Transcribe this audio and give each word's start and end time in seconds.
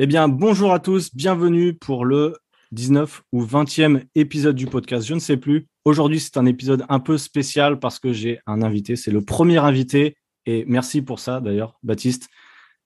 Eh 0.00 0.06
bien, 0.06 0.28
bonjour 0.28 0.72
à 0.72 0.78
tous, 0.78 1.12
bienvenue 1.12 1.74
pour 1.74 2.04
le 2.04 2.36
19 2.70 3.24
ou 3.32 3.42
20e 3.44 4.04
épisode 4.14 4.54
du 4.54 4.66
podcast, 4.66 5.04
je 5.04 5.12
ne 5.12 5.18
sais 5.18 5.36
plus. 5.36 5.66
Aujourd'hui, 5.84 6.20
c'est 6.20 6.36
un 6.36 6.46
épisode 6.46 6.84
un 6.88 7.00
peu 7.00 7.18
spécial 7.18 7.80
parce 7.80 7.98
que 7.98 8.12
j'ai 8.12 8.38
un 8.46 8.62
invité, 8.62 8.94
c'est 8.94 9.10
le 9.10 9.22
premier 9.22 9.58
invité, 9.58 10.16
et 10.46 10.64
merci 10.68 11.02
pour 11.02 11.18
ça 11.18 11.40
d'ailleurs, 11.40 11.80
Baptiste. 11.82 12.28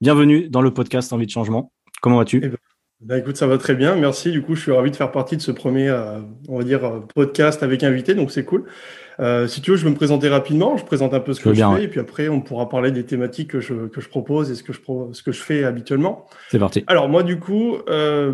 Bienvenue 0.00 0.48
dans 0.48 0.62
le 0.62 0.72
podcast 0.72 1.12
Envie 1.12 1.26
de 1.26 1.30
changement. 1.30 1.70
Comment 2.00 2.16
vas-tu? 2.16 2.40
Eh 2.42 2.48
ben, 2.48 2.56
bah, 3.02 3.18
écoute, 3.18 3.36
ça 3.36 3.46
va 3.46 3.58
très 3.58 3.74
bien, 3.74 3.96
merci. 3.96 4.30
Du 4.30 4.42
coup, 4.42 4.54
je 4.54 4.62
suis 4.62 4.72
ravi 4.72 4.90
de 4.90 4.96
faire 4.96 5.10
partie 5.10 5.36
de 5.36 5.42
ce 5.42 5.50
premier, 5.50 5.88
euh, 5.88 6.20
on 6.48 6.58
va 6.58 6.64
dire, 6.64 6.84
euh, 6.84 7.00
podcast 7.14 7.62
avec 7.62 7.82
invité, 7.82 8.14
donc 8.14 8.30
c'est 8.30 8.44
cool. 8.44 8.66
Euh, 9.20 9.46
si 9.46 9.60
tu 9.60 9.70
veux, 9.70 9.76
je 9.76 9.84
vais 9.84 9.90
me 9.90 9.96
présenter 9.96 10.28
rapidement. 10.28 10.76
Je 10.76 10.84
présente 10.84 11.14
un 11.14 11.20
peu 11.20 11.34
ce 11.34 11.40
que 11.40 11.52
je, 11.52 11.62
fais, 11.62 11.84
et 11.84 11.88
puis 11.88 12.00
après, 12.00 12.28
on 12.28 12.40
pourra 12.40 12.68
parler 12.68 12.90
des 12.90 13.04
thématiques 13.04 13.50
que 13.50 13.60
je, 13.60 13.86
que 13.88 14.00
je 14.00 14.08
propose 14.08 14.50
et 14.50 14.54
ce 14.54 14.62
que 14.62 14.72
je, 14.72 14.80
ce 15.12 15.22
que 15.22 15.32
je 15.32 15.40
fais 15.40 15.64
habituellement. 15.64 16.26
C'est 16.50 16.58
parti. 16.58 16.84
Alors 16.86 17.08
moi, 17.08 17.22
du 17.22 17.38
coup, 17.38 17.76
euh, 17.88 18.32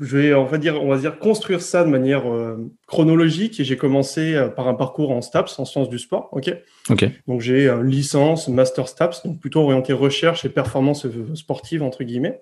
je 0.00 0.16
vais, 0.16 0.34
on 0.34 0.44
va 0.44 0.58
dire, 0.58 0.82
on 0.82 0.88
va 0.88 0.98
dire, 0.98 1.18
construire 1.18 1.60
ça 1.60 1.84
de 1.84 1.90
manière 1.90 2.30
euh, 2.30 2.56
chronologique. 2.86 3.58
Et 3.60 3.64
j'ai 3.64 3.76
commencé 3.76 4.40
par 4.56 4.68
un 4.68 4.74
parcours 4.74 5.10
en 5.10 5.20
STAPS, 5.20 5.58
en 5.58 5.64
sciences 5.64 5.88
du 5.88 5.98
sport. 5.98 6.28
Ok? 6.32 6.54
Ok. 6.88 7.04
Donc 7.26 7.40
j'ai 7.40 7.68
une 7.68 7.88
licence, 7.88 8.48
master 8.48 8.88
STAPS, 8.88 9.24
donc 9.24 9.40
plutôt 9.40 9.60
orienté 9.60 9.92
recherche 9.92 10.44
et 10.44 10.48
performance 10.48 11.06
sportive 11.34 11.82
entre 11.82 12.04
guillemets. 12.04 12.40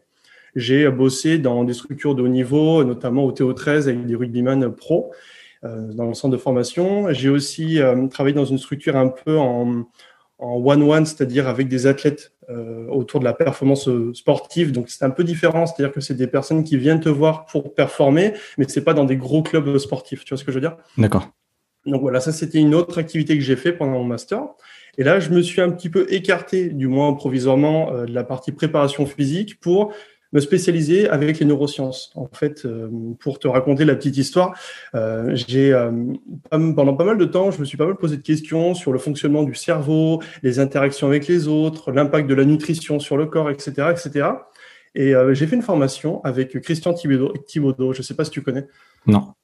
J'ai 0.59 0.91
bossé 0.91 1.39
dans 1.39 1.63
des 1.63 1.73
structures 1.73 2.17
de 2.17 2.23
haut 2.23 2.29
niveau, 2.29 2.83
notamment 2.83 3.25
au 3.25 3.31
TO13 3.31 3.83
avec 3.83 4.07
des 4.07 4.17
rugbyman 4.17 4.73
pro 4.75 5.13
euh, 5.65 5.93
dans 5.93 6.07
le 6.07 6.15
centre 6.15 6.33
de 6.33 6.37
formation. 6.37 7.13
J'ai 7.13 7.29
aussi 7.29 7.81
euh, 7.81 8.09
travaillé 8.09 8.35
dans 8.35 8.45
une 8.45 8.59
structure 8.59 8.97
un 8.97 9.07
peu 9.07 9.39
en 9.39 9.87
one-one, 10.41 11.07
c'est-à-dire 11.07 11.47
avec 11.47 11.69
des 11.69 11.87
athlètes 11.87 12.33
euh, 12.51 12.89
autour 12.89 13.21
de 13.21 13.25
la 13.25 13.35
performance 13.35 13.89
sportive. 14.15 14.73
Donc 14.73 14.89
c'est 14.89 15.05
un 15.05 15.11
peu 15.11 15.23
différent, 15.23 15.65
c'est-à-dire 15.67 15.93
que 15.93 16.01
c'est 16.01 16.15
des 16.15 16.27
personnes 16.27 16.65
qui 16.65 16.77
viennent 16.77 17.01
te 17.01 17.09
voir 17.09 17.47
pour 17.47 17.73
performer, 17.73 18.35
mais 18.57 18.67
c'est 18.67 18.83
pas 18.83 18.95
dans 18.95 19.05
des 19.05 19.17
gros 19.17 19.45
clubs 19.45 19.79
sportifs. 19.79 20.25
Tu 20.25 20.35
vois 20.35 20.39
ce 20.39 20.45
que 20.45 20.51
je 20.51 20.57
veux 20.57 20.61
dire? 20.61 20.77
D'accord. 20.97 21.31
Donc 21.87 22.01
voilà, 22.01 22.19
ça 22.19 22.33
c'était 22.33 22.59
une 22.59 22.75
autre 22.75 22.99
activité 22.99 23.39
que 23.39 23.45
j'ai 23.45 23.55
fait 23.55 23.73
pendant 23.73 23.93
mon 23.93 24.05
master. 24.05 24.43
Et 24.97 25.05
là, 25.05 25.21
je 25.21 25.31
me 25.31 25.41
suis 25.41 25.61
un 25.61 25.71
petit 25.71 25.89
peu 25.89 26.13
écarté, 26.13 26.71
du 26.71 26.89
moins 26.89 27.13
provisoirement, 27.13 27.93
de 28.05 28.13
la 28.13 28.25
partie 28.25 28.51
préparation 28.51 29.07
physique 29.07 29.61
pour 29.61 29.93
me 30.33 30.41
spécialiser 30.41 31.09
avec 31.09 31.39
les 31.39 31.47
neurosciences. 31.47 32.13
En 32.15 32.29
fait, 32.33 32.65
euh, 32.65 32.91
pour 33.19 33.39
te 33.39 33.49
raconter 33.49 33.85
la 33.85 33.95
petite 33.95 34.17
histoire, 34.17 34.55
euh, 34.95 35.31
j'ai 35.35 35.73
euh, 35.73 35.91
pendant 36.51 36.95
pas 36.95 37.05
mal 37.05 37.19
de 37.19 37.25
temps, 37.25 37.51
je 37.51 37.61
me 37.61 37.65
suis 37.65 37.77
pas 37.77 37.87
mal 37.87 37.97
posé 37.97 38.17
de 38.17 38.23
questions 38.23 38.75
sur 38.75 38.93
le 38.93 38.99
fonctionnement 38.99 39.43
du 39.43 39.55
cerveau, 39.55 40.23
les 40.43 40.59
interactions 40.59 41.07
avec 41.07 41.27
les 41.27 41.49
autres, 41.49 41.93
l'impact 41.93 42.29
de 42.29 42.35
la 42.35 42.45
nutrition 42.45 43.01
sur 43.01 43.17
le 43.17 43.27
corps, 43.27 43.51
etc., 43.51 43.89
etc. 43.91 44.29
Et 44.95 45.13
j'ai 45.33 45.47
fait 45.47 45.55
une 45.55 45.63
formation 45.63 46.25
avec 46.25 46.61
Christian 46.61 46.93
Thibaudot. 46.93 47.93
Je 47.93 47.99
ne 47.99 48.03
sais 48.03 48.15
pas 48.15 48.25
si 48.25 48.31
tu 48.33 48.43
connais. 48.43 48.67
Non. 49.07 49.35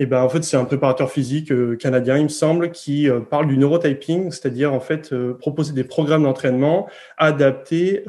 Et 0.00 0.06
ben 0.06 0.22
en 0.22 0.28
fait 0.28 0.44
c'est 0.44 0.56
un 0.56 0.64
préparateur 0.64 1.10
physique 1.10 1.50
euh, 1.50 1.76
canadien 1.76 2.16
il 2.18 2.24
me 2.24 2.28
semble 2.28 2.70
qui 2.70 3.08
euh, 3.08 3.20
parle 3.20 3.48
du 3.48 3.58
neurotyping, 3.58 4.30
c'est-à-dire 4.30 4.72
en 4.72 4.80
fait 4.80 5.12
euh, 5.12 5.34
proposer 5.34 5.72
des 5.72 5.84
programmes 5.84 6.22
d'entraînement 6.22 6.86
adaptés 7.16 8.04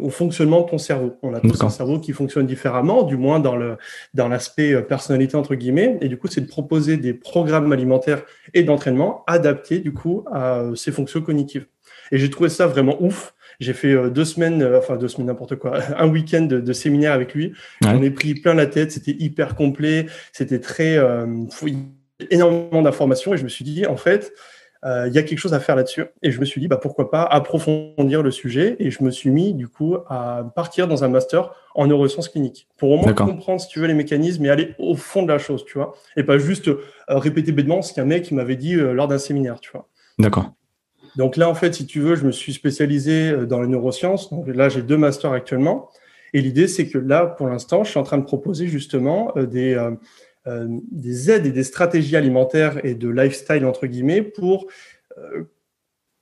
au 0.00 0.10
fonctionnement 0.10 0.62
de 0.62 0.70
ton 0.70 0.78
cerveau. 0.78 1.16
On 1.22 1.34
a 1.34 1.40
tous 1.40 1.62
un 1.62 1.70
cerveau 1.70 1.98
qui 1.98 2.12
fonctionne 2.12 2.46
différemment, 2.46 3.02
du 3.02 3.16
moins 3.16 3.40
dans 3.40 3.56
le 3.56 3.76
dans 4.14 4.28
l'aspect 4.28 4.82
personnalité 4.82 5.36
entre 5.36 5.54
guillemets. 5.54 5.98
Et 6.00 6.08
du 6.08 6.16
coup 6.16 6.28
c'est 6.28 6.40
de 6.40 6.48
proposer 6.48 6.96
des 6.96 7.12
programmes 7.12 7.72
alimentaires 7.72 8.22
et 8.54 8.62
d'entraînement 8.62 9.24
adaptés 9.26 9.80
du 9.80 9.92
coup 9.92 10.24
à 10.32 10.64
ces 10.74 10.92
fonctions 10.92 11.20
cognitives. 11.20 11.66
Et 12.12 12.18
j'ai 12.18 12.30
trouvé 12.30 12.48
ça 12.48 12.66
vraiment 12.66 12.96
ouf 13.02 13.34
j'ai 13.60 13.72
fait 13.72 13.92
euh, 13.92 14.10
deux 14.10 14.24
semaines, 14.24 14.62
euh, 14.62 14.78
enfin 14.78 14.96
deux 14.96 15.08
semaines, 15.08 15.28
n'importe 15.28 15.56
quoi, 15.56 15.78
un 15.98 16.08
week-end 16.08 16.42
de, 16.42 16.72
séminaire 16.72 17.12
avec 17.12 17.34
lui. 17.34 17.52
On 17.84 18.02
est 18.02 18.10
pris 18.10 18.34
plein 18.34 18.54
la 18.54 18.66
tête, 18.66 18.92
c'était 18.92 19.16
hyper 19.18 19.54
complet, 19.54 20.06
c'était 20.32 20.60
très 20.60 20.96
euh, 20.98 21.26
énormément 22.30 22.82
d'informations 22.82 23.34
et 23.34 23.38
je 23.38 23.44
me 23.44 23.48
suis 23.48 23.64
dit 23.64 23.86
en 23.86 23.96
fait, 23.96 24.32
il 24.84 25.12
y 25.12 25.18
a 25.18 25.24
quelque 25.24 25.38
chose 25.38 25.52
à 25.52 25.58
faire 25.58 25.74
là-dessus. 25.74 26.04
Et 26.22 26.30
je 26.30 26.38
me 26.38 26.44
suis 26.44 26.60
dit, 26.60 26.68
bah, 26.68 26.76
pourquoi 26.76 27.10
pas 27.10 27.24
approfondir 27.24 28.22
le 28.22 28.30
sujet. 28.30 28.76
Et 28.78 28.92
je 28.92 29.02
me 29.02 29.10
suis 29.10 29.30
mis, 29.30 29.52
du 29.52 29.66
coup, 29.66 29.96
à 30.08 30.48
partir 30.54 30.86
dans 30.86 31.02
un 31.02 31.08
master 31.08 31.50
en 31.74 31.88
neurosciences 31.88 32.28
cliniques. 32.28 32.68
Pour 32.76 32.92
au 32.92 32.98
moins 32.98 33.12
comprendre, 33.12 33.60
si 33.60 33.66
tu 33.66 33.80
veux, 33.80 33.88
les 33.88 33.94
mécanismes 33.94 34.44
et 34.44 34.48
aller 34.48 34.76
au 34.78 34.94
fond 34.94 35.24
de 35.24 35.28
la 35.32 35.38
chose, 35.38 35.64
tu 35.64 35.78
vois. 35.78 35.96
Et 36.16 36.22
pas 36.22 36.38
juste 36.38 36.70
répéter 37.08 37.50
bêtement 37.50 37.82
ce 37.82 37.94
qu'un 37.94 38.04
mec 38.04 38.30
m'avait 38.30 38.54
dit 38.54 38.76
lors 38.76 39.08
d'un 39.08 39.18
séminaire, 39.18 39.58
tu 39.58 39.72
vois. 39.72 39.88
D'accord. 40.20 40.52
Donc 41.16 41.36
là, 41.36 41.48
en 41.48 41.54
fait, 41.54 41.74
si 41.74 41.86
tu 41.86 42.00
veux, 42.00 42.14
je 42.14 42.26
me 42.26 42.32
suis 42.32 42.52
spécialisé 42.52 43.30
euh, 43.30 43.46
dans 43.46 43.60
les 43.60 43.68
neurosciences. 43.68 44.30
Donc 44.30 44.46
là, 44.48 44.68
j'ai 44.68 44.82
deux 44.82 44.98
masters 44.98 45.32
actuellement. 45.32 45.90
Et 46.32 46.40
l'idée, 46.40 46.68
c'est 46.68 46.88
que 46.88 46.98
là, 46.98 47.26
pour 47.26 47.48
l'instant, 47.48 47.84
je 47.84 47.90
suis 47.90 47.98
en 47.98 48.02
train 48.02 48.18
de 48.18 48.24
proposer 48.24 48.66
justement 48.66 49.32
euh, 49.36 49.46
des, 49.46 49.74
euh, 50.46 50.66
des 50.90 51.30
aides 51.30 51.46
et 51.46 51.52
des 51.52 51.64
stratégies 51.64 52.16
alimentaires 52.16 52.84
et 52.84 52.94
de 52.94 53.08
lifestyle, 53.08 53.64
entre 53.64 53.86
guillemets, 53.86 54.22
pour 54.22 54.66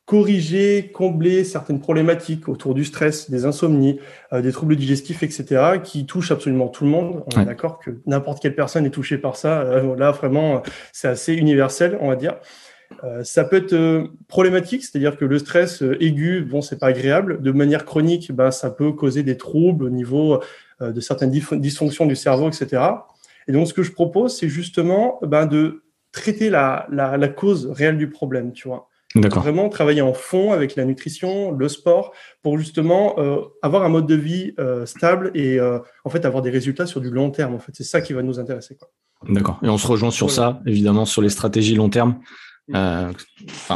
corriger, 0.06 0.93
combler 0.94 1.43
certaines 1.43 1.81
problématiques 1.81 2.49
autour 2.49 2.75
du 2.75 2.84
stress, 2.84 3.28
des 3.28 3.44
insomnies, 3.44 3.99
des 4.32 4.53
troubles 4.53 4.76
digestifs, 4.76 5.25
etc., 5.25 5.81
qui 5.82 6.06
touchent 6.06 6.31
absolument 6.31 6.69
tout 6.69 6.84
le 6.84 6.91
monde. 6.91 7.25
On 7.34 7.41
est 7.41 7.44
d'accord 7.44 7.81
que 7.81 7.91
n'importe 8.06 8.41
quelle 8.41 8.55
personne 8.55 8.87
est 8.87 8.91
touchée 8.91 9.19
par 9.19 9.34
ça. 9.34 9.65
là, 9.99 10.12
vraiment, 10.12 10.62
c'est 10.93 11.09
assez 11.09 11.34
universel, 11.34 11.99
on 12.00 12.09
va 12.09 12.16
dire. 12.16 12.37
Euh, 13.03 13.25
ça 13.25 13.45
peut 13.45 13.56
être 13.56 13.72
euh, 13.72 14.06
problématique, 14.28 14.84
c'est-à-dire 14.84 15.17
que 15.17 15.25
le 15.25 15.39
stress 15.39 15.83
euh, 15.83 16.03
aigu, 16.03 16.43
bon, 16.43 16.62
c'est 16.62 16.78
pas 16.78 16.87
agréable. 16.87 17.43
De 17.43 17.53
manière 17.53 17.84
chronique, 17.84 18.33
ben, 18.33 18.50
ça 18.50 18.71
peut 18.71 18.93
causer 18.93 19.22
des 19.22 19.37
troubles 19.37 19.84
au 19.84 19.91
niveau 19.91 20.41
de 20.81 21.00
certaines 21.00 21.31
dysfonctions 21.31 22.05
du 22.05 22.17
cerveau, 22.17 22.49
etc. 22.49 22.83
Et 23.47 23.53
donc, 23.53 23.69
ce 23.69 23.73
que 23.73 23.83
je 23.83 23.93
propose, 23.93 24.37
c'est 24.37 24.49
justement 24.49 25.19
ben, 25.23 25.47
de 25.47 25.84
traiter 26.12 26.50
la, 26.50 26.87
la, 26.91 27.28
cause 27.28 27.67
réelle 27.67 27.97
du 27.97 28.11
problème, 28.11 28.53
tu 28.53 28.69
vois. 28.69 28.89
Vraiment 29.15 29.69
travailler 29.69 30.03
en 30.03 30.12
fond 30.12 30.53
avec 30.53 30.75
la 30.75 30.84
nutrition, 30.84 31.53
le 31.53 31.69
sport, 31.69 32.12
pour 32.43 32.59
justement 32.59 33.15
avoir 33.62 33.84
un 33.84 33.89
mode 33.89 34.06
de 34.06 34.17
vie 34.17 34.55
stable 34.84 35.31
et 35.34 35.61
en 35.61 36.11
fait 36.11 36.25
avoir 36.25 36.43
des 36.43 36.50
résultats 36.50 36.87
sur 36.87 37.00
du 37.00 37.11
long 37.11 37.31
terme. 37.31 37.55
En 37.55 37.61
fait, 37.61 37.73
c'est 37.73 37.84
ça 37.84 38.00
qui 38.00 38.12
va 38.12 38.23
nous 38.23 38.41
intéresser. 38.41 38.77
D'accord. 39.28 39.61
Et 39.62 39.69
on 39.69 39.78
se 39.78 39.87
rejoint 39.87 40.11
sur 40.11 40.31
ça, 40.31 40.61
évidemment, 40.67 41.05
sur 41.05 41.23
les 41.23 41.31
stratégies 41.31 41.77
long 41.77 41.89
terme. 41.89 42.19
Euh, 42.72 43.12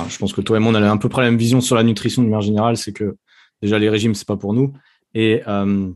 je 0.09 0.19
pense 0.19 0.32
que 0.32 0.41
toi 0.41 0.56
et 0.56 0.60
moi, 0.60 0.72
on 0.72 0.75
a 0.75 0.91
à 0.91 0.97
peu 0.97 1.09
près 1.09 1.22
la 1.22 1.31
même 1.31 1.38
vision 1.38 1.60
sur 1.60 1.76
la 1.76 1.82
nutrition 1.82 2.22
de 2.22 2.28
manière 2.28 2.41
générale, 2.41 2.76
c'est 2.76 2.93
que 2.93 3.16
déjà 3.60 3.78
les 3.78 3.91
régimes, 3.91 4.15
c'est 4.15 4.26
pas 4.26 4.37
pour 4.37 4.54
nous. 4.54 4.72
Et, 5.15 5.43
euh, 5.47 5.91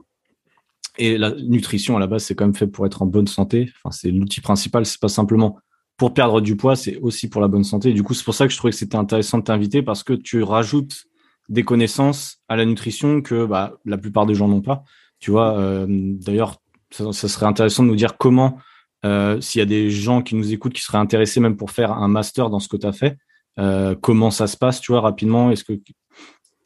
et 0.99 1.17
la 1.17 1.31
nutrition, 1.31 1.97
à 1.97 2.01
la 2.01 2.07
base, 2.07 2.25
c'est 2.25 2.35
quand 2.35 2.45
même 2.45 2.55
fait 2.55 2.67
pour 2.67 2.87
être 2.87 3.03
en 3.03 3.07
bonne 3.07 3.27
santé. 3.27 3.71
Enfin, 3.77 3.93
c'est 3.93 4.11
l'outil 4.11 4.41
principal, 4.41 4.85
c'est 4.85 5.01
pas 5.01 5.09
simplement 5.09 5.59
pour 5.97 6.15
perdre 6.15 6.41
du 6.41 6.57
poids, 6.57 6.77
c'est 6.77 6.97
aussi 6.99 7.29
pour 7.29 7.41
la 7.41 7.49
bonne 7.49 7.65
santé. 7.65 7.93
Du 7.93 8.03
coup, 8.03 8.15
c'est 8.15 8.25
pour 8.25 8.35
ça 8.35 8.47
que 8.47 8.53
je 8.53 8.59
trouvais 8.59 8.73
que 8.73 8.77
c'était 8.77 8.97
intéressant 8.97 9.39
de 9.39 9.45
t'inviter 9.45 9.83
parce 9.83 10.03
que 10.03 10.13
tu 10.13 10.43
rajoutes 10.43 11.05
des 11.49 11.63
connaissances 11.63 12.39
à 12.49 12.57
la 12.57 12.65
nutrition 12.65 13.21
que 13.21 13.47
bah, 13.47 13.75
la 13.85 13.99
plupart 13.99 14.27
des 14.27 14.35
gens 14.35 14.49
n'ont 14.49 14.63
pas. 14.63 14.85
Tu 15.19 15.31
vois, 15.31 15.59
euh, 15.59 15.87
d'ailleurs, 15.89 16.61
ça, 16.91 17.13
ça, 17.13 17.29
serait 17.29 17.47
intéressant 17.47 17.85
de 17.85 17.89
nous 17.89 17.97
dire 17.97 18.17
comment 18.19 18.59
euh, 19.05 19.41
s'il 19.41 19.59
y 19.59 19.63
a 19.63 19.67
des 19.67 19.91
gens 19.91 20.23
qui 20.23 20.35
nous 20.35 20.53
écoutent 20.53 20.73
qui 20.73 20.83
seraient 20.83 20.99
intéressés 20.99 21.41
même 21.41 21.57
pour 21.57 21.71
faire 21.71 21.93
un 21.93 22.09
master 22.09 22.51
dans 22.51 22.61
ce 22.61 22.69
que 22.69 22.77
tu 22.77 22.87
as 22.87 22.93
fait, 22.93 23.17
euh, 23.59 23.95
comment 24.01 24.31
ça 24.31 24.47
se 24.47 24.57
passe, 24.57 24.81
tu 24.81 24.93
vois, 24.93 25.01
rapidement? 25.01 25.51
Est-ce 25.51 25.65
que 25.65 25.73
tu 25.73 25.93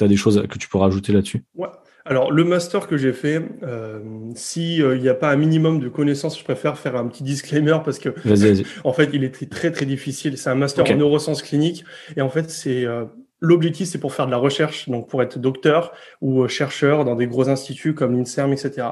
as 0.04 0.08
des 0.08 0.16
choses 0.16 0.42
que 0.48 0.58
tu 0.58 0.68
peux 0.68 0.78
rajouter 0.78 1.12
là-dessus? 1.12 1.44
Ouais. 1.54 1.68
Alors, 2.04 2.30
le 2.30 2.44
master 2.44 2.86
que 2.86 2.96
j'ai 2.96 3.12
fait, 3.12 3.42
euh, 3.64 3.98
s'il 4.36 5.00
n'y 5.00 5.08
a 5.08 5.14
pas 5.14 5.30
un 5.30 5.36
minimum 5.36 5.80
de 5.80 5.88
connaissances, 5.88 6.38
je 6.38 6.44
préfère 6.44 6.78
faire 6.78 6.94
un 6.94 7.08
petit 7.08 7.24
disclaimer 7.24 7.78
parce 7.84 7.98
que, 7.98 8.10
en 8.84 8.92
fait, 8.92 9.10
il 9.12 9.24
est 9.24 9.50
très, 9.50 9.72
très 9.72 9.86
difficile. 9.86 10.38
C'est 10.38 10.50
un 10.50 10.54
master 10.54 10.88
en 10.88 10.94
neurosciences 10.94 11.42
cliniques 11.42 11.84
et 12.16 12.20
en 12.20 12.28
fait, 12.28 12.48
c'est 12.48 12.84
l'objectif, 13.40 13.88
c'est 13.88 13.98
pour 13.98 14.14
faire 14.14 14.26
de 14.26 14.30
la 14.30 14.36
recherche, 14.36 14.88
donc 14.88 15.08
pour 15.08 15.20
être 15.20 15.40
docteur 15.40 15.92
ou 16.20 16.46
chercheur 16.46 17.04
dans 17.04 17.16
des 17.16 17.26
gros 17.26 17.48
instituts 17.48 17.94
comme 17.94 18.16
l'INSERM, 18.16 18.52
etc. 18.52 18.86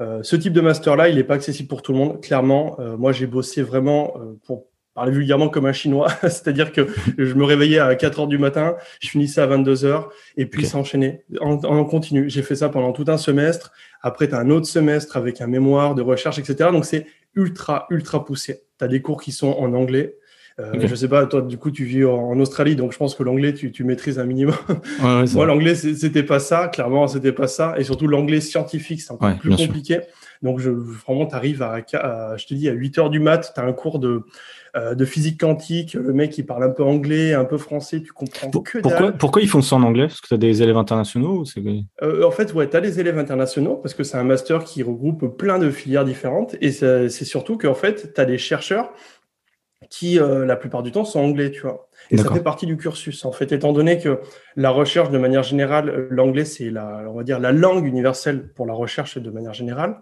Euh, 0.00 0.22
ce 0.22 0.36
type 0.36 0.52
de 0.52 0.60
master-là, 0.60 1.08
il 1.08 1.16
n'est 1.16 1.24
pas 1.24 1.34
accessible 1.34 1.68
pour 1.68 1.82
tout 1.82 1.92
le 1.92 1.98
monde. 1.98 2.22
Clairement, 2.22 2.76
euh, 2.80 2.96
moi, 2.96 3.12
j'ai 3.12 3.26
bossé 3.26 3.62
vraiment 3.62 4.14
euh, 4.16 4.38
pour 4.46 4.66
parler 4.94 5.12
vulgairement 5.12 5.48
comme 5.48 5.66
un 5.66 5.72
chinois, 5.72 6.08
c'est-à-dire 6.22 6.72
que 6.72 6.88
je 7.16 7.34
me 7.34 7.44
réveillais 7.44 7.78
à 7.78 7.94
4 7.94 8.20
heures 8.20 8.26
du 8.26 8.38
matin, 8.38 8.76
je 9.00 9.08
finissais 9.08 9.40
à 9.40 9.46
22 9.46 9.84
heures 9.84 10.10
et 10.36 10.46
puis 10.46 10.66
ça 10.66 10.78
enchaînait 10.78 11.24
en, 11.40 11.52
en 11.62 11.84
continu. 11.84 12.28
J'ai 12.28 12.42
fait 12.42 12.56
ça 12.56 12.68
pendant 12.70 12.92
tout 12.92 13.04
un 13.08 13.16
semestre. 13.16 13.72
Après, 14.02 14.28
tu 14.28 14.34
as 14.34 14.38
un 14.38 14.50
autre 14.50 14.66
semestre 14.66 15.16
avec 15.16 15.40
un 15.40 15.46
mémoire 15.46 15.94
de 15.94 16.02
recherche, 16.02 16.38
etc. 16.38 16.70
Donc, 16.72 16.84
c'est 16.84 17.06
ultra, 17.34 17.86
ultra 17.90 18.24
poussé. 18.24 18.62
Tu 18.78 18.84
as 18.84 18.88
des 18.88 19.00
cours 19.00 19.22
qui 19.22 19.32
sont 19.32 19.52
en 19.52 19.72
anglais. 19.74 20.16
Euh, 20.60 20.86
Je 20.86 20.94
sais 20.94 21.08
pas, 21.08 21.26
toi, 21.26 21.42
du 21.42 21.58
coup, 21.58 21.70
tu 21.70 21.84
vis 21.84 22.04
en, 22.04 22.38
Australie, 22.38 22.76
donc 22.76 22.92
je 22.92 22.98
pense 22.98 23.14
que 23.14 23.22
l'anglais, 23.22 23.54
tu, 23.54 23.72
tu, 23.72 23.84
maîtrises 23.84 24.18
un 24.18 24.24
minimum. 24.24 24.54
Ouais, 25.02 25.24
Moi, 25.32 25.46
l'anglais, 25.46 25.74
c'était 25.74 26.22
pas 26.22 26.38
ça. 26.38 26.68
Clairement, 26.68 27.08
c'était 27.08 27.32
pas 27.32 27.48
ça. 27.48 27.74
Et 27.78 27.84
surtout, 27.84 28.06
l'anglais 28.06 28.40
scientifique, 28.40 29.00
c'est 29.00 29.12
encore 29.12 29.36
plus 29.36 29.56
compliqué. 29.56 30.00
Donc, 30.42 30.58
je, 30.58 30.70
vraiment, 30.70 31.26
tu 31.26 31.34
arrives 31.34 31.62
à, 31.62 32.36
je 32.36 32.46
te 32.46 32.54
dis, 32.54 32.68
à 32.68 32.72
8 32.72 32.98
heures 32.98 33.10
du 33.10 33.20
mat, 33.20 33.52
tu 33.54 33.60
as 33.60 33.64
un 33.64 33.72
cours 33.72 33.98
de, 33.98 34.22
euh, 34.74 34.94
de 34.94 35.04
physique 35.04 35.40
quantique. 35.40 35.94
Le 35.94 36.12
mec, 36.12 36.36
il 36.38 36.46
parle 36.46 36.64
un 36.64 36.70
peu 36.70 36.82
anglais, 36.82 37.34
un 37.34 37.44
peu 37.44 37.58
français, 37.58 38.02
tu 38.02 38.12
comprends 38.12 38.50
que 38.50 38.78
pourquoi, 38.78 39.12
pourquoi 39.12 39.42
ils 39.42 39.48
font 39.48 39.62
ça 39.62 39.76
en 39.76 39.82
anglais? 39.82 40.06
Parce 40.06 40.20
que 40.20 40.28
tu 40.28 40.34
as 40.34 40.38
des 40.38 40.62
élèves 40.62 40.76
internationaux 40.76 41.44
euh, 42.02 42.22
En 42.24 42.30
fait, 42.30 42.54
ouais, 42.54 42.68
tu 42.70 42.76
as 42.76 42.80
des 42.80 43.00
élèves 43.00 43.18
internationaux 43.18 43.76
parce 43.76 43.94
que 43.94 44.02
c'est 44.02 44.16
un 44.16 44.24
master 44.24 44.64
qui 44.64 44.82
regroupe 44.82 45.36
plein 45.36 45.58
de 45.58 45.70
filières 45.70 46.04
différentes. 46.04 46.56
Et 46.60 46.70
c'est 46.70 47.08
surtout 47.10 47.58
qu'en 47.58 47.74
fait, 47.74 48.14
tu 48.14 48.20
as 48.20 48.24
des 48.24 48.38
chercheurs 48.38 48.92
qui, 49.88 50.18
euh, 50.18 50.44
la 50.44 50.56
plupart 50.56 50.82
du 50.82 50.92
temps, 50.92 51.04
sont 51.04 51.20
anglais, 51.20 51.50
tu 51.50 51.62
vois. 51.62 51.88
Et 52.10 52.16
ça 52.16 52.32
fait 52.32 52.42
partie 52.42 52.66
du 52.66 52.76
cursus, 52.76 53.24
en 53.24 53.32
fait, 53.32 53.52
étant 53.52 53.72
donné 53.72 53.98
que 53.98 54.20
la 54.56 54.70
recherche, 54.70 55.10
de 55.10 55.18
manière 55.18 55.42
générale, 55.42 56.08
l'anglais, 56.10 56.44
c'est 56.44 56.70
la, 56.70 57.04
on 57.08 57.14
va 57.14 57.22
dire, 57.22 57.38
la 57.38 57.52
langue 57.52 57.86
universelle 57.86 58.52
pour 58.52 58.66
la 58.66 58.74
recherche 58.74 59.16
de 59.16 59.30
manière 59.30 59.54
générale. 59.54 59.96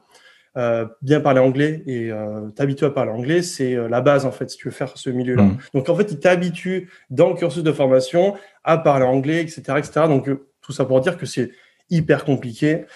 Euh, 0.57 0.87
bien 1.03 1.21
parler 1.21 1.41
anglais 1.41 1.85
et 1.87 2.11
euh, 2.11 2.49
t'habituer 2.51 2.87
à 2.87 2.91
parler 2.91 3.13
anglais, 3.13 3.43
c'est 3.43 3.77
euh, 3.77 3.87
la 3.87 4.01
base 4.01 4.27
en 4.27 4.33
fait 4.33 4.51
si 4.51 4.57
tu 4.57 4.65
veux 4.65 4.73
faire 4.73 4.97
ce 4.97 5.09
milieu-là. 5.09 5.45
Mm. 5.45 5.59
Donc 5.75 5.89
en 5.89 5.95
fait, 5.95 6.11
il 6.11 6.19
t'habitue 6.19 6.91
dans 7.11 7.29
le 7.29 7.37
cursus 7.37 7.63
de 7.63 7.71
formation 7.71 8.35
à 8.65 8.77
parler 8.79 9.05
anglais, 9.05 9.41
etc., 9.41 9.63
etc. 9.77 10.07
Donc 10.09 10.29
tout 10.61 10.73
ça 10.73 10.85
pour 10.85 11.01
dire 11.01 11.17
que 11.17 11.27
c'est 11.27 11.53
hyper 11.91 12.25
compliqué. 12.25 12.87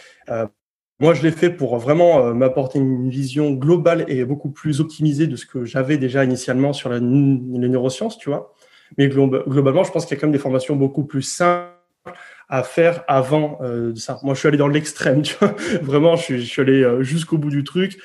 Moi, 1.03 1.15
je 1.15 1.23
l'ai 1.23 1.33
fait 1.33 1.51
pour 1.51 1.77
vraiment 1.77 2.33
m'apporter 2.33 2.79
une 2.79 3.11
vision 3.11 3.51
globale 3.51 4.05
et 4.09 4.25
beaucoup 4.25 4.51
plus 4.51 4.81
optimisée 4.81 5.27
de 5.27 5.37
ce 5.37 5.45
que 5.45 5.65
j'avais 5.65 5.99
déjà 5.99 6.25
initialement 6.25 6.73
sur 6.73 6.91
les 6.91 7.01
neurosciences, 7.01 8.17
tu 8.17 8.31
vois. 8.31 8.55
Mais 8.99 9.09
globalement, 9.09 9.85
je 9.85 9.93
pense 9.93 10.07
qu'il 10.07 10.17
y 10.17 10.19
a 10.19 10.21
quand 10.21 10.27
même 10.27 10.33
des 10.33 10.39
formations 10.39 10.77
beaucoup 10.77 11.05
plus 11.05 11.23
simples 11.23 11.73
à 12.49 12.63
faire 12.63 13.05
avant 13.09 13.59
euh, 13.63 13.95
ça. 13.97 14.19
Moi, 14.23 14.35
je 14.35 14.41
suis 14.41 14.49
allé 14.49 14.59
dans 14.59 14.69
l'extrême, 14.69 15.23
tu 15.23 15.35
vois. 15.41 15.55
Vraiment, 15.81 16.17
je 16.17 16.37
suis, 16.37 16.61
allé 16.61 16.83
euh, 16.83 17.03
jusqu'au 17.03 17.39
bout 17.39 17.51
du 17.51 17.65
truc 17.65 17.99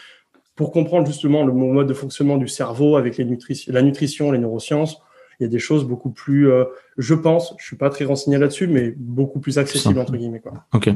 pour 0.56 0.72
comprendre 0.72 1.06
justement 1.06 1.46
le 1.46 1.54
mode 1.54 1.88
de 1.88 1.94
fonctionnement 1.94 2.38
du 2.38 2.48
cerveau 2.48 2.96
avec 2.96 3.18
la 3.18 3.82
nutrition, 3.82 4.32
les 4.32 4.40
neurosciences. 4.40 5.02
Il 5.40 5.44
y 5.44 5.46
a 5.46 5.50
des 5.50 5.60
choses 5.60 5.86
beaucoup 5.86 6.10
plus, 6.10 6.50
euh, 6.50 6.66
je 6.98 7.14
pense, 7.14 7.54
je 7.60 7.66
suis 7.66 7.76
pas 7.76 7.90
très 7.90 8.06
renseigné 8.06 8.38
là-dessus, 8.38 8.68
mais 8.68 8.94
beaucoup 8.98 9.40
plus 9.40 9.60
accessibles 9.60 10.00
entre 10.00 10.16
guillemets. 10.16 10.40
Quoi. 10.40 10.66
Ok. 10.74 10.90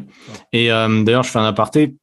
Et 0.52 0.68
d'ailleurs, 0.68 1.24
je 1.24 1.30
fais 1.30 1.40
un 1.40 1.46
aparté. 1.46 1.96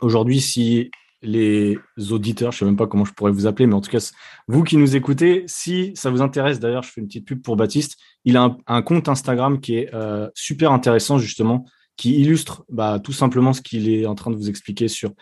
Aujourd'hui, 0.00 0.40
si 0.40 0.90
les 1.22 1.78
auditeurs, 2.10 2.52
je 2.52 2.56
ne 2.56 2.58
sais 2.60 2.64
même 2.66 2.76
pas 2.76 2.86
comment 2.86 3.04
je 3.04 3.12
pourrais 3.12 3.32
vous 3.32 3.46
appeler, 3.46 3.66
mais 3.66 3.74
en 3.74 3.80
tout 3.80 3.90
cas, 3.90 4.12
vous 4.46 4.62
qui 4.62 4.76
nous 4.76 4.94
écoutez, 4.94 5.44
si 5.46 5.92
ça 5.94 6.10
vous 6.10 6.22
intéresse, 6.22 6.60
d'ailleurs, 6.60 6.82
je 6.82 6.92
fais 6.92 7.00
une 7.00 7.08
petite 7.08 7.26
pub 7.26 7.42
pour 7.42 7.56
Baptiste. 7.56 7.96
Il 8.24 8.36
a 8.36 8.56
un, 8.66 8.82
compte 8.82 9.08
Instagram 9.08 9.60
qui 9.60 9.76
est 9.76 9.92
euh, 9.94 10.28
super 10.34 10.70
intéressant, 10.72 11.18
justement, 11.18 11.64
qui 11.96 12.20
illustre 12.20 12.64
bah, 12.68 13.00
tout 13.02 13.12
simplement 13.12 13.52
ce 13.52 13.62
qu'il 13.62 13.88
est 13.88 14.06
en 14.06 14.14
train 14.14 14.30
de 14.30 14.36
vous 14.36 14.48
expliquer 14.48 14.86
sur 14.86 15.12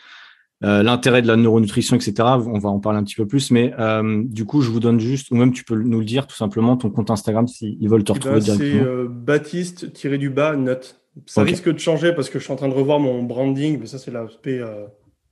euh, 0.64 0.82
l'intérêt 0.82 1.22
de 1.22 1.26
la 1.26 1.36
neuronutrition, 1.36 1.96
etc. 1.96 2.14
On 2.18 2.58
va 2.58 2.68
en 2.68 2.80
parler 2.80 2.98
un 2.98 3.04
petit 3.04 3.16
peu 3.16 3.26
plus, 3.26 3.50
mais 3.50 3.74
euh, 3.78 4.22
du 4.24 4.44
coup, 4.44 4.62
je 4.62 4.70
vous 4.70 4.80
donne 4.80 5.00
juste, 5.00 5.30
ou 5.30 5.36
même 5.36 5.52
tu 5.52 5.64
peux 5.64 5.76
nous 5.76 5.98
le 5.98 6.04
dire 6.04 6.26
tout 6.26 6.36
simplement, 6.36 6.76
ton 6.76 6.90
compte 6.90 7.10
Instagram, 7.10 7.46
s'ils 7.46 7.88
veulent 7.88 8.04
te 8.04 8.12
eh 8.12 8.14
retrouver 8.14 8.36
ben, 8.36 8.44
directement. 8.44 8.84
C'est 8.84 9.08
Baptiste-du-bas, 9.08 10.56
note. 10.56 11.00
Ça 11.24 11.42
risque 11.42 11.72
de 11.72 11.78
changer 11.78 12.12
parce 12.12 12.28
que 12.28 12.38
je 12.38 12.44
suis 12.44 12.52
en 12.52 12.56
train 12.56 12.68
de 12.68 12.74
revoir 12.74 13.00
mon 13.00 13.22
branding, 13.22 13.78
mais 13.80 13.86
ça, 13.86 13.98
c'est 13.98 14.10
l'aspect 14.10 14.60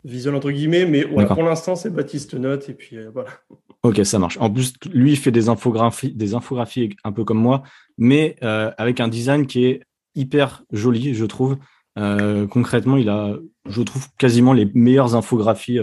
visuel 0.05 0.35
entre 0.35 0.51
guillemets, 0.51 0.87
mais 0.87 1.05
pour 1.05 1.43
l'instant, 1.43 1.77
c'est 1.77 1.91
Baptiste 1.91 2.35
Note 2.35 2.69
et 2.69 2.75
puis 2.75 2.97
euh, 2.97 3.11
voilà. 3.13 3.31
Ok, 3.83 4.01
ça 4.05 4.19
marche. 4.19 4.39
En 4.39 4.51
plus, 4.51 4.75
lui, 4.93 5.13
il 5.13 5.17
fait 5.17 5.31
des 5.31 5.49
infographies, 5.49 6.13
des 6.13 6.35
infographies 6.35 6.97
un 7.05 7.13
peu 7.13 7.25
comme 7.25 7.39
moi, 7.39 7.63
mais 7.99 8.37
euh, 8.43 8.71
avec 8.79 9.01
un 9.01 9.09
design 9.09 9.47
qui 9.47 9.67
est 9.67 9.83
hyper 10.15 10.63
joli, 10.73 11.15
je 11.15 11.25
trouve. 11.25 11.57
Euh, 11.99 12.47
concrètement, 12.47 12.97
il 12.97 13.09
a, 13.09 13.37
je 13.67 13.83
trouve, 13.83 14.07
quasiment 14.19 14.53
les 14.53 14.71
meilleures 14.75 15.15
infographies 15.15 15.79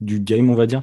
du 0.00 0.20
game, 0.20 0.50
on 0.50 0.54
va 0.54 0.66
dire. 0.66 0.82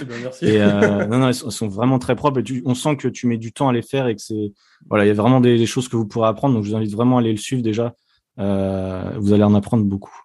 Eh 0.00 0.04
merci. 0.22 0.46
et, 0.46 0.58
non, 1.08 1.18
non, 1.18 1.28
elles 1.28 1.34
sont 1.34 1.68
vraiment 1.68 1.98
très 1.98 2.16
propres 2.16 2.40
et 2.40 2.62
on 2.64 2.74
sent 2.74 2.96
que 2.96 3.08
tu 3.08 3.26
mets 3.26 3.38
du 3.38 3.52
temps 3.52 3.68
à 3.68 3.72
les 3.72 3.82
faire 3.82 4.06
et 4.06 4.16
que 4.16 4.22
c'est, 4.22 4.52
voilà, 4.88 5.04
il 5.04 5.08
y 5.08 5.10
a 5.10 5.14
vraiment 5.14 5.40
des, 5.40 5.58
des, 5.58 5.66
choses 5.66 5.88
que 5.88 5.96
vous 5.96 6.06
pourrez 6.06 6.28
apprendre. 6.28 6.54
Donc, 6.54 6.64
je 6.64 6.70
vous 6.70 6.76
invite 6.76 6.92
vraiment 6.92 7.18
à 7.18 7.20
aller 7.20 7.32
le 7.32 7.38
suivre 7.38 7.62
déjà. 7.62 7.94
vous 8.36 9.32
allez 9.32 9.44
en 9.44 9.54
apprendre 9.54 9.84
beaucoup. 9.84 10.16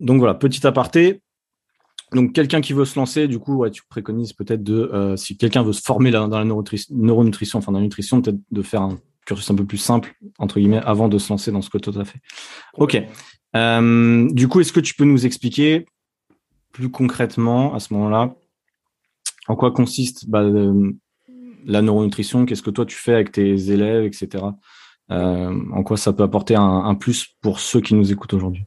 Donc 0.00 0.18
voilà, 0.18 0.34
petit 0.34 0.66
aparté. 0.66 1.22
Donc 2.12 2.32
quelqu'un 2.32 2.60
qui 2.60 2.72
veut 2.72 2.84
se 2.84 2.98
lancer, 2.98 3.28
du 3.28 3.38
coup, 3.38 3.56
ouais, 3.56 3.70
tu 3.70 3.82
préconises 3.88 4.32
peut-être 4.32 4.62
de, 4.62 4.90
euh, 4.94 5.16
si 5.16 5.36
quelqu'un 5.36 5.62
veut 5.62 5.74
se 5.74 5.82
former 5.82 6.10
dans 6.10 6.26
la 6.26 6.44
neuronutrition, 6.44 7.58
enfin 7.58 7.72
dans 7.72 7.78
la 7.78 7.84
nutrition, 7.84 8.22
peut-être 8.22 8.38
de 8.50 8.62
faire 8.62 8.82
un 8.82 8.98
cursus 9.28 9.50
un 9.50 9.54
peu 9.54 9.64
plus 9.64 9.78
simple, 9.78 10.14
entre 10.38 10.58
guillemets, 10.58 10.80
avant 10.84 11.08
de 11.08 11.18
se 11.18 11.28
lancer 11.30 11.52
dans 11.52 11.62
ce 11.62 11.70
que 11.70 11.78
toi 11.78 11.92
tu 11.92 11.98
as 12.00 12.04
fait. 12.04 12.20
Ok. 12.74 13.00
Euh, 13.56 14.28
du 14.32 14.48
coup, 14.48 14.60
est-ce 14.60 14.72
que 14.72 14.80
tu 14.80 14.94
peux 14.94 15.04
nous 15.04 15.26
expliquer 15.26 15.86
plus 16.72 16.90
concrètement 16.90 17.74
à 17.74 17.80
ce 17.80 17.92
moment-là 17.94 18.34
en 19.46 19.56
quoi 19.56 19.70
consiste 19.70 20.28
bah, 20.28 20.42
euh, 20.42 20.92
la 21.64 21.82
neuronutrition? 21.82 22.46
Qu'est-ce 22.46 22.62
que 22.62 22.70
toi 22.70 22.86
tu 22.86 22.96
fais 22.96 23.14
avec 23.14 23.32
tes 23.32 23.70
élèves, 23.70 24.04
etc. 24.04 24.44
en 25.10 25.82
quoi 25.84 25.96
ça 25.96 26.12
peut 26.12 26.22
apporter 26.22 26.54
un 26.54 26.94
plus 26.94 27.36
pour 27.40 27.60
ceux 27.60 27.80
qui 27.80 27.94
nous 27.94 28.12
écoutent 28.12 28.34
aujourd'hui? 28.34 28.64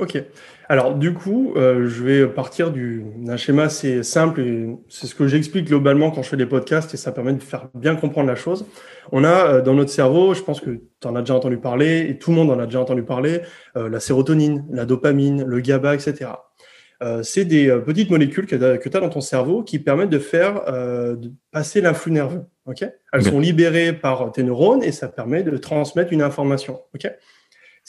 Ok. 0.00 0.22
Alors 0.68 0.94
du 0.94 1.12
coup, 1.12 1.54
euh, 1.56 1.88
je 1.88 2.04
vais 2.04 2.26
partir 2.26 2.70
d'un 2.70 3.36
schéma 3.36 3.64
assez 3.64 4.02
simple 4.02 4.40
et 4.40 4.68
c'est 4.88 5.06
ce 5.06 5.14
que 5.14 5.26
j'explique 5.26 5.66
globalement 5.66 6.10
quand 6.10 6.22
je 6.22 6.28
fais 6.28 6.36
des 6.36 6.46
podcasts 6.46 6.94
et 6.94 6.96
ça 6.96 7.10
permet 7.10 7.32
de 7.32 7.42
faire 7.42 7.68
bien 7.74 7.96
comprendre 7.96 8.28
la 8.28 8.36
chose. 8.36 8.66
On 9.10 9.24
a 9.24 9.54
euh, 9.54 9.62
dans 9.62 9.74
notre 9.74 9.90
cerveau, 9.90 10.34
je 10.34 10.42
pense 10.42 10.60
que 10.60 10.82
tu 11.00 11.08
en 11.08 11.16
as 11.16 11.20
déjà 11.20 11.34
entendu 11.34 11.56
parler 11.56 12.06
et 12.08 12.18
tout 12.18 12.30
le 12.30 12.36
monde 12.36 12.50
en 12.50 12.58
a 12.60 12.66
déjà 12.66 12.80
entendu 12.80 13.02
parler, 13.02 13.40
euh, 13.76 13.88
la 13.88 13.98
sérotonine, 13.98 14.66
la 14.70 14.84
dopamine, 14.84 15.42
le 15.42 15.60
GABA, 15.60 15.94
etc. 15.94 16.30
c'est 17.22 17.44
des 17.44 17.68
petites 17.86 18.10
molécules 18.10 18.46
que 18.46 18.56
tu 18.56 18.96
as 18.96 19.00
dans 19.00 19.08
ton 19.08 19.20
cerveau 19.20 19.62
qui 19.62 19.78
permettent 19.78 20.10
de 20.10 20.18
faire 20.18 20.64
de 20.66 21.32
passer 21.52 21.80
l'influx 21.80 22.10
nerveux. 22.10 22.42
Ok? 22.66 22.84
Elles 23.12 23.22
sont 23.22 23.38
libérées 23.38 23.92
par 23.92 24.32
tes 24.32 24.42
neurones 24.42 24.82
et 24.82 24.90
ça 24.90 25.08
permet 25.08 25.44
de 25.44 25.56
transmettre 25.56 26.12
une 26.12 26.22
information. 26.22 26.80
Ok? 26.94 27.08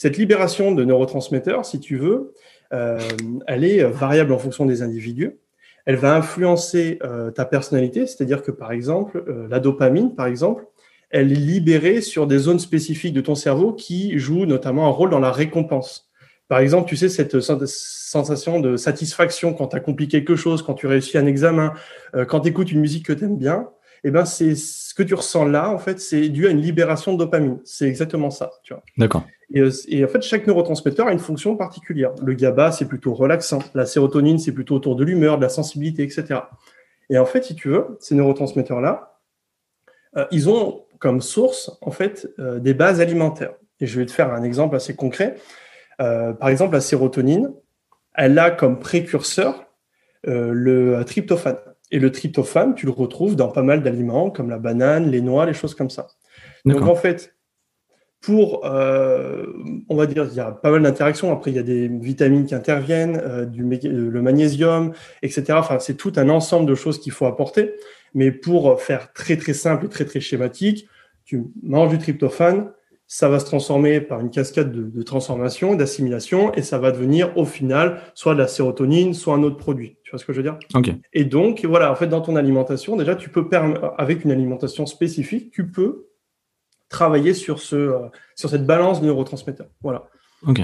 Cette 0.00 0.16
libération 0.16 0.72
de 0.72 0.82
neurotransmetteurs, 0.82 1.66
si 1.66 1.78
tu 1.78 1.98
veux, 1.98 2.32
euh, 2.72 2.98
elle 3.46 3.64
est 3.64 3.82
variable 3.82 4.32
en 4.32 4.38
fonction 4.38 4.64
des 4.64 4.80
individus. 4.80 5.36
Elle 5.84 5.96
va 5.96 6.16
influencer 6.16 6.98
euh, 7.04 7.30
ta 7.30 7.44
personnalité, 7.44 8.06
c'est-à-dire 8.06 8.42
que 8.42 8.50
par 8.50 8.72
exemple, 8.72 9.22
euh, 9.28 9.46
la 9.50 9.60
dopamine, 9.60 10.14
par 10.14 10.24
exemple, 10.24 10.64
elle 11.10 11.30
est 11.30 11.34
libérée 11.34 12.00
sur 12.00 12.26
des 12.26 12.38
zones 12.38 12.60
spécifiques 12.60 13.12
de 13.12 13.20
ton 13.20 13.34
cerveau 13.34 13.74
qui 13.74 14.18
jouent 14.18 14.46
notamment 14.46 14.86
un 14.86 14.90
rôle 14.90 15.10
dans 15.10 15.18
la 15.18 15.32
récompense. 15.32 16.10
Par 16.48 16.60
exemple, 16.60 16.88
tu 16.88 16.96
sais, 16.96 17.10
cette 17.10 17.38
sensation 17.40 18.58
de 18.58 18.78
satisfaction 18.78 19.52
quand 19.52 19.68
tu 19.68 19.76
accomplis 19.76 20.08
quelque 20.08 20.34
chose, 20.34 20.62
quand 20.62 20.72
tu 20.72 20.86
réussis 20.86 21.18
un 21.18 21.26
examen, 21.26 21.74
quand 22.26 22.40
tu 22.40 22.48
écoutes 22.48 22.72
une 22.72 22.80
musique 22.80 23.04
que 23.04 23.12
tu 23.12 23.24
aimes 23.24 23.36
bien, 23.36 23.68
eh 24.02 24.10
ben, 24.10 24.24
c'est 24.24 24.54
ce 24.54 24.94
que 24.94 25.02
tu 25.02 25.12
ressens 25.12 25.44
là, 25.44 25.70
en 25.70 25.78
fait, 25.78 26.00
c'est 26.00 26.30
dû 26.30 26.46
à 26.46 26.50
une 26.50 26.62
libération 26.62 27.12
de 27.12 27.18
dopamine. 27.18 27.58
C'est 27.64 27.86
exactement 27.86 28.30
ça, 28.30 28.50
tu 28.64 28.72
vois. 28.72 28.82
D'accord. 28.96 29.24
Euh, 29.56 29.70
et, 29.88 30.04
en 30.04 30.08
fait, 30.08 30.22
chaque 30.22 30.46
neurotransmetteur 30.46 31.06
a 31.06 31.12
une 31.12 31.18
fonction 31.18 31.56
particulière. 31.56 32.12
Le 32.22 32.34
GABA, 32.34 32.72
c'est 32.72 32.86
plutôt 32.86 33.14
relaxant. 33.14 33.60
La 33.74 33.86
sérotonine, 33.86 34.38
c'est 34.38 34.52
plutôt 34.52 34.76
autour 34.76 34.96
de 34.96 35.04
l'humeur, 35.04 35.36
de 35.36 35.42
la 35.42 35.48
sensibilité, 35.48 36.02
etc. 36.02 36.40
Et 37.08 37.18
en 37.18 37.26
fait, 37.26 37.44
si 37.44 37.54
tu 37.54 37.68
veux, 37.68 37.96
ces 37.98 38.14
neurotransmetteurs-là, 38.14 39.18
euh, 40.16 40.26
ils 40.30 40.48
ont 40.48 40.84
comme 40.98 41.20
source, 41.20 41.78
en 41.80 41.90
fait, 41.90 42.28
euh, 42.38 42.58
des 42.58 42.74
bases 42.74 43.00
alimentaires. 43.00 43.54
Et 43.80 43.86
je 43.86 43.98
vais 43.98 44.06
te 44.06 44.12
faire 44.12 44.32
un 44.32 44.42
exemple 44.42 44.76
assez 44.76 44.94
concret. 44.94 45.36
par 45.98 46.48
exemple, 46.48 46.72
la 46.74 46.80
sérotonine, 46.80 47.52
elle 48.14 48.38
a 48.38 48.50
comme 48.50 48.78
précurseur 48.78 49.66
le 50.24 51.02
tryptophane. 51.04 51.58
Et 51.90 51.98
le 51.98 52.12
tryptophane, 52.12 52.74
tu 52.74 52.86
le 52.86 52.92
retrouves 52.92 53.36
dans 53.36 53.48
pas 53.48 53.62
mal 53.62 53.82
d'aliments 53.82 54.30
comme 54.30 54.48
la 54.48 54.58
banane, 54.58 55.10
les 55.10 55.20
noix, 55.20 55.44
les 55.44 55.52
choses 55.52 55.74
comme 55.74 55.90
ça. 55.90 56.06
Donc 56.64 56.82
en 56.82 56.94
fait, 56.94 57.34
pour, 58.20 58.66
euh, 58.66 59.46
on 59.88 59.96
va 59.96 60.06
dire, 60.06 60.26
il 60.30 60.36
y 60.36 60.40
a 60.40 60.50
pas 60.50 60.70
mal 60.70 60.82
d'interactions. 60.82 61.32
Après, 61.32 61.50
il 61.50 61.56
y 61.56 61.60
a 61.60 61.62
des 61.62 61.88
vitamines 61.88 62.44
qui 62.44 62.54
interviennent, 62.54 63.20
euh, 63.24 63.46
du, 63.46 63.62
le 63.62 64.22
magnésium, 64.22 64.92
etc. 65.22 65.44
Enfin, 65.52 65.78
c'est 65.78 65.94
tout 65.94 66.12
un 66.16 66.28
ensemble 66.28 66.68
de 66.68 66.74
choses 66.74 67.00
qu'il 67.00 67.12
faut 67.12 67.26
apporter. 67.26 67.74
Mais 68.14 68.30
pour 68.30 68.80
faire 68.80 69.12
très 69.12 69.36
très 69.36 69.54
simple 69.54 69.86
et 69.86 69.88
très 69.88 70.04
très 70.04 70.20
schématique, 70.20 70.86
tu 71.24 71.44
manges 71.62 71.90
du 71.90 71.98
tryptophane, 71.98 72.70
ça 73.06 73.28
va 73.28 73.40
se 73.40 73.44
transformer 73.46 74.00
par 74.00 74.20
une 74.20 74.30
cascade 74.30 74.70
de, 74.70 74.82
de 74.82 75.02
transformation, 75.02 75.74
d'assimilation, 75.74 76.52
et 76.54 76.62
ça 76.62 76.78
va 76.78 76.92
devenir 76.92 77.36
au 77.36 77.44
final 77.44 78.00
soit 78.14 78.34
de 78.34 78.38
la 78.38 78.48
sérotonine, 78.48 79.14
soit 79.14 79.34
un 79.34 79.42
autre 79.42 79.56
produit. 79.56 79.96
Tu 80.04 80.10
vois 80.10 80.18
ce 80.18 80.24
que 80.24 80.32
je 80.32 80.38
veux 80.38 80.42
dire? 80.42 80.58
Ok. 80.74 80.90
Et 81.12 81.24
donc, 81.24 81.64
voilà, 81.64 81.90
en 81.90 81.94
fait, 81.94 82.06
dans 82.06 82.20
ton 82.20 82.36
alimentation, 82.36 82.96
déjà, 82.96 83.16
tu 83.16 83.30
peux, 83.30 83.48
avec 83.96 84.24
une 84.24 84.30
alimentation 84.30 84.86
spécifique, 84.86 85.50
tu 85.50 85.68
peux 85.68 86.09
travailler 86.90 87.32
sur, 87.32 87.60
ce, 87.60 87.76
euh, 87.76 87.98
sur 88.36 88.50
cette 88.50 88.66
balance 88.66 89.00
de 89.00 89.06
neurotransmetteurs. 89.06 89.68
Voilà. 89.80 90.04
Ok. 90.46 90.60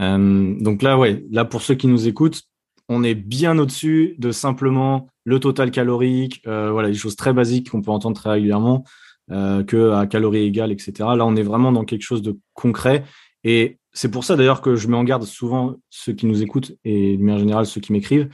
Euh, 0.00 0.54
donc 0.60 0.82
là, 0.82 0.98
ouais, 0.98 1.24
là, 1.30 1.46
pour 1.46 1.62
ceux 1.62 1.76
qui 1.76 1.86
nous 1.86 2.06
écoutent, 2.06 2.42
on 2.90 3.02
est 3.02 3.14
bien 3.14 3.58
au-dessus 3.58 4.16
de 4.18 4.30
simplement 4.30 5.08
le 5.24 5.40
total 5.40 5.70
calorique, 5.70 6.42
voilà, 6.44 6.88
des 6.88 6.94
choses 6.94 7.16
très 7.16 7.32
basiques 7.32 7.70
qu'on 7.70 7.80
peut 7.80 7.90
entendre 7.90 8.14
très 8.14 8.28
régulièrement, 8.32 8.84
que 9.30 9.92
à 9.92 10.06
calories 10.06 10.42
égales, 10.44 10.70
etc. 10.70 10.92
Là, 11.16 11.24
on 11.24 11.34
est 11.34 11.42
vraiment 11.42 11.72
dans 11.72 11.86
quelque 11.86 12.02
chose 12.02 12.20
de 12.20 12.38
concret. 12.52 13.04
Et 13.42 13.78
c'est 13.94 14.10
pour 14.10 14.22
ça 14.22 14.36
d'ailleurs 14.36 14.60
que 14.60 14.76
je 14.76 14.86
mets 14.88 14.98
en 14.98 15.04
garde 15.04 15.22
souvent 15.22 15.76
ceux 15.88 16.12
qui 16.12 16.26
nous 16.26 16.42
écoutent 16.42 16.72
et 16.84 17.16
d'une 17.16 17.24
manière 17.24 17.38
générale 17.38 17.64
ceux 17.64 17.80
qui 17.80 17.90
m'écrivent, 17.90 18.28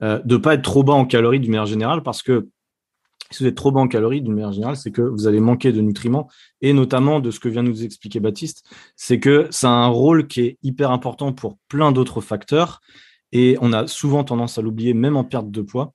de 0.00 0.20
ne 0.24 0.36
pas 0.38 0.54
être 0.54 0.62
trop 0.62 0.82
bas 0.82 0.94
en 0.94 1.04
calories 1.06 1.38
d'une 1.38 1.52
manière 1.52 1.66
générale 1.66 2.02
parce 2.02 2.24
que 2.24 2.48
si 3.30 3.42
vous 3.42 3.48
êtes 3.48 3.54
trop 3.54 3.72
bas 3.72 3.80
en 3.80 3.88
calories, 3.88 4.22
d'une 4.22 4.34
manière 4.34 4.52
générale, 4.52 4.76
c'est 4.76 4.90
que 4.90 5.02
vous 5.02 5.26
allez 5.26 5.40
manquer 5.40 5.72
de 5.72 5.80
nutriments 5.80 6.28
et 6.60 6.72
notamment 6.72 7.20
de 7.20 7.30
ce 7.30 7.40
que 7.40 7.48
vient 7.48 7.62
de 7.62 7.68
nous 7.68 7.84
expliquer 7.84 8.20
Baptiste, 8.20 8.64
c'est 8.96 9.18
que 9.18 9.48
ça 9.50 9.68
a 9.68 9.72
un 9.72 9.88
rôle 9.88 10.26
qui 10.26 10.40
est 10.42 10.58
hyper 10.62 10.90
important 10.90 11.32
pour 11.32 11.58
plein 11.68 11.92
d'autres 11.92 12.20
facteurs 12.20 12.80
et 13.32 13.56
on 13.60 13.72
a 13.72 13.86
souvent 13.86 14.24
tendance 14.24 14.58
à 14.58 14.62
l'oublier, 14.62 14.94
même 14.94 15.16
en 15.16 15.24
perte 15.24 15.50
de 15.50 15.62
poids. 15.62 15.92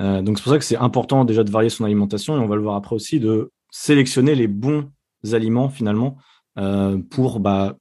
Euh, 0.00 0.22
donc 0.22 0.38
c'est 0.38 0.44
pour 0.44 0.52
ça 0.52 0.58
que 0.58 0.64
c'est 0.64 0.76
important 0.76 1.24
déjà 1.24 1.42
de 1.42 1.50
varier 1.50 1.70
son 1.70 1.84
alimentation 1.84 2.36
et 2.36 2.40
on 2.40 2.46
va 2.46 2.56
le 2.56 2.62
voir 2.62 2.76
après 2.76 2.94
aussi 2.94 3.18
de 3.18 3.50
sélectionner 3.70 4.34
les 4.34 4.46
bons 4.46 4.90
aliments 5.32 5.70
finalement 5.70 6.18
euh, 6.58 6.98
pour 7.10 7.40
bah, 7.40 7.76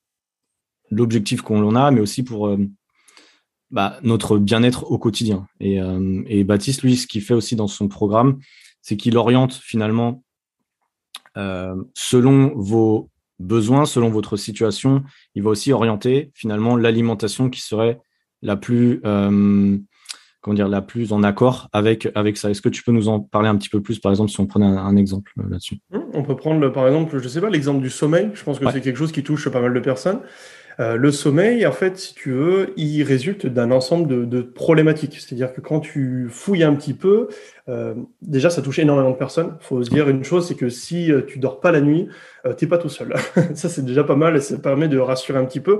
l'objectif 0.89 1.41
qu'on 1.41 1.75
a, 1.75 1.91
mais 1.91 1.99
aussi 1.99 2.23
pour 2.23 2.47
euh, 2.47 2.57
bah, 3.69 3.99
notre 4.03 4.37
bien-être 4.37 4.89
au 4.89 4.97
quotidien. 4.97 5.47
Et, 5.59 5.79
et 6.27 6.43
Baptiste, 6.43 6.83
lui, 6.83 6.95
ce 6.95 7.07
qu'il 7.07 7.21
fait 7.21 7.33
aussi 7.33 7.55
dans 7.55 7.67
son 7.67 7.87
programme, 7.87 8.39
c'est 8.85 8.97
qu'il 8.97 9.17
oriente 9.17 9.53
finalement 9.55 10.23
euh, 11.37 11.75
selon 11.95 12.53
vos 12.55 13.09
besoins, 13.39 13.85
selon 13.85 14.09
votre 14.09 14.37
situation. 14.37 15.03
Il 15.33 15.41
va 15.41 15.49
aussi 15.49 15.73
orienter 15.73 16.31
finalement 16.35 16.77
l'alimentation 16.77 17.49
qui 17.49 17.61
serait 17.61 17.99
la 18.43 18.55
plus, 18.55 19.01
euh, 19.03 19.75
comment 20.39 20.53
dire, 20.53 20.67
la 20.67 20.83
plus 20.83 21.13
en 21.13 21.23
accord 21.23 21.67
avec, 21.73 22.07
avec 22.13 22.37
ça. 22.37 22.51
Est-ce 22.51 22.61
que 22.61 22.69
tu 22.69 22.83
peux 22.83 22.91
nous 22.91 23.09
en 23.09 23.19
parler 23.19 23.49
un 23.49 23.55
petit 23.57 23.69
peu 23.69 23.81
plus, 23.81 23.97
par 23.97 24.11
exemple, 24.11 24.29
si 24.29 24.39
on 24.39 24.45
prenait 24.45 24.67
un, 24.67 24.95
exemple 24.97 25.31
euh, 25.39 25.49
là-dessus? 25.49 25.79
On 26.13 26.21
peut 26.21 26.35
prendre, 26.35 26.69
par 26.69 26.85
exemple, 26.85 27.17
je 27.17 27.27
sais 27.27 27.41
pas, 27.41 27.49
l'exemple 27.49 27.81
du 27.81 27.89
sommeil. 27.89 28.29
Je 28.35 28.43
pense 28.43 28.59
que 28.59 28.69
c'est 28.69 28.81
quelque 28.81 28.99
chose 28.99 29.11
qui 29.11 29.23
touche 29.23 29.49
pas 29.49 29.61
mal 29.61 29.73
de 29.73 29.79
personnes. 29.79 30.19
Euh, 30.79 30.95
le 30.95 31.11
sommeil, 31.11 31.65
en 31.65 31.71
fait, 31.71 31.97
si 31.97 32.13
tu 32.13 32.31
veux, 32.31 32.73
il 32.77 33.03
résulte 33.03 33.45
d'un 33.45 33.71
ensemble 33.71 34.27
de, 34.27 34.41
problématiques. 34.41 35.19
C'est-à-dire 35.19 35.53
que 35.53 35.61
quand 35.61 35.79
tu 35.79 36.27
fouilles 36.29 36.63
un 36.63 36.75
petit 36.75 36.93
peu, 36.93 37.27
euh, 37.67 37.95
déjà, 38.21 38.49
ça 38.49 38.61
touche 38.61 38.79
énormément 38.79 39.11
de 39.11 39.15
personnes. 39.15 39.57
Faut 39.61 39.83
se 39.83 39.89
dire 39.89 40.09
une 40.09 40.23
chose, 40.23 40.47
c'est 40.47 40.55
que 40.55 40.69
si 40.69 41.11
euh, 41.11 41.21
tu 41.21 41.39
dors 41.39 41.59
pas 41.59 41.71
la 41.71 41.81
nuit, 41.81 42.07
euh, 42.45 42.53
t'es 42.53 42.67
pas 42.67 42.77
tout 42.77 42.89
seul. 42.89 43.13
ça, 43.55 43.69
c'est 43.69 43.85
déjà 43.85 44.03
pas 44.03 44.15
mal 44.15 44.41
ça 44.41 44.57
permet 44.57 44.87
de 44.87 44.97
rassurer 44.97 45.39
un 45.39 45.45
petit 45.45 45.59
peu. 45.59 45.79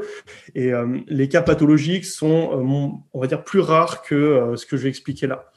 Et 0.55 0.71
les 1.07 1.27
cas 1.29 1.41
pathologiques 1.41 2.05
sont, 2.05 3.01
on 3.13 3.19
va 3.19 3.27
dire, 3.27 3.43
plus 3.43 3.59
rares 3.59 4.01
que 4.01 4.53
ce 4.55 4.65
que 4.65 4.77
je 4.77 4.83
vais 4.83 4.89
expliquer 4.89 5.27
là. 5.27 5.51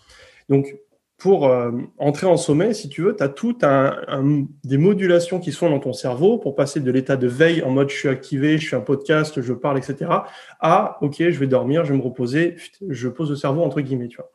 Donc, 0.48 0.74
pour 1.18 1.48
euh, 1.48 1.72
entrer 1.98 2.28
en 2.28 2.36
sommeil, 2.36 2.76
si 2.76 2.88
tu 2.88 3.02
veux, 3.02 3.14
tu 3.14 3.24
as 3.24 3.28
tout 3.28 3.58
un, 3.62 3.96
un, 4.06 4.46
des 4.62 4.78
modulations 4.78 5.40
qui 5.40 5.50
sont 5.50 5.68
dans 5.68 5.80
ton 5.80 5.92
cerveau 5.92 6.38
pour 6.38 6.54
passer 6.54 6.78
de 6.78 6.90
l'état 6.92 7.16
de 7.16 7.26
veille 7.26 7.60
en 7.64 7.70
mode 7.70 7.90
je 7.90 7.96
suis 7.96 8.08
activé, 8.08 8.56
je 8.56 8.68
suis 8.68 8.76
un 8.76 8.80
podcast, 8.80 9.42
je 9.42 9.52
parle, 9.52 9.78
etc. 9.78 10.10
à 10.60 10.96
ok, 11.02 11.16
je 11.18 11.38
vais 11.38 11.48
dormir, 11.48 11.84
je 11.84 11.92
vais 11.92 11.98
me 11.98 12.04
reposer, 12.04 12.56
je 12.88 13.08
pose 13.08 13.30
le 13.30 13.36
cerveau 13.36 13.62
entre 13.62 13.80
guillemets, 13.80 14.06
tu 14.06 14.18
vois. 14.18 14.30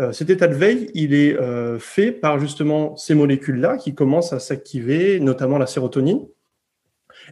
Euh, 0.00 0.12
cet 0.12 0.28
état 0.28 0.46
de 0.46 0.54
veille, 0.54 0.90
il 0.92 1.14
est 1.14 1.34
euh, 1.38 1.78
fait 1.78 2.12
par 2.12 2.38
justement 2.38 2.96
ces 2.96 3.14
molécules-là 3.14 3.78
qui 3.78 3.94
commencent 3.94 4.34
à 4.34 4.38
s'activer, 4.38 5.20
notamment 5.20 5.56
la 5.56 5.66
sérotonine. 5.66 6.26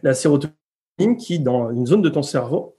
La 0.01 0.15
sérotonine 0.15 0.53
qui, 1.19 1.39
dans 1.39 1.71
une 1.71 1.85
zone 1.85 2.01
de 2.01 2.09
ton 2.09 2.23
cerveau, 2.23 2.75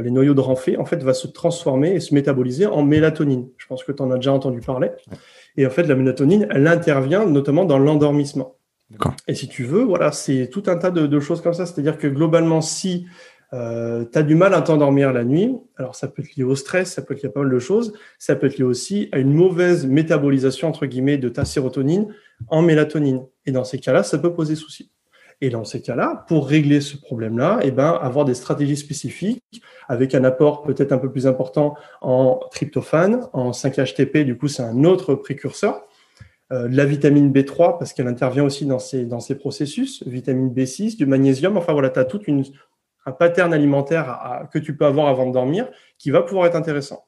les 0.00 0.10
noyaux 0.10 0.34
de 0.34 0.40
Ranfé, 0.40 0.76
en 0.76 0.84
fait, 0.84 1.02
va 1.02 1.14
se 1.14 1.26
transformer 1.26 1.94
et 1.94 2.00
se 2.00 2.14
métaboliser 2.14 2.66
en 2.66 2.82
mélatonine. 2.82 3.48
Je 3.58 3.66
pense 3.66 3.84
que 3.84 3.92
tu 3.92 4.02
en 4.02 4.10
as 4.10 4.16
déjà 4.16 4.32
entendu 4.32 4.60
parler. 4.60 4.90
Et 5.56 5.66
en 5.66 5.70
fait, 5.70 5.82
la 5.84 5.94
mélatonine, 5.94 6.46
elle 6.50 6.66
intervient 6.66 7.26
notamment 7.26 7.64
dans 7.64 7.78
l'endormissement. 7.78 8.56
Et 9.26 9.34
si 9.34 9.48
tu 9.48 9.64
veux, 9.64 9.82
voilà, 9.82 10.12
c'est 10.12 10.48
tout 10.50 10.64
un 10.66 10.76
tas 10.76 10.90
de, 10.90 11.06
de 11.06 11.20
choses 11.20 11.40
comme 11.40 11.54
ça. 11.54 11.66
C'est-à-dire 11.66 11.98
que 11.98 12.06
globalement, 12.06 12.60
si 12.60 13.06
euh, 13.54 14.04
tu 14.10 14.18
as 14.18 14.22
du 14.22 14.34
mal 14.34 14.54
à 14.54 14.62
t'endormir 14.62 15.12
la 15.12 15.24
nuit, 15.24 15.54
alors 15.76 15.94
ça 15.94 16.08
peut 16.08 16.22
être 16.22 16.36
lié 16.36 16.44
au 16.44 16.54
stress, 16.54 16.92
ça 16.92 17.02
peut 17.02 17.14
être 17.14 17.22
lié 17.22 17.28
à 17.28 17.32
pas 17.32 17.40
mal 17.40 17.50
de 17.50 17.58
choses, 17.58 17.92
ça 18.18 18.34
peut 18.34 18.46
être 18.46 18.56
lié 18.56 18.64
aussi 18.64 19.08
à 19.12 19.18
une 19.18 19.34
mauvaise 19.34 19.86
métabolisation, 19.86 20.68
entre 20.68 20.86
guillemets, 20.86 21.18
de 21.18 21.28
ta 21.28 21.44
sérotonine 21.44 22.14
en 22.48 22.62
mélatonine. 22.62 23.26
Et 23.44 23.52
dans 23.52 23.64
ces 23.64 23.78
cas-là, 23.78 24.02
ça 24.02 24.18
peut 24.18 24.32
poser 24.32 24.56
souci. 24.56 24.90
Et 25.42 25.50
dans 25.50 25.64
ces 25.64 25.82
cas-là, 25.82 26.24
pour 26.28 26.46
régler 26.46 26.80
ce 26.80 26.96
problème-là, 26.96 27.58
eh 27.62 27.72
ben, 27.72 27.98
avoir 28.00 28.24
des 28.24 28.34
stratégies 28.34 28.76
spécifiques 28.76 29.42
avec 29.88 30.14
un 30.14 30.22
apport 30.22 30.62
peut-être 30.62 30.92
un 30.92 30.98
peu 30.98 31.10
plus 31.10 31.26
important 31.26 31.74
en 32.00 32.38
tryptophane, 32.52 33.26
en 33.32 33.50
5-HTP, 33.50 34.18
du 34.18 34.38
coup, 34.38 34.46
c'est 34.46 34.62
un 34.62 34.84
autre 34.84 35.16
précurseur. 35.16 35.82
Euh, 36.52 36.68
la 36.70 36.84
vitamine 36.84 37.32
B3, 37.32 37.76
parce 37.76 37.92
qu'elle 37.92 38.06
intervient 38.06 38.44
aussi 38.44 38.66
dans 38.66 38.78
ces, 38.78 39.04
dans 39.04 39.18
ces 39.18 39.34
processus, 39.34 40.06
vitamine 40.06 40.54
B6, 40.54 40.96
du 40.96 41.06
magnésium. 41.06 41.56
Enfin, 41.56 41.72
voilà, 41.72 41.90
tu 41.90 41.98
as 41.98 42.04
tout 42.04 42.20
un 43.04 43.10
pattern 43.12 43.52
alimentaire 43.52 44.46
que 44.52 44.60
tu 44.60 44.76
peux 44.76 44.86
avoir 44.86 45.08
avant 45.08 45.26
de 45.26 45.32
dormir 45.32 45.68
qui 45.98 46.12
va 46.12 46.22
pouvoir 46.22 46.46
être 46.46 46.54
intéressant. 46.54 47.04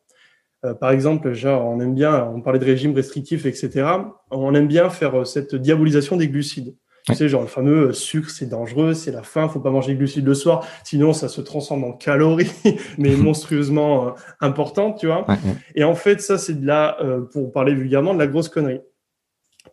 Euh, 0.64 0.74
par 0.74 0.90
exemple, 0.90 1.32
genre, 1.34 1.64
on 1.66 1.78
aime 1.78 1.94
bien, 1.94 2.24
on 2.34 2.40
parlait 2.40 2.58
de 2.58 2.64
régime 2.64 2.94
restrictif, 2.96 3.46
etc. 3.46 3.86
On 4.32 4.56
aime 4.56 4.66
bien 4.66 4.90
faire 4.90 5.20
euh, 5.20 5.24
cette 5.24 5.54
diabolisation 5.54 6.16
des 6.16 6.26
glucides. 6.26 6.74
Tu 7.06 7.14
sais, 7.14 7.28
genre 7.28 7.42
le 7.42 7.48
fameux 7.48 7.88
euh, 7.88 7.92
sucre, 7.92 8.30
c'est 8.30 8.48
dangereux, 8.48 8.94
c'est 8.94 9.10
la 9.10 9.22
faim, 9.22 9.46
faut 9.48 9.60
pas 9.60 9.70
manger 9.70 9.92
de 9.92 9.98
glucides 9.98 10.24
le 10.24 10.32
soir, 10.32 10.66
sinon 10.84 11.12
ça 11.12 11.28
se 11.28 11.42
transforme 11.42 11.84
en 11.84 11.92
calories, 11.92 12.50
mais 12.98 13.10
monstrueusement 13.16 14.08
euh, 14.08 14.10
importantes, 14.40 15.00
tu 15.00 15.06
vois. 15.06 15.26
Et 15.74 15.84
en 15.84 15.94
fait, 15.94 16.22
ça, 16.22 16.38
c'est 16.38 16.58
de 16.58 16.66
la, 16.66 16.98
euh, 17.02 17.20
pour 17.20 17.52
parler 17.52 17.74
vulgairement, 17.74 18.14
de 18.14 18.18
la 18.18 18.26
grosse 18.26 18.48
connerie. 18.48 18.80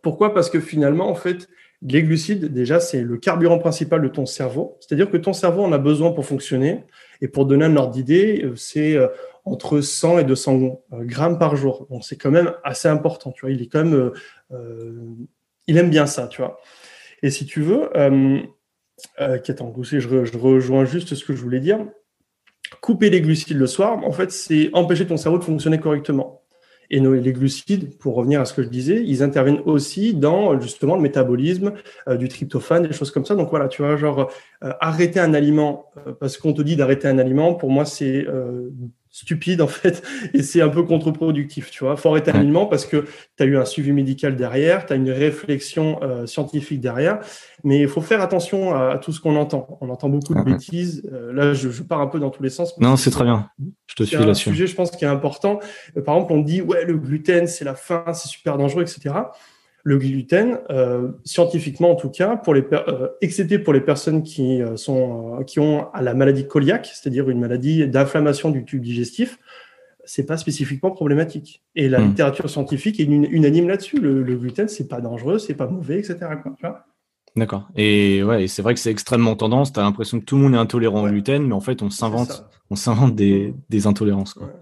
Pourquoi? 0.02 0.34
Parce 0.34 0.50
que 0.50 0.60
finalement, 0.60 1.08
en 1.08 1.14
fait, 1.14 1.48
les 1.80 2.02
glucides, 2.02 2.52
déjà, 2.52 2.80
c'est 2.80 3.00
le 3.00 3.16
carburant 3.16 3.58
principal 3.58 4.02
de 4.02 4.08
ton 4.08 4.26
cerveau. 4.26 4.76
C'est-à-dire 4.80 5.10
que 5.10 5.16
ton 5.16 5.32
cerveau 5.32 5.62
en 5.62 5.72
a 5.72 5.78
besoin 5.78 6.12
pour 6.12 6.26
fonctionner. 6.26 6.84
Et 7.20 7.28
pour 7.28 7.46
donner 7.46 7.64
un 7.64 7.76
ordre 7.76 7.92
d'idée, 7.92 8.50
c'est 8.56 8.96
entre 9.44 9.80
100 9.80 10.18
et 10.18 10.24
200 10.24 10.82
grammes 10.92 11.38
par 11.38 11.56
jour. 11.56 11.86
Donc, 11.88 12.04
c'est 12.04 12.16
quand 12.16 12.30
même 12.30 12.52
assez 12.64 12.88
important, 12.88 13.30
tu 13.32 13.42
vois. 13.42 13.50
Il 13.50 13.62
est 13.62 13.66
quand 13.66 13.84
même, 13.84 14.12
il 15.66 15.76
aime 15.76 15.90
bien 15.90 16.06
ça, 16.06 16.26
tu 16.26 16.40
vois. 16.40 16.58
Et 17.22 17.30
si 17.30 17.46
tu 17.46 17.62
veux, 17.62 17.96
euh, 17.96 18.40
euh, 19.20 19.38
attends, 19.46 19.72
je, 19.80 20.00
je 20.00 20.38
rejoins 20.38 20.84
juste 20.84 21.14
ce 21.14 21.24
que 21.24 21.34
je 21.34 21.42
voulais 21.42 21.60
dire. 21.60 21.86
Couper 22.80 23.10
les 23.10 23.20
glucides 23.20 23.56
le 23.56 23.66
soir, 23.66 24.04
en 24.04 24.12
fait, 24.12 24.32
c'est 24.32 24.70
empêcher 24.72 25.06
ton 25.06 25.16
cerveau 25.16 25.38
de 25.38 25.44
fonctionner 25.44 25.78
correctement. 25.78 26.42
Et 26.90 27.00
les 27.00 27.32
glucides, 27.32 27.96
pour 27.98 28.14
revenir 28.14 28.40
à 28.42 28.44
ce 28.44 28.52
que 28.52 28.62
je 28.62 28.68
disais, 28.68 29.02
ils 29.02 29.22
interviennent 29.22 29.62
aussi 29.64 30.12
dans 30.12 30.60
justement 30.60 30.94
le 30.94 31.00
métabolisme 31.00 31.72
euh, 32.06 32.16
du 32.16 32.28
tryptophane, 32.28 32.86
des 32.86 32.92
choses 32.92 33.10
comme 33.10 33.24
ça. 33.24 33.34
Donc 33.34 33.48
voilà, 33.48 33.68
tu 33.68 33.80
vois, 33.80 33.96
genre 33.96 34.30
euh, 34.62 34.72
arrêter 34.78 35.18
un 35.18 35.32
aliment 35.32 35.86
parce 36.20 36.36
qu'on 36.36 36.52
te 36.52 36.60
dit 36.60 36.76
d'arrêter 36.76 37.08
un 37.08 37.18
aliment, 37.18 37.54
pour 37.54 37.70
moi 37.70 37.86
c'est 37.86 38.26
stupide 39.12 39.60
en 39.60 39.66
fait 39.68 40.02
et 40.32 40.42
c'est 40.42 40.62
un 40.62 40.70
peu 40.70 40.82
contre-productif 40.82 41.70
tu 41.70 41.84
vois. 41.84 41.96
Fort 41.96 42.16
éternellement 42.16 42.66
parce 42.66 42.86
que 42.86 43.04
tu 43.36 43.42
as 43.42 43.46
eu 43.46 43.56
un 43.58 43.66
suivi 43.66 43.92
médical 43.92 44.34
derrière 44.36 44.86
tu 44.86 44.94
as 44.94 44.96
une 44.96 45.10
réflexion 45.10 46.00
euh, 46.02 46.26
scientifique 46.26 46.80
derrière. 46.80 47.20
Mais 47.62 47.80
il 47.80 47.88
faut 47.88 48.00
faire 48.00 48.22
attention 48.22 48.74
à, 48.74 48.98
tout 48.98 49.12
ce 49.12 49.20
qu'on 49.20 49.36
entend. 49.36 49.78
On 49.80 49.90
entend 49.90 50.08
beaucoup 50.08 50.34
de 50.34 50.42
bêtises. 50.42 51.08
Euh, 51.12 51.32
là 51.32 51.52
je, 51.52 51.68
je, 51.70 51.82
pars 51.82 52.00
un 52.00 52.06
peu 52.06 52.18
dans 52.18 52.30
tous 52.30 52.42
les 52.42 52.50
sens. 52.50 52.76
Non 52.78 52.96
c'est 52.96 53.10
très 53.10 53.24
bien. 53.24 53.48
Je 53.86 53.94
te 53.94 54.02
suis 54.02 54.16
là-dessus. 54.16 54.50
sujet 54.50 54.66
je 54.66 54.74
pense 54.74 54.90
qui 54.90 55.04
est 55.04 55.08
important. 55.08 55.60
Euh, 55.96 56.02
par 56.02 56.16
exemple 56.16 56.32
on 56.32 56.40
dit 56.40 56.62
ouais 56.62 56.84
le 56.84 56.96
gluten 56.96 57.46
c'est 57.46 57.64
la 57.64 57.74
faim 57.74 58.04
c'est 58.14 58.28
super 58.28 58.56
dangereux 58.56 58.82
etc 58.82 59.14
le 59.84 59.98
gluten, 59.98 60.60
euh, 60.70 61.08
scientifiquement 61.24 61.90
en 61.90 61.96
tout 61.96 62.10
cas, 62.10 62.36
pour 62.36 62.54
les 62.54 62.64
euh, 62.72 63.08
excepté 63.20 63.58
pour 63.58 63.72
les 63.72 63.80
personnes 63.80 64.22
qui 64.22 64.62
euh, 64.62 64.76
sont 64.76 65.42
qui 65.46 65.58
ont 65.58 65.88
la 65.98 66.14
maladie 66.14 66.46
cœliaque, 66.46 66.86
c'est-à-dire 66.86 67.28
une 67.28 67.40
maladie 67.40 67.86
d'inflammation 67.88 68.50
du 68.50 68.64
tube 68.64 68.82
digestif, 68.82 69.38
c'est 70.04 70.24
pas 70.24 70.36
spécifiquement 70.36 70.92
problématique. 70.92 71.62
Et 71.74 71.88
la 71.88 71.98
mmh. 71.98 72.08
littérature 72.08 72.50
scientifique 72.50 73.00
est 73.00 73.04
unanime 73.04 73.68
là-dessus. 73.68 73.98
Le, 73.98 74.22
le, 74.22 74.36
gluten, 74.36 74.68
c'est 74.68 74.88
pas 74.88 75.00
dangereux, 75.00 75.38
c'est 75.38 75.54
pas 75.54 75.66
mauvais, 75.66 75.98
etc. 75.98 76.18
D'accord. 77.34 77.68
Et 77.76 78.22
ouais, 78.22 78.46
c'est 78.46 78.62
vrai 78.62 78.74
que 78.74 78.80
c'est 78.80 78.90
extrêmement 78.90 79.36
tendance. 79.36 79.72
Tu 79.72 79.80
as 79.80 79.82
l'impression 79.82 80.20
que 80.20 80.24
tout 80.24 80.36
le 80.36 80.42
monde 80.42 80.54
est 80.54 80.58
intolérant 80.58 81.02
ouais. 81.02 81.08
au 81.08 81.12
gluten, 81.12 81.46
mais 81.46 81.54
en 81.54 81.60
fait, 81.60 81.82
on 81.82 81.90
s'invente, 81.90 82.44
on 82.70 82.76
s'invente 82.76 83.14
des, 83.14 83.54
des 83.70 83.86
intolérances. 83.86 84.34
Quoi. 84.34 84.48
Ouais. 84.48 84.52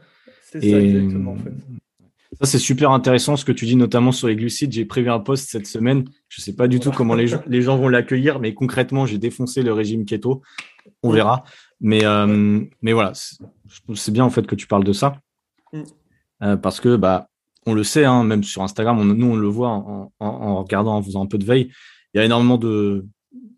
C'est 0.44 0.70
ça, 0.70 0.80
exactement, 0.80 1.32
en 1.32 1.36
fait. 1.36 1.52
Ça, 2.38 2.46
c'est 2.46 2.58
super 2.58 2.92
intéressant 2.92 3.36
ce 3.36 3.44
que 3.44 3.52
tu 3.52 3.66
dis, 3.66 3.74
notamment 3.74 4.12
sur 4.12 4.28
les 4.28 4.36
glucides. 4.36 4.72
J'ai 4.72 4.84
prévu 4.84 5.10
un 5.10 5.18
post 5.18 5.50
cette 5.50 5.66
semaine. 5.66 6.04
Je 6.28 6.40
ne 6.40 6.44
sais 6.44 6.54
pas 6.54 6.68
du 6.68 6.78
tout 6.78 6.92
comment 6.92 7.14
les 7.14 7.26
gens, 7.26 7.42
les 7.46 7.60
gens 7.60 7.76
vont 7.76 7.88
l'accueillir, 7.88 8.38
mais 8.38 8.54
concrètement, 8.54 9.04
j'ai 9.04 9.18
défoncé 9.18 9.62
le 9.62 9.72
régime 9.72 10.04
keto. 10.04 10.40
On 11.02 11.10
verra. 11.10 11.44
Mais, 11.80 12.04
euh, 12.04 12.60
mais 12.82 12.92
voilà, 12.92 13.12
c'est 13.94 14.12
bien 14.12 14.24
en 14.24 14.30
fait 14.30 14.46
que 14.46 14.54
tu 14.54 14.66
parles 14.66 14.84
de 14.84 14.92
ça. 14.92 15.16
Mm. 15.72 15.82
Euh, 16.42 16.56
parce 16.56 16.80
que, 16.80 16.96
bah, 16.96 17.28
on 17.66 17.74
le 17.74 17.82
sait, 17.82 18.04
hein, 18.04 18.22
même 18.22 18.44
sur 18.44 18.62
Instagram, 18.62 18.98
on, 18.98 19.04
nous, 19.04 19.26
on 19.26 19.36
le 19.36 19.48
voit 19.48 19.68
en, 19.68 20.12
en, 20.20 20.26
en, 20.26 20.62
regardant, 20.62 20.96
en 20.96 21.02
faisant 21.02 21.24
un 21.24 21.26
peu 21.26 21.36
de 21.36 21.44
veille. 21.44 21.70
Il 22.14 22.18
y 22.18 22.20
a 22.20 22.24
énormément 22.24 22.58
de 22.58 23.06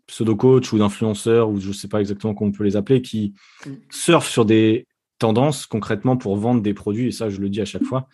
pseudo-coachs 0.07 0.71
ou 0.73 0.79
d'influenceurs, 0.79 1.49
ou 1.49 1.59
je 1.59 1.69
ne 1.69 1.73
sais 1.73 1.87
pas 1.87 1.99
exactement 1.99 2.33
comment 2.33 2.49
on 2.49 2.53
peut 2.53 2.63
les 2.63 2.75
appeler, 2.75 3.01
qui 3.03 3.33
mm. 3.65 3.71
surfent 3.91 4.29
sur 4.29 4.45
des 4.45 4.87
tendances 5.19 5.67
concrètement 5.67 6.17
pour 6.17 6.35
vendre 6.37 6.61
des 6.61 6.73
produits. 6.73 7.09
Et 7.09 7.11
ça, 7.11 7.29
je 7.29 7.39
le 7.39 7.49
dis 7.49 7.61
à 7.61 7.65
chaque 7.65 7.83
fois. 7.83 8.07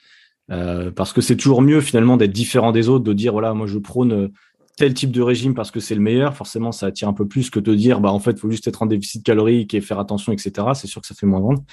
Parce 0.49 1.13
que 1.13 1.21
c'est 1.21 1.35
toujours 1.35 1.61
mieux 1.61 1.81
finalement 1.81 2.17
d'être 2.17 2.31
différent 2.31 2.71
des 2.71 2.89
autres, 2.89 3.03
de 3.03 3.13
dire 3.13 3.33
voilà, 3.33 3.53
moi 3.53 3.67
je 3.67 3.77
prône 3.77 4.31
tel 4.77 4.93
type 4.93 5.11
de 5.11 5.21
régime 5.21 5.53
parce 5.53 5.71
que 5.71 5.79
c'est 5.79 5.95
le 5.95 6.01
meilleur. 6.01 6.35
Forcément, 6.35 6.71
ça 6.71 6.87
attire 6.87 7.07
un 7.07 7.13
peu 7.13 7.27
plus 7.27 7.49
que 7.49 7.59
de 7.59 7.75
dire 7.75 7.99
bah 7.99 8.11
en 8.11 8.19
fait, 8.19 8.31
il 8.31 8.37
faut 8.37 8.49
juste 8.49 8.67
être 8.67 8.81
en 8.81 8.85
déficit 8.85 9.23
calorique 9.23 9.73
et 9.73 9.81
faire 9.81 9.99
attention, 9.99 10.31
etc. 10.31 10.67
C'est 10.73 10.87
sûr 10.87 11.01
que 11.01 11.07
ça 11.07 11.15
fait 11.15 11.27
moins 11.27 11.39
vendre. 11.41 11.63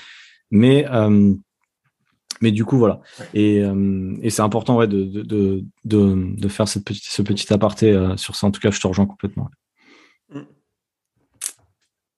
Mais 0.51 0.87
mais 2.43 2.53
du 2.53 2.65
coup, 2.67 2.77
voilà. 2.77 3.01
Et, 3.33 3.63
et 4.23 4.31
c'est 4.31 4.43
important 4.43 4.77
ouais, 4.77 4.87
de, 4.87 5.05
de, 5.05 5.65
de, 5.85 6.37
de, 6.37 6.49
faire 6.49 6.69
cette 6.69 6.85
petite, 6.85 7.05
ce 7.05 7.23
petit 7.23 7.51
aparté 7.53 7.99
sur 8.17 8.37
ça. 8.37 8.47
En 8.47 8.51
tout 8.51 8.61
cas, 8.61 8.71
je 8.71 8.81
te 8.81 8.87
rejoins 8.87 9.07
complètement. 9.07 9.49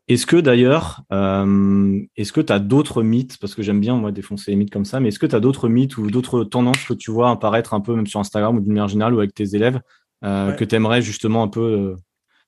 Est-ce 0.08 0.24
que 0.24 0.36
d'ailleurs, 0.36 1.02
euh, 1.12 2.00
est-ce 2.16 2.32
que 2.32 2.40
tu 2.40 2.52
as 2.52 2.58
d'autres 2.58 3.02
mythes, 3.02 3.36
parce 3.38 3.54
que 3.54 3.62
j'aime 3.62 3.80
bien 3.80 3.94
moi 3.94 4.10
défoncer 4.10 4.50
les 4.50 4.56
mythes 4.56 4.72
comme 4.72 4.86
ça, 4.86 5.00
mais 5.00 5.08
est-ce 5.08 5.18
que 5.18 5.26
tu 5.26 5.36
as 5.36 5.40
d'autres 5.40 5.68
mythes 5.68 5.98
ou 5.98 6.10
d'autres 6.10 6.44
tendances 6.44 6.82
que 6.84 6.94
tu 6.94 7.10
vois 7.10 7.30
apparaître 7.30 7.74
un 7.74 7.80
peu 7.80 7.94
même 7.94 8.06
sur 8.06 8.18
Instagram 8.18 8.56
ou 8.56 8.60
d'une 8.60 8.72
manière 8.72 8.88
générale 8.88 9.12
ou 9.12 9.18
avec 9.18 9.34
tes 9.34 9.54
élèves 9.54 9.80
euh, 10.24 10.52
que 10.52 10.64
tu 10.64 10.74
aimerais 10.74 11.02
justement 11.02 11.42
un 11.42 11.48
peu 11.48 11.60
euh, 11.60 11.96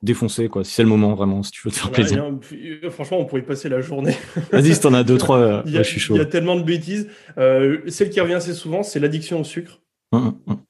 défoncer 0.02 0.48
quoi 0.48 0.64
si 0.64 0.72
c'est 0.72 0.82
le 0.82 0.88
moment 0.88 1.14
vraiment 1.14 1.42
si 1.42 1.50
tu 1.50 1.60
veux 1.64 1.70
te 1.70 1.76
faire 1.76 1.90
plaisir? 1.90 2.24
franchement 2.90 3.18
on 3.20 3.26
pourrait 3.26 3.42
y 3.42 3.44
passer 3.44 3.68
la 3.68 3.82
journée. 3.82 4.16
Vas-y 4.52 4.74
si 4.74 4.80
t'en 4.80 4.94
as 4.94 5.04
deux 5.04 5.18
trois 5.18 5.62
il, 5.66 5.72
y 5.72 5.76
a, 5.76 5.82
je 5.82 5.88
suis 5.88 6.00
chaud. 6.00 6.14
il 6.14 6.18
y 6.18 6.22
a 6.22 6.26
tellement 6.26 6.56
de 6.56 6.62
bêtises. 6.62 7.08
Celle 7.36 8.08
qui 8.08 8.20
revient 8.20 8.34
assez 8.34 8.54
souvent 8.54 8.82
c'est 8.82 9.00
l'addiction 9.00 9.40
au 9.40 9.44
sucre. 9.44 9.82
Hum, 10.12 10.24
hum, 10.24 10.34
hum 10.46 10.60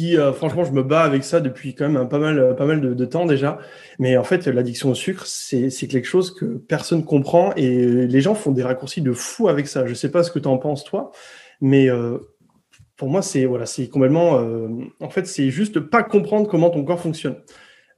euh, 0.00 0.32
franchement, 0.32 0.64
je 0.64 0.72
me 0.72 0.82
bats 0.82 1.02
avec 1.02 1.24
ça 1.24 1.40
depuis 1.40 1.74
quand 1.74 1.88
même 1.88 2.08
pas 2.08 2.18
mal, 2.18 2.54
pas 2.56 2.66
mal 2.66 2.80
de, 2.80 3.04
temps 3.04 3.26
déjà. 3.26 3.58
Mais 3.98 4.16
en 4.16 4.24
fait, 4.24 4.46
l'addiction 4.46 4.90
au 4.90 4.94
sucre, 4.94 5.26
c'est 5.26 5.70
quelque 5.88 6.06
chose 6.06 6.34
que 6.34 6.44
personne 6.44 7.04
comprend 7.04 7.52
et 7.54 8.06
les 8.06 8.20
gens 8.20 8.34
font 8.34 8.52
des 8.52 8.62
raccourcis 8.62 9.00
de 9.00 9.12
fou 9.12 9.48
avec 9.48 9.66
ça. 9.68 9.86
Je 9.86 9.94
sais 9.94 10.10
pas 10.10 10.22
ce 10.22 10.30
que 10.30 10.38
tu 10.38 10.48
en 10.48 10.58
penses, 10.58 10.84
toi, 10.84 11.12
mais 11.60 11.88
euh, 11.90 12.18
pour 12.96 13.08
moi, 13.08 13.22
c'est 13.22 13.44
voilà, 13.46 13.66
c'est 13.66 13.88
complètement. 13.88 14.38
Euh, 14.40 14.68
en 15.00 15.08
fait, 15.08 15.26
c'est 15.26 15.50
juste 15.50 15.80
pas 15.80 16.02
comprendre 16.02 16.48
comment 16.48 16.70
ton 16.70 16.84
corps 16.84 17.00
fonctionne. 17.00 17.36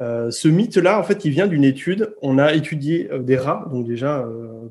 ce 0.00 0.48
mythe-là, 0.48 0.98
en 0.98 1.02
fait, 1.02 1.24
il 1.24 1.30
vient 1.32 1.46
d'une 1.46 1.64
étude. 1.64 2.14
On 2.22 2.38
a 2.38 2.52
étudié 2.52 3.08
des 3.20 3.36
rats, 3.36 3.66
donc 3.72 3.86
déjà, 3.86 4.24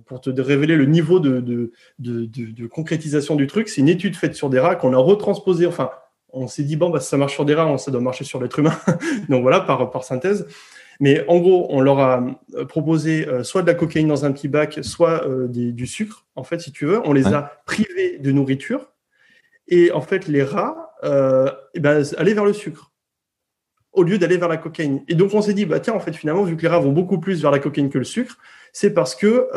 pour 0.05 0.21
te 0.21 0.29
révéler 0.29 0.75
le 0.75 0.85
niveau 0.85 1.19
de, 1.19 1.71
de 1.99 2.67
concrétisation 2.67 3.35
du 3.35 3.47
truc, 3.47 3.67
c'est 3.69 3.81
une 3.81 3.89
étude 3.89 4.15
faite 4.15 4.35
sur 4.35 4.49
des 4.49 4.59
rats 4.59 4.75
qu'on 4.75 4.93
a 4.93 4.97
retransposé, 4.97 5.65
enfin, 5.65 5.89
on 6.33 6.47
s'est 6.47 6.63
dit, 6.63 6.75
bon, 6.75 6.89
bah, 6.89 6.99
ça 6.99 7.17
marche 7.17 7.33
sur 7.33 7.45
des 7.45 7.53
rats, 7.53 7.77
ça 7.77 7.91
doit 7.91 8.01
marcher 8.01 8.23
sur 8.23 8.41
l'être 8.41 8.59
humain. 8.59 8.77
Donc 9.29 9.41
voilà, 9.41 9.61
par, 9.61 9.89
par 9.89 10.03
synthèse. 10.03 10.47
Mais 10.99 11.25
en 11.27 11.39
gros, 11.39 11.67
on 11.69 11.81
leur 11.81 11.99
a 11.99 12.25
euh, 12.55 12.65
proposé 12.65 13.27
euh, 13.27 13.43
soit 13.43 13.61
de 13.61 13.67
la 13.67 13.75
cocaïne 13.75 14.07
dans 14.07 14.25
un 14.25 14.31
petit 14.31 14.47
bac, 14.47 14.79
soit 14.81 15.27
euh, 15.27 15.47
du 15.47 15.87
sucre, 15.87 16.25
en 16.35 16.43
fait, 16.43 16.59
si 16.59 16.71
tu 16.71 16.85
veux. 16.85 16.99
On 17.05 17.13
les 17.13 17.27
a 17.27 17.61
privés 17.65 18.17
de 18.17 18.31
nourriture. 18.31 18.91
Et 19.67 19.91
en 19.91 20.01
fait, 20.01 20.27
les 20.27 20.43
rats 20.43 20.93
eh 21.03 21.79
ben, 21.79 22.03
allaient 22.17 22.33
vers 22.33 22.45
le 22.45 22.53
sucre 22.53 22.91
au 23.93 24.03
lieu 24.03 24.17
d'aller 24.17 24.37
vers 24.37 24.47
la 24.47 24.57
cocaïne. 24.57 25.03
Et 25.07 25.15
donc, 25.15 25.33
on 25.33 25.41
s'est 25.41 25.53
dit, 25.53 25.65
bah, 25.65 25.79
tiens, 25.79 25.93
en 25.93 25.99
fait, 25.99 26.13
finalement, 26.13 26.43
vu 26.43 26.55
que 26.55 26.61
les 26.61 26.67
rats 26.67 26.79
vont 26.79 26.91
beaucoup 26.91 27.19
plus 27.19 27.41
vers 27.41 27.51
la 27.51 27.59
cocaïne 27.59 27.89
que 27.89 27.97
le 27.97 28.03
sucre, 28.03 28.37
c'est 28.71 28.93
parce 28.93 29.15
que, 29.15 29.49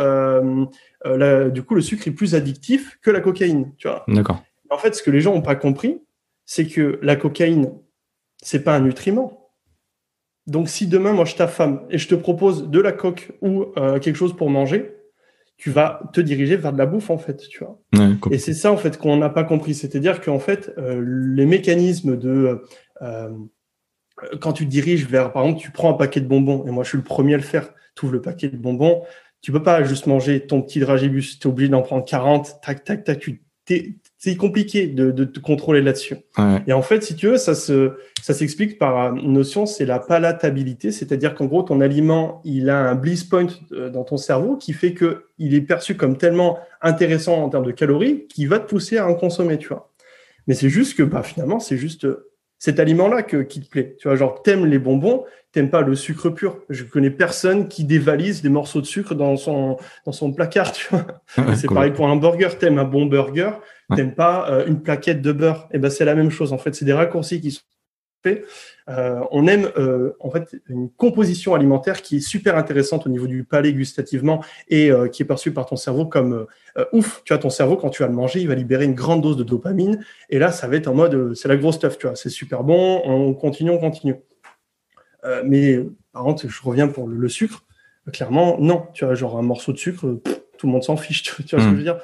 du 1.51 1.63
coup, 1.63 1.75
le 1.75 1.81
sucre 1.81 2.09
est 2.09 2.13
plus 2.13 2.35
addictif 2.35 2.99
que 3.03 3.11
la 3.11 3.21
cocaïne. 3.21 3.73
Tu 3.77 3.87
vois 3.87 4.05
D'accord. 4.09 4.43
En 4.71 4.79
fait, 4.79 4.95
ce 4.95 5.03
que 5.03 5.11
les 5.11 5.21
gens 5.21 5.35
n'ont 5.35 5.43
pas 5.43 5.57
compris, 5.57 6.01
c'est 6.51 6.67
que 6.67 6.99
la 7.01 7.15
cocaïne, 7.15 7.71
c'est 8.43 8.65
pas 8.65 8.75
un 8.75 8.81
nutriment. 8.81 9.53
Donc, 10.49 10.69
si 10.69 10.89
demain, 10.89 11.13
moi, 11.13 11.25
je 11.25 11.37
t'affame 11.37 11.87
et 11.91 11.97
je 11.97 12.09
te 12.09 12.17
propose 12.17 12.69
de 12.69 12.81
la 12.81 12.91
coque 12.91 13.31
ou 13.41 13.67
euh, 13.77 14.01
quelque 14.01 14.17
chose 14.17 14.35
pour 14.35 14.51
manger, 14.51 14.97
tu 15.59 15.71
vas 15.71 16.03
te 16.13 16.21
diriger 16.21 16.57
vers 16.57 16.73
de 16.73 16.79
la 16.79 16.87
bouffe, 16.87 17.09
en 17.11 17.19
fait, 17.19 17.37
tu 17.37 17.63
vois. 17.63 17.81
et 18.33 18.39
c'est 18.39 18.53
ça, 18.53 18.73
en 18.73 18.77
fait, 18.77 18.99
qu'on 18.99 19.17
n'a 19.17 19.29
pas 19.29 19.45
compris. 19.45 19.75
C'est-à-dire 19.75 20.21
qu'en 20.21 20.41
fait, 20.41 20.75
euh, 20.77 21.01
les 21.07 21.47
mécanismes 21.47 22.17
de... 22.17 22.65
Euh, 23.01 23.31
quand 24.41 24.53
tu 24.53 24.65
te 24.65 24.71
diriges 24.71 25.07
vers, 25.07 25.33
par 25.33 25.45
exemple, 25.45 25.63
tu 25.63 25.71
prends 25.71 25.91
un 25.91 25.97
paquet 25.97 26.21
de 26.21 26.27
bonbons, 26.27 26.67
et 26.67 26.73
moi, 26.73 26.83
je 26.83 26.89
suis 26.89 26.99
le 26.99 27.05
premier 27.05 27.35
à 27.35 27.37
le 27.37 27.45
faire, 27.45 27.73
tu 27.95 28.07
ouvres 28.07 28.15
le 28.15 28.23
paquet 28.23 28.49
de 28.49 28.57
bonbons, 28.57 29.05
tu 29.41 29.53
peux 29.53 29.63
pas 29.63 29.85
juste 29.85 30.09
manger 30.09 30.49
ton 30.49 30.63
petit 30.63 30.81
dragibus, 30.81 31.39
tu 31.39 31.47
es 31.47 31.51
obligé 31.51 31.69
d'en 31.69 31.83
prendre 31.83 32.05
40, 32.05 32.61
tac, 32.61 32.83
tac, 32.83 33.05
tac, 33.05 33.21
tu 33.21 33.41
c'est 34.23 34.37
compliqué 34.37 34.87
de, 34.87 35.11
de, 35.13 35.25
te 35.25 35.41
contrôler 35.41 35.81
là-dessus. 35.81 36.17
Et 36.67 36.75
en 36.75 36.83
fait, 36.83 37.03
si 37.03 37.17
tu 37.17 37.29
veux, 37.29 37.39
ça 37.39 37.55
se, 37.55 37.93
ça 38.21 38.35
s'explique 38.35 38.79
par 38.79 39.17
une 39.17 39.33
notion, 39.33 39.65
c'est 39.65 39.87
la 39.87 39.99
palatabilité, 39.99 40.93
c'est-à-dire 40.93 41.35
qu'en 41.35 41.47
gros, 41.47 41.63
ton 41.63 41.81
aliment, 41.81 42.43
il 42.45 42.69
a 42.69 42.91
un 42.91 42.95
bliss 42.95 43.25
point 43.25 43.47
euh, 43.73 43.89
dans 43.89 44.05
ton 44.05 44.19
cerveau 44.19 44.57
qui 44.57 44.75
fait 44.75 44.93
que 44.93 45.25
il 45.39 45.55
est 45.55 45.63
perçu 45.63 45.97
comme 45.97 46.19
tellement 46.19 46.59
intéressant 46.83 47.43
en 47.43 47.49
termes 47.49 47.65
de 47.65 47.73
calories 47.73 48.27
qu'il 48.29 48.47
va 48.51 48.59
te 48.59 48.69
pousser 48.69 48.99
à 48.99 49.09
en 49.09 49.15
consommer, 49.15 49.57
tu 49.57 49.69
vois. 49.69 49.91
Mais 50.47 50.53
c'est 50.53 50.69
juste 50.69 50.99
que, 50.99 51.03
bah, 51.03 51.23
finalement, 51.23 51.59
c'est 51.59 51.79
juste 51.79 52.07
cet 52.61 52.79
aliment-là 52.79 53.23
que, 53.23 53.39
qui 53.39 53.61
te 53.61 53.69
plaît. 53.69 53.97
Tu 53.99 54.07
vois, 54.07 54.17
genre, 54.17 54.43
t'aimes 54.43 54.67
les 54.67 54.79
bonbons, 54.79 55.25
t'aimes 55.51 55.71
pas 55.71 55.81
le 55.81 55.97
sucre 55.97 56.29
pur. 56.29 56.59
Je 56.69 56.85
connais 56.85 57.11
personne 57.11 57.69
qui 57.69 57.85
dévalise 57.85 58.43
des 58.43 58.51
morceaux 58.51 58.83
de 58.83 58.87
sucre 58.87 59.15
dans 59.15 59.37
son, 59.37 59.79
dans 60.05 60.13
son 60.13 60.31
placard, 60.31 60.71
tu 60.71 60.87
vois. 60.91 61.07
c'est 61.57 61.69
pareil 61.69 61.91
pour 61.91 62.07
un 62.07 62.17
burger. 62.17 62.51
T'aimes 62.59 62.79
un 62.79 62.85
bon 62.85 63.07
burger, 63.07 63.53
t'aimes 63.97 64.15
pas 64.15 64.49
euh, 64.51 64.67
une 64.67 64.83
plaquette 64.83 65.23
de 65.23 65.33
beurre. 65.33 65.69
Et 65.73 65.77
eh 65.77 65.79
ben, 65.79 65.91
c'est 65.91 66.05
la 66.05 66.15
même 66.15 66.31
chose. 66.31 66.53
En 66.53 66.59
fait, 66.59 66.75
c'est 66.75 66.85
des 66.85 66.93
raccourcis 66.93 67.41
qui 67.41 67.51
sont 67.51 67.63
Euh, 68.27 69.21
on 69.31 69.47
aime, 69.47 69.71
euh, 69.77 70.13
en 70.21 70.31
fait, 70.31 70.61
une 70.69 70.91
composition 70.91 71.55
alimentaire 71.55 72.03
qui 72.03 72.17
est 72.17 72.21
super 72.21 72.57
intéressante 72.57 73.07
au 73.07 73.11
niveau 73.11 73.27
du 73.27 73.45
palais 73.45 73.73
gustativement 73.73 74.43
et 74.69 74.91
qui 75.13 75.23
est 75.23 75.27
perçue 75.27 75.53
par 75.53 75.67
ton 75.67 75.77
cerveau 75.77 76.07
comme 76.07 76.47
euh, 76.79 76.85
ouf, 76.93 77.23
tu 77.25 77.33
vois, 77.33 77.41
ton 77.41 77.51
cerveau, 77.51 77.77
quand 77.77 77.91
tu 77.91 78.03
vas 78.03 78.09
le 78.09 78.15
manger, 78.15 78.41
il 78.41 78.49
va 78.49 78.55
libérer 78.55 78.85
une 78.85 78.95
grande 78.95 79.23
dose 79.23 79.37
de 79.37 79.45
dopamine. 79.45 80.05
Et 80.29 80.39
là, 80.39 80.53
ça 80.53 80.69
va 80.69 80.77
être 80.77 80.89
en 80.89 80.95
mode, 80.95 81.15
euh, 81.15 81.35
c'est 81.35 81.49
la 81.49 81.57
grosse 81.57 81.77
stuff, 81.77 81.99
tu 81.99 82.07
vois, 82.07 82.17
c'est 82.17 82.31
super 82.31 82.63
bon, 82.65 83.03
on 83.05 83.35
continue, 83.35 83.71
on 83.71 83.79
continue. 83.79 84.17
Euh, 85.25 85.43
mais 85.45 85.79
par 86.13 86.23
contre, 86.25 86.49
je 86.49 86.63
reviens 86.63 86.89
pour 86.89 87.09
le, 87.09 87.29
sucre. 87.29 87.65
clairement, 88.13 88.59
non, 88.59 88.87
tu 88.95 89.05
vois, 89.05 89.15
genre 89.15 89.39
un 89.39 89.43
morceau 89.43 89.73
de 89.73 89.79
sucre, 89.79 90.21
tout 90.61 90.67
le 90.67 90.75
monde 90.75 90.83
s'en 90.83 90.99
fiche, 90.99 91.23
tu, 91.23 91.33
vois 91.33 91.45
ce 91.47 91.55
que 91.55 91.59
je 91.59 91.69
veux 91.69 91.83
dire 91.83 91.97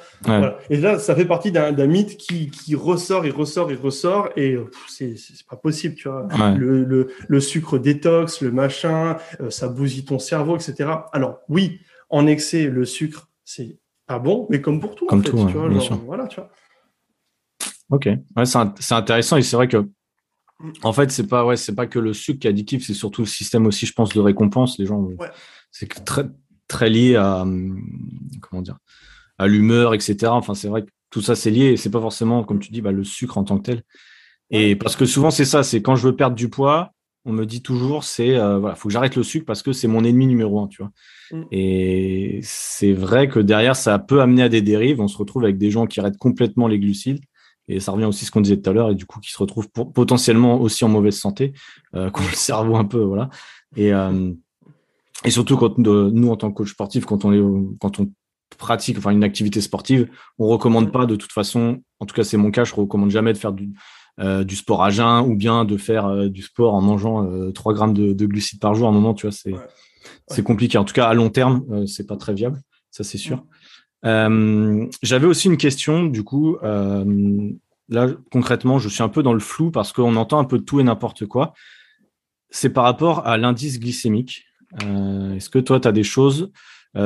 Et 0.71 0.77
là, 0.77 0.97
ça 0.97 1.15
fait 1.15 1.25
partie 1.25 1.51
d'un 1.51 1.85
mythe 1.85 2.17
qui, 2.17 2.75
ressort 2.75 3.25
et 3.25 3.29
ressort 3.29 3.71
et 3.71 3.75
ressort, 3.75 4.29
et 4.35 4.57
c'est 4.87 5.15
pas 5.47 5.55
possible, 5.55 5.93
tu 5.93 6.09
vois. 6.09 6.27
Le, 6.57 7.39
sucre 7.39 7.77
détox, 7.77 8.41
le 8.41 8.51
machin, 8.51 9.17
ça 9.49 9.67
bousille 9.67 10.05
ton 10.05 10.17
cerveau, 10.17 10.55
etc. 10.55 10.89
Alors 11.13 11.39
oui, 11.49 11.79
en 12.09 12.25
excès, 12.25 12.65
le 12.65 12.83
sucre, 12.83 13.29
c'est 13.45 13.77
ah 14.07 14.19
bon, 14.19 14.47
mais 14.49 14.61
comme 14.61 14.79
pour 14.79 14.95
tout, 14.95 15.05
comme 15.05 15.21
tout, 15.21 15.45
tu 15.45 15.53
vois, 15.53 15.69
voilà, 16.05 16.27
tu 16.27 16.39
vois. 16.39 16.49
Ok, 17.89 18.05
ouais, 18.05 18.45
c'est 18.45 18.93
intéressant 18.93 19.37
et 19.37 19.43
c'est 19.43 19.55
vrai 19.55 19.67
que 19.67 19.87
en 20.81 20.93
fait, 20.93 21.11
c'est 21.11 21.27
pas 21.27 21.45
ouais, 21.45 21.57
c'est 21.57 21.75
pas 21.75 21.85
que 21.85 21.99
le 21.99 22.13
sucre 22.13 22.39
qui 22.39 22.47
est 22.47 22.49
addictif, 22.49 22.85
c'est 22.85 22.95
surtout 22.95 23.21
le 23.21 23.27
système 23.27 23.67
aussi, 23.67 23.85
je 23.85 23.93
pense, 23.93 24.13
de 24.13 24.19
récompense. 24.19 24.79
Les 24.79 24.87
gens, 24.87 25.07
c'est 25.69 25.87
très 26.03 26.25
très 26.67 26.89
lié 26.89 27.15
à 27.15 27.45
comment 28.41 28.61
dire, 28.61 28.77
à 29.37 29.47
l'humeur, 29.47 29.93
etc. 29.93 30.15
Enfin, 30.27 30.53
c'est 30.53 30.67
vrai 30.67 30.83
que 30.83 30.89
tout 31.09 31.21
ça 31.21 31.35
c'est 31.35 31.51
lié. 31.51 31.65
et 31.65 31.77
C'est 31.77 31.91
pas 31.91 32.01
forcément, 32.01 32.43
comme 32.43 32.59
tu 32.59 32.71
dis, 32.71 32.81
bah, 32.81 32.91
le 32.91 33.03
sucre 33.03 33.37
en 33.37 33.43
tant 33.43 33.57
que 33.57 33.63
tel. 33.63 33.83
Et 34.49 34.75
parce 34.75 34.95
que 34.95 35.05
souvent 35.05 35.31
c'est 35.31 35.45
ça, 35.45 35.63
c'est 35.63 35.81
quand 35.81 35.95
je 35.95 36.07
veux 36.07 36.15
perdre 36.15 36.35
du 36.35 36.49
poids, 36.49 36.93
on 37.25 37.33
me 37.33 37.45
dit 37.45 37.61
toujours, 37.61 38.05
c'est 38.05 38.37
euh, 38.37 38.57
voilà, 38.57 38.75
faut 38.75 38.87
que 38.87 38.93
j'arrête 38.93 39.17
le 39.17 39.23
sucre 39.23 39.45
parce 39.45 39.61
que 39.61 39.73
c'est 39.73 39.89
mon 39.89 40.05
ennemi 40.05 40.27
numéro 40.27 40.61
un, 40.61 40.67
tu 40.67 40.81
vois. 40.81 40.91
Mm. 41.31 41.43
Et 41.51 42.39
c'est 42.41 42.93
vrai 42.93 43.27
que 43.27 43.39
derrière, 43.39 43.75
ça 43.75 43.99
peut 43.99 44.21
amener 44.21 44.43
à 44.43 44.49
des 44.49 44.61
dérives. 44.61 45.01
On 45.01 45.09
se 45.09 45.17
retrouve 45.17 45.43
avec 45.43 45.57
des 45.57 45.69
gens 45.69 45.87
qui 45.87 45.99
arrêtent 45.99 46.17
complètement 46.17 46.69
les 46.69 46.79
glucides. 46.79 47.19
Et 47.67 47.81
ça 47.81 47.91
revient 47.91 48.05
aussi 48.05 48.23
à 48.23 48.27
ce 48.27 48.31
qu'on 48.31 48.39
disait 48.39 48.57
tout 48.57 48.69
à 48.69 48.73
l'heure, 48.73 48.91
et 48.91 48.95
du 48.95 49.05
coup, 49.05 49.19
qui 49.19 49.31
se 49.31 49.37
retrouvent 49.37 49.67
potentiellement 49.69 50.61
aussi 50.61 50.85
en 50.85 50.87
mauvaise 50.87 51.17
santé, 51.17 51.51
euh, 51.95 52.09
quand 52.11 52.23
le 52.23 52.33
cerveau 52.33 52.77
un 52.77 52.85
peu, 52.85 53.01
voilà. 53.01 53.29
Et, 53.75 53.93
euh, 53.93 54.31
et 55.25 55.31
surtout 55.31 55.57
quand 55.57 55.77
nous, 55.77 56.29
en 56.29 56.37
tant 56.37 56.49
que 56.51 56.57
coach 56.57 56.71
sportif, 56.71 57.05
quand 57.05 57.25
on 57.25 57.33
est, 57.33 57.77
quand 57.79 57.99
on 57.99 58.11
pratique, 58.57 58.97
enfin, 58.97 59.11
une 59.11 59.23
activité 59.23 59.61
sportive, 59.61 60.09
on 60.39 60.47
recommande 60.47 60.87
mm. 60.87 60.91
pas 60.91 61.05
de 61.05 61.15
toute 61.15 61.31
façon, 61.31 61.81
en 61.99 62.05
tout 62.05 62.15
cas, 62.15 62.23
c'est 62.23 62.37
mon 62.37 62.51
cas, 62.51 62.63
je 62.63 62.73
recommande 62.75 63.11
jamais 63.11 63.33
de 63.33 63.37
faire 63.37 63.53
du, 63.53 63.73
euh, 64.19 64.43
du 64.43 64.55
sport 64.55 64.83
à 64.83 64.89
jeun 64.89 65.25
ou 65.27 65.35
bien 65.35 65.65
de 65.65 65.77
faire 65.77 66.05
euh, 66.05 66.29
du 66.29 66.41
sport 66.41 66.73
en 66.73 66.81
mangeant 66.81 67.51
3 67.51 67.73
grammes 67.73 67.93
de, 67.93 68.13
de, 68.13 68.25
glucides 68.25 68.59
par 68.59 68.73
jour. 68.73 68.87
À 68.87 68.91
un 68.91 68.93
moment, 68.93 69.13
tu 69.13 69.25
vois, 69.25 69.33
c'est, 69.33 69.53
c'est 70.27 70.43
compliqué. 70.43 70.77
En 70.77 70.85
tout 70.85 70.93
cas, 70.93 71.07
à 71.07 71.13
long 71.13 71.29
terme, 71.29 71.63
euh, 71.71 71.85
c'est 71.85 72.05
pas 72.05 72.17
très 72.17 72.33
viable, 72.33 72.61
ça 72.91 73.03
c'est 73.03 73.17
sûr. 73.17 73.43
Euh, 74.05 74.85
j'avais 75.01 75.27
aussi 75.27 75.47
une 75.47 75.57
question, 75.57 76.05
du 76.05 76.23
coup, 76.23 76.57
euh, 76.63 77.51
là 77.89 78.07
concrètement, 78.31 78.79
je 78.79 78.89
suis 78.89 79.03
un 79.03 79.09
peu 79.09 79.23
dans 79.23 79.33
le 79.33 79.39
flou 79.39 79.71
parce 79.71 79.93
qu'on 79.93 80.15
entend 80.15 80.39
un 80.39 80.45
peu 80.45 80.59
de 80.59 80.63
tout 80.63 80.79
et 80.79 80.83
n'importe 80.83 81.25
quoi. 81.25 81.53
C'est 82.49 82.69
par 82.69 82.83
rapport 82.83 83.27
à 83.27 83.37
l'indice 83.37 83.79
glycémique. 83.79 84.45
Est-ce 84.75 85.49
que 85.49 85.59
toi, 85.59 85.79
tu 85.79 85.87
as 85.87 85.91
des 85.91 86.03
choses, 86.03 86.51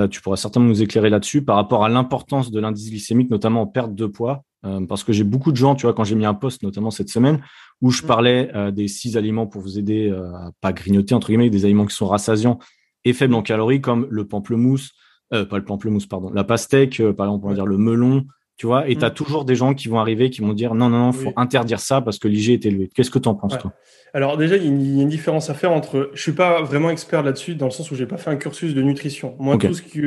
tu 0.09 0.21
pourras 0.21 0.37
certainement 0.37 0.69
nous 0.69 0.81
éclairer 0.81 1.09
là-dessus, 1.09 1.43
par 1.43 1.55
rapport 1.55 1.83
à 1.83 1.89
l'importance 1.89 2.51
de 2.51 2.59
l'indice 2.59 2.89
glycémique, 2.89 3.29
notamment 3.29 3.61
en 3.61 3.67
perte 3.67 3.93
de 3.93 4.05
poids? 4.05 4.43
Parce 4.87 5.03
que 5.03 5.13
j'ai 5.13 5.23
beaucoup 5.23 5.51
de 5.51 5.57
gens, 5.57 5.75
tu 5.75 5.85
vois, 5.85 5.93
quand 5.93 6.03
j'ai 6.03 6.15
mis 6.15 6.25
un 6.25 6.33
post, 6.33 6.63
notamment 6.63 6.91
cette 6.91 7.09
semaine, 7.09 7.41
où 7.81 7.91
je 7.91 8.03
mm. 8.03 8.07
parlais 8.07 8.71
des 8.71 8.87
six 8.87 9.17
aliments 9.17 9.47
pour 9.47 9.61
vous 9.61 9.77
aider 9.77 10.11
à 10.11 10.51
pas 10.59 10.73
grignoter, 10.73 11.13
entre 11.13 11.27
guillemets, 11.27 11.49
des 11.49 11.65
aliments 11.65 11.85
qui 11.85 11.95
sont 11.95 12.07
rassasiants 12.07 12.59
et 13.05 13.13
faible 13.13 13.33
en 13.33 13.41
calories 13.41 13.81
comme 13.81 14.07
le 14.09 14.27
pamplemousse, 14.27 14.91
euh, 15.33 15.45
pas 15.45 15.57
le 15.57 15.65
pamplemousse, 15.65 16.05
pardon, 16.05 16.31
la 16.31 16.43
pastèque, 16.43 16.99
euh, 16.99 17.13
par 17.13 17.27
exemple, 17.27 17.45
on 17.45 17.49
va 17.49 17.55
dire 17.55 17.65
le 17.65 17.77
melon, 17.77 18.25
tu 18.61 18.67
vois, 18.67 18.87
et 18.87 18.95
tu 18.95 19.03
as 19.03 19.09
mm. 19.09 19.13
toujours 19.15 19.43
des 19.43 19.55
gens 19.55 19.73
qui 19.73 19.87
vont 19.87 19.99
arriver 19.99 20.29
qui 20.29 20.41
vont 20.41 20.53
dire 20.53 20.75
non, 20.75 20.87
non, 20.87 20.99
non, 20.99 21.11
il 21.13 21.17
faut 21.17 21.33
interdire 21.35 21.79
ça 21.79 21.99
parce 21.99 22.19
que 22.19 22.27
l'IG 22.27 22.51
est 22.51 22.63
élevé. 22.67 22.91
Qu'est-ce 22.93 23.09
que 23.09 23.17
tu 23.17 23.27
en 23.27 23.33
penses, 23.33 23.57
toi? 23.57 23.73
Alors 24.13 24.35
déjà, 24.35 24.57
il 24.57 24.63
y, 24.63 24.99
a 24.99 25.03
une, 25.03 25.09
différence 25.09 25.49
à 25.49 25.53
faire 25.53 25.71
entre. 25.71 26.11
Je 26.13 26.21
suis 26.21 26.33
pas 26.33 26.61
vraiment 26.61 26.89
expert 26.89 27.23
là-dessus 27.23 27.55
dans 27.55 27.67
le 27.67 27.71
sens 27.71 27.89
où 27.91 27.95
j'ai 27.95 28.05
pas 28.05 28.17
fait 28.17 28.29
un 28.29 28.35
cursus 28.35 28.75
de 28.75 28.81
nutrition. 28.81 29.35
Moi, 29.39 29.57
tout 29.57 29.73
ce 29.73 29.81
qui 29.81 30.01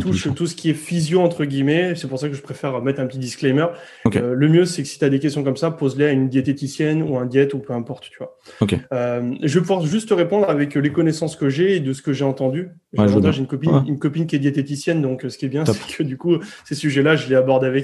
touche 0.00 0.28
tout 0.34 0.46
ce 0.46 0.54
qui 0.54 0.70
est 0.70 0.74
physio 0.74 1.20
entre 1.20 1.44
guillemets, 1.44 1.94
c'est 1.96 2.06
pour 2.06 2.20
ça 2.20 2.28
que 2.28 2.34
je 2.34 2.40
préfère 2.40 2.80
mettre 2.82 3.00
un 3.00 3.06
petit 3.06 3.18
disclaimer. 3.18 3.66
Euh, 4.14 4.34
le 4.34 4.48
mieux, 4.48 4.64
c'est 4.64 4.82
que 4.82 4.88
si 4.88 4.98
tu 4.98 5.04
as 5.04 5.08
des 5.08 5.18
questions 5.18 5.42
comme 5.42 5.56
ça, 5.56 5.72
pose-les 5.72 6.06
à 6.06 6.10
une 6.12 6.28
diététicienne 6.28 7.02
ou 7.02 7.18
un 7.18 7.26
diète 7.26 7.52
ou 7.52 7.58
peu 7.58 7.72
importe, 7.72 8.10
tu 8.10 8.18
vois. 8.18 8.38
Euh, 8.92 9.34
je 9.42 9.54
vais 9.54 9.60
pouvoir 9.60 9.84
juste 9.84 10.12
répondre 10.12 10.48
avec 10.48 10.76
les 10.76 10.92
connaissances 10.92 11.34
que 11.34 11.48
j'ai 11.48 11.76
et 11.76 11.80
de 11.80 11.92
ce 11.92 12.00
que 12.00 12.12
j'ai 12.12 12.24
entendu. 12.24 12.68
j'ai 12.96 13.38
une 13.38 13.46
copine, 13.48 13.82
une 13.88 13.98
copine 13.98 14.26
qui 14.28 14.36
est 14.36 14.40
diététicienne, 14.40 15.02
donc 15.02 15.26
ce 15.28 15.36
qui 15.36 15.46
est 15.46 15.48
bien, 15.48 15.64
c'est 15.64 15.96
que 15.96 16.04
du 16.04 16.16
coup, 16.16 16.38
ces 16.64 16.76
sujets-là, 16.76 17.16
je 17.16 17.28
les 17.28 17.34
aborde 17.34 17.64
avec 17.64 17.81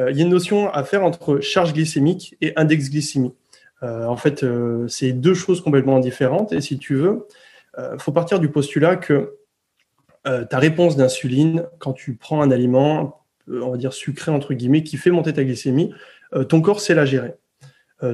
Euh, 0.00 0.10
il 0.10 0.16
y 0.16 0.20
a 0.20 0.24
une 0.24 0.30
notion 0.30 0.70
à 0.70 0.84
faire 0.84 1.04
entre 1.04 1.40
charge 1.40 1.72
glycémique 1.72 2.36
et 2.40 2.52
index 2.56 2.90
glycémique. 2.90 3.34
Euh, 3.82 4.06
en 4.06 4.16
fait, 4.16 4.44
euh, 4.44 4.86
c'est 4.88 5.12
deux 5.12 5.34
choses 5.34 5.60
complètement 5.60 5.98
différentes. 5.98 6.52
Et 6.52 6.60
si 6.60 6.78
tu 6.78 6.94
veux, 6.94 7.26
il 7.78 7.98
faut 7.98 8.12
partir 8.12 8.38
du 8.38 8.50
postulat 8.50 8.96
que 8.96 9.38
ta 10.24 10.58
réponse 10.58 10.94
d'insuline, 10.94 11.64
quand 11.78 11.94
tu 11.94 12.14
prends 12.14 12.42
un 12.42 12.50
aliment, 12.50 13.24
on 13.50 13.70
va 13.70 13.76
dire 13.78 13.94
sucré 13.94 14.30
entre 14.30 14.52
guillemets, 14.52 14.82
qui 14.82 14.98
fait 14.98 15.10
monter 15.10 15.32
ta 15.32 15.42
glycémie, 15.42 15.90
ton 16.50 16.60
corps 16.60 16.80
sait 16.80 16.94
la 16.94 17.06
gérer. 17.06 17.34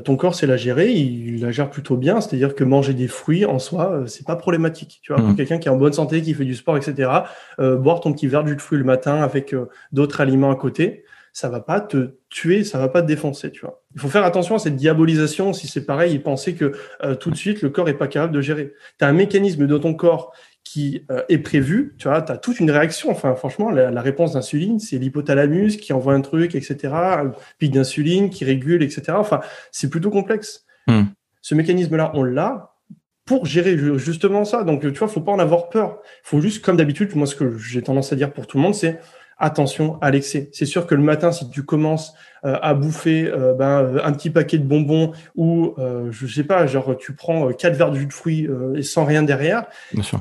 Ton 0.05 0.17
corps 0.17 0.35
sait 0.35 0.47
la 0.47 0.57
gérer, 0.57 0.93
il, 0.93 1.41
la 1.41 1.51
gère 1.51 1.71
plutôt 1.71 1.97
bien, 1.97 2.21
c'est-à-dire 2.21 2.55
que 2.55 2.65
manger 2.65 2.95
des 2.95 3.09
fruits 3.09 3.45
en 3.45 3.59
soi, 3.59 4.05
c'est 4.07 4.27
pas 4.27 4.37
problématique. 4.37 5.01
Tu 5.03 5.13
vois, 5.13 5.23
pour 5.23 5.33
mmh. 5.33 5.37
quelqu'un 5.37 5.59
qui 5.59 5.69
est 5.69 5.71
en 5.71 5.77
bonne 5.77 5.93
santé, 5.93 6.21
qui 6.23 6.35
fait 6.35 6.45
du 6.45 6.55
sport, 6.55 6.77
etc., 6.77 7.11
boire 7.59 8.01
ton 8.01 8.13
petit 8.13 8.27
verre 8.27 8.45
de 8.45 8.49
jus 8.49 8.57
de 8.57 8.61
fruits 8.61 8.79
le 8.79 8.85
matin 8.85 9.23
avec 9.23 9.55
d'autres 9.93 10.21
aliments 10.21 10.51
à 10.51 10.57
côté, 10.57 11.05
ça 11.39 11.49
va 11.49 11.61
pas 11.61 11.81
te 11.81 12.15
tuer, 12.31 12.65
ça 12.65 12.79
va 12.79 12.89
pas 12.89 13.01
te 13.01 13.07
défoncer, 13.07 13.53
tu 13.53 13.61
vois. 13.61 13.81
Il 13.95 14.01
faut 14.01 14.09
faire 14.09 14.25
attention 14.25 14.57
à 14.57 14.59
cette 14.59 14.75
diabolisation 14.75 15.53
si 15.53 15.69
c'est 15.69 15.85
pareil 15.87 16.15
et 16.15 16.19
penser 16.19 16.55
que 16.55 16.73
euh, 17.05 17.15
tout 17.15 17.31
de 17.31 17.37
suite 17.37 17.63
le 17.63 17.71
corps 17.71 17.89
est 17.89 17.95
pas 17.95 18.09
capable 18.09 18.33
de 18.33 18.41
gérer. 18.41 18.75
Tu 18.99 19.05
as 19.05 19.09
un 19.09 19.13
mécanisme 19.13 19.67
de 19.67 19.79
ton 19.79 19.95
corps 19.95 20.33
qui 20.71 21.07
euh, 21.11 21.23
est 21.31 21.39
prévu, 21.39 21.95
tu 21.97 22.09
vois, 22.09 22.21
tu 22.21 22.31
as 22.31 22.37
toute 22.37 22.61
une 22.61 22.71
réaction. 22.71 23.11
Enfin, 23.11 23.35
franchement, 23.35 23.71
la, 23.71 24.03
réponse 24.03 24.35
d'insuline, 24.35 24.79
c'est 24.79 24.99
l'hypothalamus 24.99 25.79
qui 25.79 25.95
envoie 25.95 26.13
un 26.13 26.21
truc, 26.21 26.55
etc., 26.55 26.77
un 26.93 27.33
pic 27.59 27.73
d'insuline 27.73 28.29
qui 28.29 28.45
régule, 28.45 28.83
etc. 28.83 29.13
Enfin, 29.13 29.41
c'est 29.73 29.89
plutôt 29.89 30.11
complexe. 30.11 30.67
Hmm. 30.87 31.05
Ce 31.41 31.55
mécanisme-là, 31.55 32.11
on 32.13 32.23
l'a 32.23 32.75
pour 33.25 33.47
gérer 33.47 33.79
justement 33.99 34.45
ça. 34.45 34.63
Donc, 34.63 34.83
tu 34.83 34.99
vois, 34.99 35.09
faut 35.09 35.23
pas 35.23 35.33
en 35.33 35.39
avoir 35.39 35.71
peur. 35.71 36.01
faut 36.23 36.43
juste, 36.43 36.63
comme 36.63 36.77
d'habitude, 36.77 37.17
moi, 37.17 37.27
ce 37.27 37.35
que 37.35 37.57
j'ai 37.57 37.81
tendance 37.81 38.13
à 38.13 38.17
dire 38.17 38.31
pour 38.35 38.47
tout 38.47 38.59
le 38.59 38.63
monde, 38.63 38.75
c'est 38.75 39.01
attention 39.39 39.99
à 40.03 40.11
l'excès. 40.11 40.51
C'est 40.53 40.67
sûr 40.67 40.87
que 40.87 40.95
le 40.95 41.03
matin, 41.03 41.33
si 41.33 41.49
tu 41.49 41.63
commences 41.63 42.13
euh, 42.45 42.59
à 42.61 42.75
bouffer 42.75 43.27
euh, 43.27 43.55
ben, 43.55 43.81
euh, 43.81 44.01
un 44.05 44.13
petit 44.13 44.29
paquet 44.29 44.59
de 44.59 44.65
bonbons 44.65 45.13
ou, 45.35 45.75
je 46.11 46.27
sais 46.27 46.45
pas, 46.45 46.67
genre 46.67 46.95
tu 46.99 47.15
prends 47.15 47.53
quatre 47.53 47.77
verres 47.77 47.91
de 47.91 47.97
jus 47.99 48.07
de 48.07 48.13
fruits 48.13 48.47
et 48.75 48.83
sans 48.83 49.07
rien 49.07 49.23
derrière, 49.23 49.65
Bien 49.93 50.03
sûr. 50.03 50.21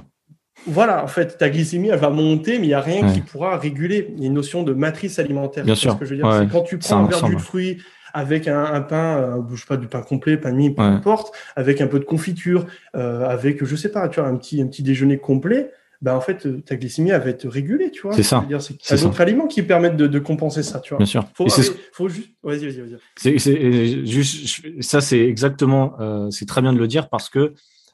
Voilà, 0.66 1.04
en 1.04 1.08
fait, 1.08 1.38
ta 1.38 1.50
glycémie, 1.50 1.90
elle 1.90 2.00
va 2.00 2.10
monter, 2.10 2.60
mais 2.60 2.66
il 2.66 2.70
n'y 2.70 2.74
a 2.74 2.82
rien 2.82 3.12
qui 3.12 3.22
pourra 3.22 3.58
réguler. 3.58 4.10
Il 4.16 4.22
y 4.22 4.24
a 4.24 4.28
une 4.28 4.34
notion 4.34 4.64
de 4.64 4.74
matrice 4.74 5.20
alimentaire. 5.20 5.64
Bien 5.64 5.76
sûr. 5.76 5.94
Ce 5.94 5.98
que 5.98 6.06
je 6.06 6.12
veux 6.12 6.18
dire? 6.18 6.34
C'est 6.34 6.50
quand 6.50 6.64
tu 6.64 6.78
prends 6.78 7.06
un 7.06 7.08
verre 7.08 7.30
de 7.30 7.38
fruits 7.38 7.78
avec 8.14 8.48
un, 8.48 8.82
pain, 8.82 9.46
je 9.52 9.56
sais 9.56 9.68
pas, 9.68 9.78
du 9.78 9.88
pain 9.88 10.02
complet, 10.02 10.38
pain 10.38 10.52
de 10.52 10.58
mie, 10.58 10.74
peu 10.74 10.82
importe, 10.82 11.36
avec 11.56 11.82
un 11.82 11.88
peu 11.88 12.00
de 12.00 12.06
confiture, 12.06 12.66
avec, 12.94 13.64
je 13.64 13.76
sais 13.76 13.92
pas, 13.92 14.10
tu 14.10 14.20
vois, 14.20 14.30
un 14.30 14.36
petit, 14.36 14.62
un 14.62 14.68
petit 14.68 14.84
déjeuner 14.84 15.18
complet, 15.18 15.72
bah 16.02 16.16
en 16.16 16.22
fait, 16.22 16.64
ta 16.64 16.76
glycémie 16.76 17.10
elle 17.10 17.22
va 17.22 17.30
être 17.30 17.48
régulée, 17.48 17.90
tu 17.90 18.02
vois. 18.04 18.14
C'est 18.14 18.24
ça. 18.24 18.46
C'est 18.60 19.02
d'autres 19.02 19.22
aliments 19.22 19.48
qui 19.48 19.64
permettent 19.64 19.98
de, 19.98 20.06
de, 20.06 20.20
compenser 20.20 20.62
ça, 20.62 20.80
tu 20.80 20.90
vois. 20.90 21.00
Bien 21.00 21.08
sûr. 21.08 21.26
Faut, 21.34 21.48
faut 21.92 22.08
juste. 22.08 22.30
Vas-y, 22.44 22.70
vas-y, 22.70 22.82
vas-y. 23.26 24.84
Ça, 24.84 25.02
c'est 25.02 25.20
exactement, 25.20 25.96
euh, 26.00 26.30
c'est 26.30 26.46
très 26.46 26.62
bien 26.62 26.72
de 26.72 26.78
le 26.78 26.88
dire 26.88 27.10
parce 27.10 27.30
que 27.30 27.54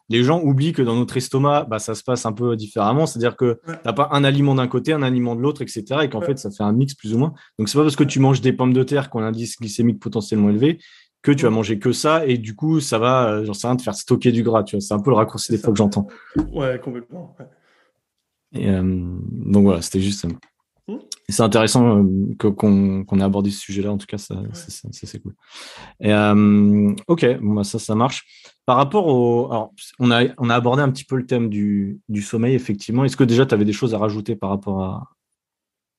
les 0.10 0.24
gens 0.24 0.42
oublient 0.42 0.74
que 0.74 0.82
dans 0.82 0.96
notre 0.96 1.18
estomac, 1.18 1.66
bah, 1.70 1.80
ça 1.80 1.96
se 1.96 2.04
passe 2.04 2.26
un 2.26 2.34
peu 2.34 2.56
différemment. 2.56 3.06
C'est-à-dire 3.06 3.36
que 3.36 3.60
tu 3.66 3.72
n'as 3.86 3.94
pas 3.94 4.10
un 4.12 4.24
aliment 4.24 4.56
d'un 4.56 4.68
côté, 4.68 4.94
un 4.94 5.02
aliment 5.02 5.36
de 5.36 5.42
l'autre, 5.42 5.62
etc. 5.62 5.84
Et 6.04 6.10
qu'en 6.10 6.22
fait, 6.22 6.38
ça 6.38 6.52
fait 6.52 6.63
un 6.63 6.74
mix 6.74 6.94
plus 6.94 7.13
ou 7.13 7.18
moins. 7.18 7.34
Donc, 7.58 7.70
c'est 7.70 7.78
pas 7.78 7.84
parce 7.84 7.96
que 7.96 8.04
tu 8.04 8.20
manges 8.20 8.42
des 8.42 8.54
pommes 8.54 8.74
de 8.74 8.84
terre 8.84 9.10
qui 9.10 9.18
ont 9.18 9.22
un 9.22 9.28
indice 9.28 9.58
glycémique 9.60 10.00
potentiellement 10.00 10.50
élevé 10.50 10.80
que 11.24 11.32
tu 11.32 11.44
vas 11.46 11.50
manger 11.50 11.80
que 11.80 11.94
ça 11.94 12.26
et 12.28 12.38
du 12.38 12.54
coup, 12.54 12.82
ça 12.82 13.00
va, 13.00 13.30
euh, 13.30 13.46
j'en 13.46 13.54
sais 13.54 13.66
rien, 13.66 13.78
te 13.78 13.82
faire 13.82 13.96
stocker 13.96 14.32
du 14.32 14.44
gras. 14.44 14.63
Tu 14.63 14.76
vois, 14.76 14.82
c'est 14.82 14.94
un 14.94 15.00
peu 15.00 15.10
le 15.10 15.16
raccourci 15.16 15.52
des 15.54 15.58
fois 15.58 15.72
que 15.72 15.78
j'entends. 15.78 16.08
Ouais, 16.52 16.80
complètement. 16.84 17.36
Et, 18.54 18.70
euh, 18.70 18.84
donc 18.84 19.63
voilà, 19.63 19.82
c'était 19.82 20.02
juste. 20.02 20.28
Mmh. 20.88 20.98
C'est 21.30 21.41
intéressant 21.41 22.04
euh, 22.04 22.52
qu'on 22.52 23.19
ait 23.19 23.24
abordé 23.24 23.50
ce 23.52 23.60
sujet-là. 23.60 23.91
En 23.91 23.98
tout 23.98 24.06
cas, 24.06 24.17
ça, 24.17 24.36
c'est 24.54 25.22
cool. 25.22 25.34
Et, 26.02 26.13
euh, 26.13 26.93
ok, 27.08 27.39
bon, 27.39 27.54
bah, 27.54 27.63
ça, 27.63 27.80
ça 27.80 27.96
marche. 27.96 28.26
Par 28.65 28.76
rapport 28.76 29.08
au. 29.08 29.50
Alors, 29.52 29.74
on 30.00 30.12
a, 30.12 30.26
on 30.38 30.50
a 30.50 30.56
abordé 30.56 30.82
un 30.82 30.91
petit 30.91 31.06
peu 31.06 31.15
le 31.15 31.26
thème 31.26 31.50
du, 31.50 32.00
du 32.10 32.22
sommeil, 32.22 32.56
effectivement. 32.56 33.06
Est-ce 33.06 33.17
que 33.17 33.24
déjà, 33.24 33.46
tu 33.46 33.54
avais 33.54 33.65
des 33.65 33.74
choses 33.74 33.93
à 33.93 33.98
rajouter 33.98 34.36
par 34.36 34.50
rapport 34.50 34.82
à, 34.82 35.08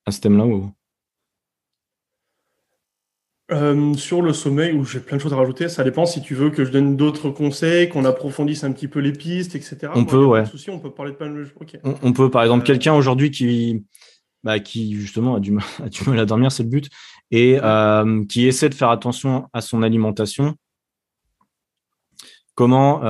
à 0.07 0.11
ce 0.11 0.21
thème-là 0.21 0.47
ou... 0.47 0.71
Euh, 3.53 3.93
sur 3.95 4.23
le 4.23 4.33
sommeil, 4.33 4.73
où 4.73 4.85
j'ai 4.87 5.01
plein 5.01 5.19
de 5.19 5.23
choses 5.23 5.35
à 5.35 5.37
rajouter, 5.37 5.69
ça 5.69 5.85
dépend 5.85 6.07
si 6.07 6.23
tu 6.23 6.35
veux 6.35 6.49
que 6.49 6.65
je 6.65 6.71
donne 6.71 6.97
d'autres 6.97 7.29
conseils, 7.29 7.91
qu'on 7.91 8.07
approfondisse 8.07 8.65
un 8.65 8.73
petit 8.73 8.89
peu 8.89 9.01
les 9.01 9.13
pistes, 9.13 9.55
etc. 9.55 9.93
On 9.95 10.07
peut, 10.07 10.25
ouais. 10.25 10.45
on 10.69 10.79
peut 10.79 10.91
parler 10.91 11.13
de 11.13 11.17
plein 11.17 11.29
de 11.29 11.47
on, 12.03 12.13
peut, 12.15 12.31
par 12.31 12.43
exemple, 12.43 12.63
euh, 12.63 12.67
quelqu'un 12.67 12.95
aujourd'hui 12.95 13.31
qui, 13.31 13.85
bah, 14.45 14.61
qui 14.61 14.95
justement 14.95 15.37
a 15.37 15.41
du, 15.41 15.53
mal, 15.53 15.65
a 15.85 15.89
du 15.89 16.09
mal 16.09 16.19
à 16.19 16.27
dormir, 16.27 16.53
c'est 16.53 16.63
le 16.63 16.69
but, 16.69 16.89
et 17.31 17.59
euh, 17.63 18.25
qui 18.27 18.47
essaie 18.47 18.69
de 18.69 18.75
faire 18.75 18.91
attention 18.91 19.49
à 19.53 19.61
son 19.61 19.83
alimentation. 19.83 20.55
Comment, 22.57 23.01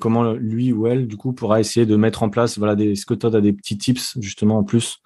comment 0.00 0.34
lui 0.34 0.72
ou 0.72 0.86
elle, 0.86 1.08
du 1.08 1.16
coup, 1.16 1.32
pourra 1.32 1.58
essayer 1.58 1.84
de 1.84 1.96
mettre 1.96 2.22
en 2.22 2.30
place, 2.30 2.58
voilà, 2.58 2.76
des, 2.76 2.92
est-ce 2.92 3.06
que 3.06 3.14
tu 3.14 3.26
as 3.26 3.40
des 3.40 3.52
petits 3.52 3.76
tips, 3.76 4.16
justement, 4.20 4.58
en 4.58 4.62
plus, 4.62 4.98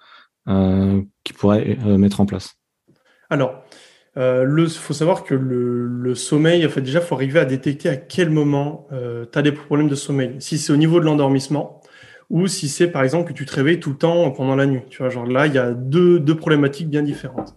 qui 0.45 1.33
pourrait 1.33 1.75
mettre 1.97 2.21
en 2.21 2.27
place? 2.27 2.53
Alors, 3.31 3.63
euh, 4.17 4.45
il 4.57 4.69
faut 4.69 4.93
savoir 4.93 5.23
que 5.23 5.35
le, 5.35 6.15
sommeil, 6.15 6.65
en 6.65 6.69
fait, 6.69 6.81
déjà, 6.81 7.01
faut 7.01 7.15
arriver 7.15 7.39
à 7.39 7.45
détecter 7.45 7.89
à 7.89 7.95
quel 7.95 8.29
moment 8.29 8.87
euh, 8.91 9.25
tu 9.31 9.37
as 9.37 9.41
des 9.41 9.51
problèmes 9.51 9.87
de 9.87 9.95
sommeil. 9.95 10.35
Si 10.39 10.57
c'est 10.57 10.73
au 10.73 10.77
niveau 10.77 10.99
de 10.99 11.05
l'endormissement 11.05 11.78
ou 12.29 12.47
si 12.47 12.69
c'est, 12.69 12.87
par 12.87 13.03
exemple, 13.03 13.29
que 13.29 13.33
tu 13.33 13.45
te 13.45 13.55
réveilles 13.55 13.79
tout 13.79 13.91
le 13.91 13.97
temps 13.97 14.29
pendant 14.31 14.55
la 14.55 14.65
nuit. 14.65 14.81
Tu 14.89 14.99
vois, 14.99 15.09
genre 15.09 15.25
là, 15.25 15.47
il 15.47 15.53
y 15.53 15.57
a 15.57 15.71
deux, 15.71 16.19
deux 16.19 16.35
problématiques 16.35 16.89
bien 16.89 17.01
différentes. 17.01 17.55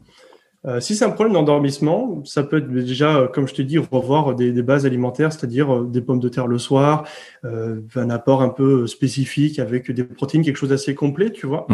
Euh, 0.64 0.78
si 0.78 0.94
c'est 0.94 1.04
un 1.04 1.10
problème 1.10 1.34
d'endormissement, 1.34 2.22
ça 2.24 2.44
peut 2.44 2.58
être 2.58 2.68
déjà, 2.68 3.28
comme 3.34 3.48
je 3.48 3.54
te 3.54 3.62
dis, 3.62 3.78
revoir 3.78 4.34
des, 4.36 4.52
des 4.52 4.62
bases 4.62 4.86
alimentaires, 4.86 5.32
c'est-à-dire 5.32 5.74
euh, 5.74 5.84
des 5.84 6.00
pommes 6.00 6.20
de 6.20 6.28
terre 6.28 6.46
le 6.46 6.58
soir, 6.58 7.04
euh, 7.44 7.80
un 7.96 8.10
apport 8.10 8.42
un 8.42 8.48
peu 8.48 8.86
spécifique 8.86 9.58
avec 9.58 9.90
des 9.90 10.04
protéines, 10.04 10.44
quelque 10.44 10.56
chose 10.56 10.70
d'assez 10.70 10.94
complet, 10.94 11.30
tu 11.30 11.46
vois. 11.46 11.66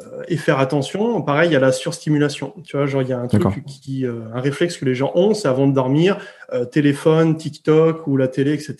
Euh, 0.00 0.22
et 0.28 0.36
faire 0.36 0.58
attention. 0.60 1.20
Pareil, 1.22 1.54
a 1.56 1.60
la 1.60 1.72
surstimulation. 1.72 2.54
Tu 2.64 2.76
vois, 2.76 2.86
genre 2.86 3.02
il 3.02 3.08
y 3.08 3.12
a 3.12 3.18
un 3.18 3.26
truc 3.26 3.64
qui, 3.66 4.06
euh, 4.06 4.20
un 4.32 4.40
réflexe 4.40 4.76
que 4.76 4.84
les 4.84 4.94
gens 4.94 5.10
ont, 5.14 5.34
c'est 5.34 5.48
avant 5.48 5.66
de 5.66 5.72
dormir, 5.72 6.18
euh, 6.52 6.64
téléphone, 6.64 7.36
TikTok 7.36 8.06
ou 8.06 8.16
la 8.16 8.28
télé, 8.28 8.52
etc. 8.52 8.76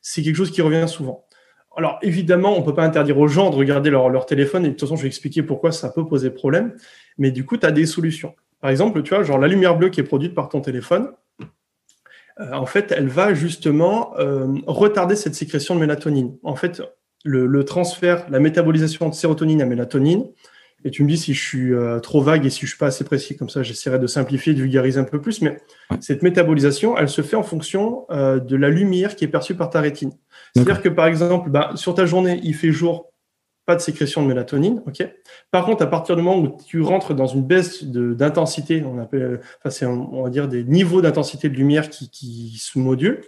C'est 0.00 0.22
quelque 0.22 0.36
chose 0.36 0.50
qui 0.50 0.62
revient 0.62 0.86
souvent. 0.88 1.25
Alors 1.76 1.98
évidemment, 2.02 2.58
on 2.58 2.62
peut 2.62 2.74
pas 2.74 2.84
interdire 2.84 3.18
aux 3.18 3.28
gens 3.28 3.50
de 3.50 3.56
regarder 3.56 3.90
leur, 3.90 4.08
leur 4.08 4.26
téléphone. 4.26 4.64
Et 4.64 4.68
de 4.68 4.72
toute 4.72 4.80
façon, 4.80 4.96
je 4.96 5.02
vais 5.02 5.08
expliquer 5.08 5.42
pourquoi 5.42 5.72
ça 5.72 5.90
peut 5.90 6.06
poser 6.06 6.30
problème. 6.30 6.74
Mais 7.18 7.30
du 7.30 7.44
coup, 7.44 7.56
tu 7.56 7.66
as 7.66 7.72
des 7.72 7.86
solutions. 7.86 8.34
Par 8.60 8.70
exemple, 8.70 9.02
tu 9.02 9.14
vois, 9.14 9.22
genre 9.22 9.38
la 9.38 9.48
lumière 9.48 9.76
bleue 9.76 9.90
qui 9.90 10.00
est 10.00 10.04
produite 10.04 10.34
par 10.34 10.48
ton 10.48 10.60
téléphone, 10.60 11.10
en 12.38 12.66
fait, 12.66 12.92
elle 12.92 13.08
va 13.08 13.32
justement 13.32 14.12
retarder 14.66 15.16
cette 15.16 15.34
sécrétion 15.34 15.74
de 15.74 15.80
mélatonine. 15.80 16.36
En 16.42 16.54
fait, 16.54 16.82
le, 17.26 17.64
transfert, 17.64 18.26
la 18.30 18.40
métabolisation 18.40 19.08
de 19.08 19.14
sérotonine 19.14 19.62
à 19.62 19.66
mélatonine. 19.66 20.26
Et 20.84 20.90
tu 20.90 21.02
me 21.02 21.08
dis 21.08 21.16
si 21.16 21.34
je 21.34 21.42
suis 21.42 21.74
euh, 21.74 21.98
trop 22.00 22.20
vague 22.20 22.46
et 22.46 22.50
si 22.50 22.60
je 22.60 22.66
suis 22.66 22.78
pas 22.78 22.86
assez 22.86 23.04
précis, 23.04 23.36
comme 23.36 23.48
ça 23.48 23.62
j'essaierai 23.62 23.98
de 23.98 24.06
simplifier, 24.06 24.54
de 24.54 24.60
vulgariser 24.60 25.00
un 25.00 25.04
peu 25.04 25.20
plus. 25.20 25.42
Mais 25.42 25.56
cette 26.00 26.22
métabolisation, 26.22 26.96
elle 26.96 27.08
se 27.08 27.22
fait 27.22 27.36
en 27.36 27.42
fonction 27.42 28.06
euh, 28.10 28.38
de 28.38 28.56
la 28.56 28.68
lumière 28.68 29.16
qui 29.16 29.24
est 29.24 29.28
perçue 29.28 29.54
par 29.54 29.70
ta 29.70 29.80
rétine. 29.80 30.12
C'est-à-dire 30.54 30.82
que 30.82 30.88
par 30.88 31.06
exemple, 31.06 31.50
bah, 31.50 31.72
sur 31.74 31.94
ta 31.94 32.06
journée, 32.06 32.40
il 32.42 32.54
fait 32.54 32.70
jour, 32.70 33.12
pas 33.64 33.74
de 33.74 33.80
sécrétion 33.80 34.22
de 34.22 34.28
mélatonine. 34.28 34.82
ok? 34.86 35.08
Par 35.50 35.64
contre, 35.64 35.82
à 35.82 35.86
partir 35.86 36.14
du 36.14 36.22
moment 36.22 36.40
où 36.40 36.56
tu 36.66 36.80
rentres 36.82 37.14
dans 37.14 37.26
une 37.26 37.42
baisse 37.42 37.82
d'intensité, 37.82 38.84
on 38.86 38.98
appelle, 38.98 39.40
enfin, 39.58 39.70
c'est 39.70 39.86
on 39.86 40.22
va 40.22 40.30
dire 40.30 40.46
des 40.46 40.62
niveaux 40.62 41.02
d'intensité 41.02 41.48
de 41.48 41.54
lumière 41.54 41.90
qui, 41.90 42.10
qui 42.10 42.58
se 42.58 42.78
modulent. 42.78 43.22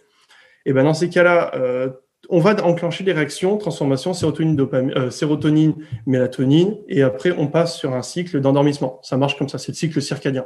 Et 0.64 0.72
ben 0.72 0.84
dans 0.84 0.94
ces 0.94 1.08
cas-là, 1.08 1.52
euh, 1.54 1.88
on 2.28 2.40
va 2.40 2.54
enclencher 2.64 3.04
les 3.04 3.12
réactions, 3.12 3.56
transformation 3.56 4.12
sérotonine, 4.12 4.54
dopamine, 4.54 4.92
euh, 4.96 5.10
sérotonine, 5.10 5.74
mélatonine, 6.06 6.76
et 6.88 7.02
après 7.02 7.32
on 7.36 7.46
passe 7.48 7.76
sur 7.76 7.94
un 7.94 8.02
cycle 8.02 8.40
d'endormissement. 8.40 9.00
Ça 9.02 9.16
marche 9.16 9.38
comme 9.38 9.48
ça, 9.48 9.58
c'est 9.58 9.72
le 9.72 9.76
cycle 9.76 10.02
circadien. 10.02 10.44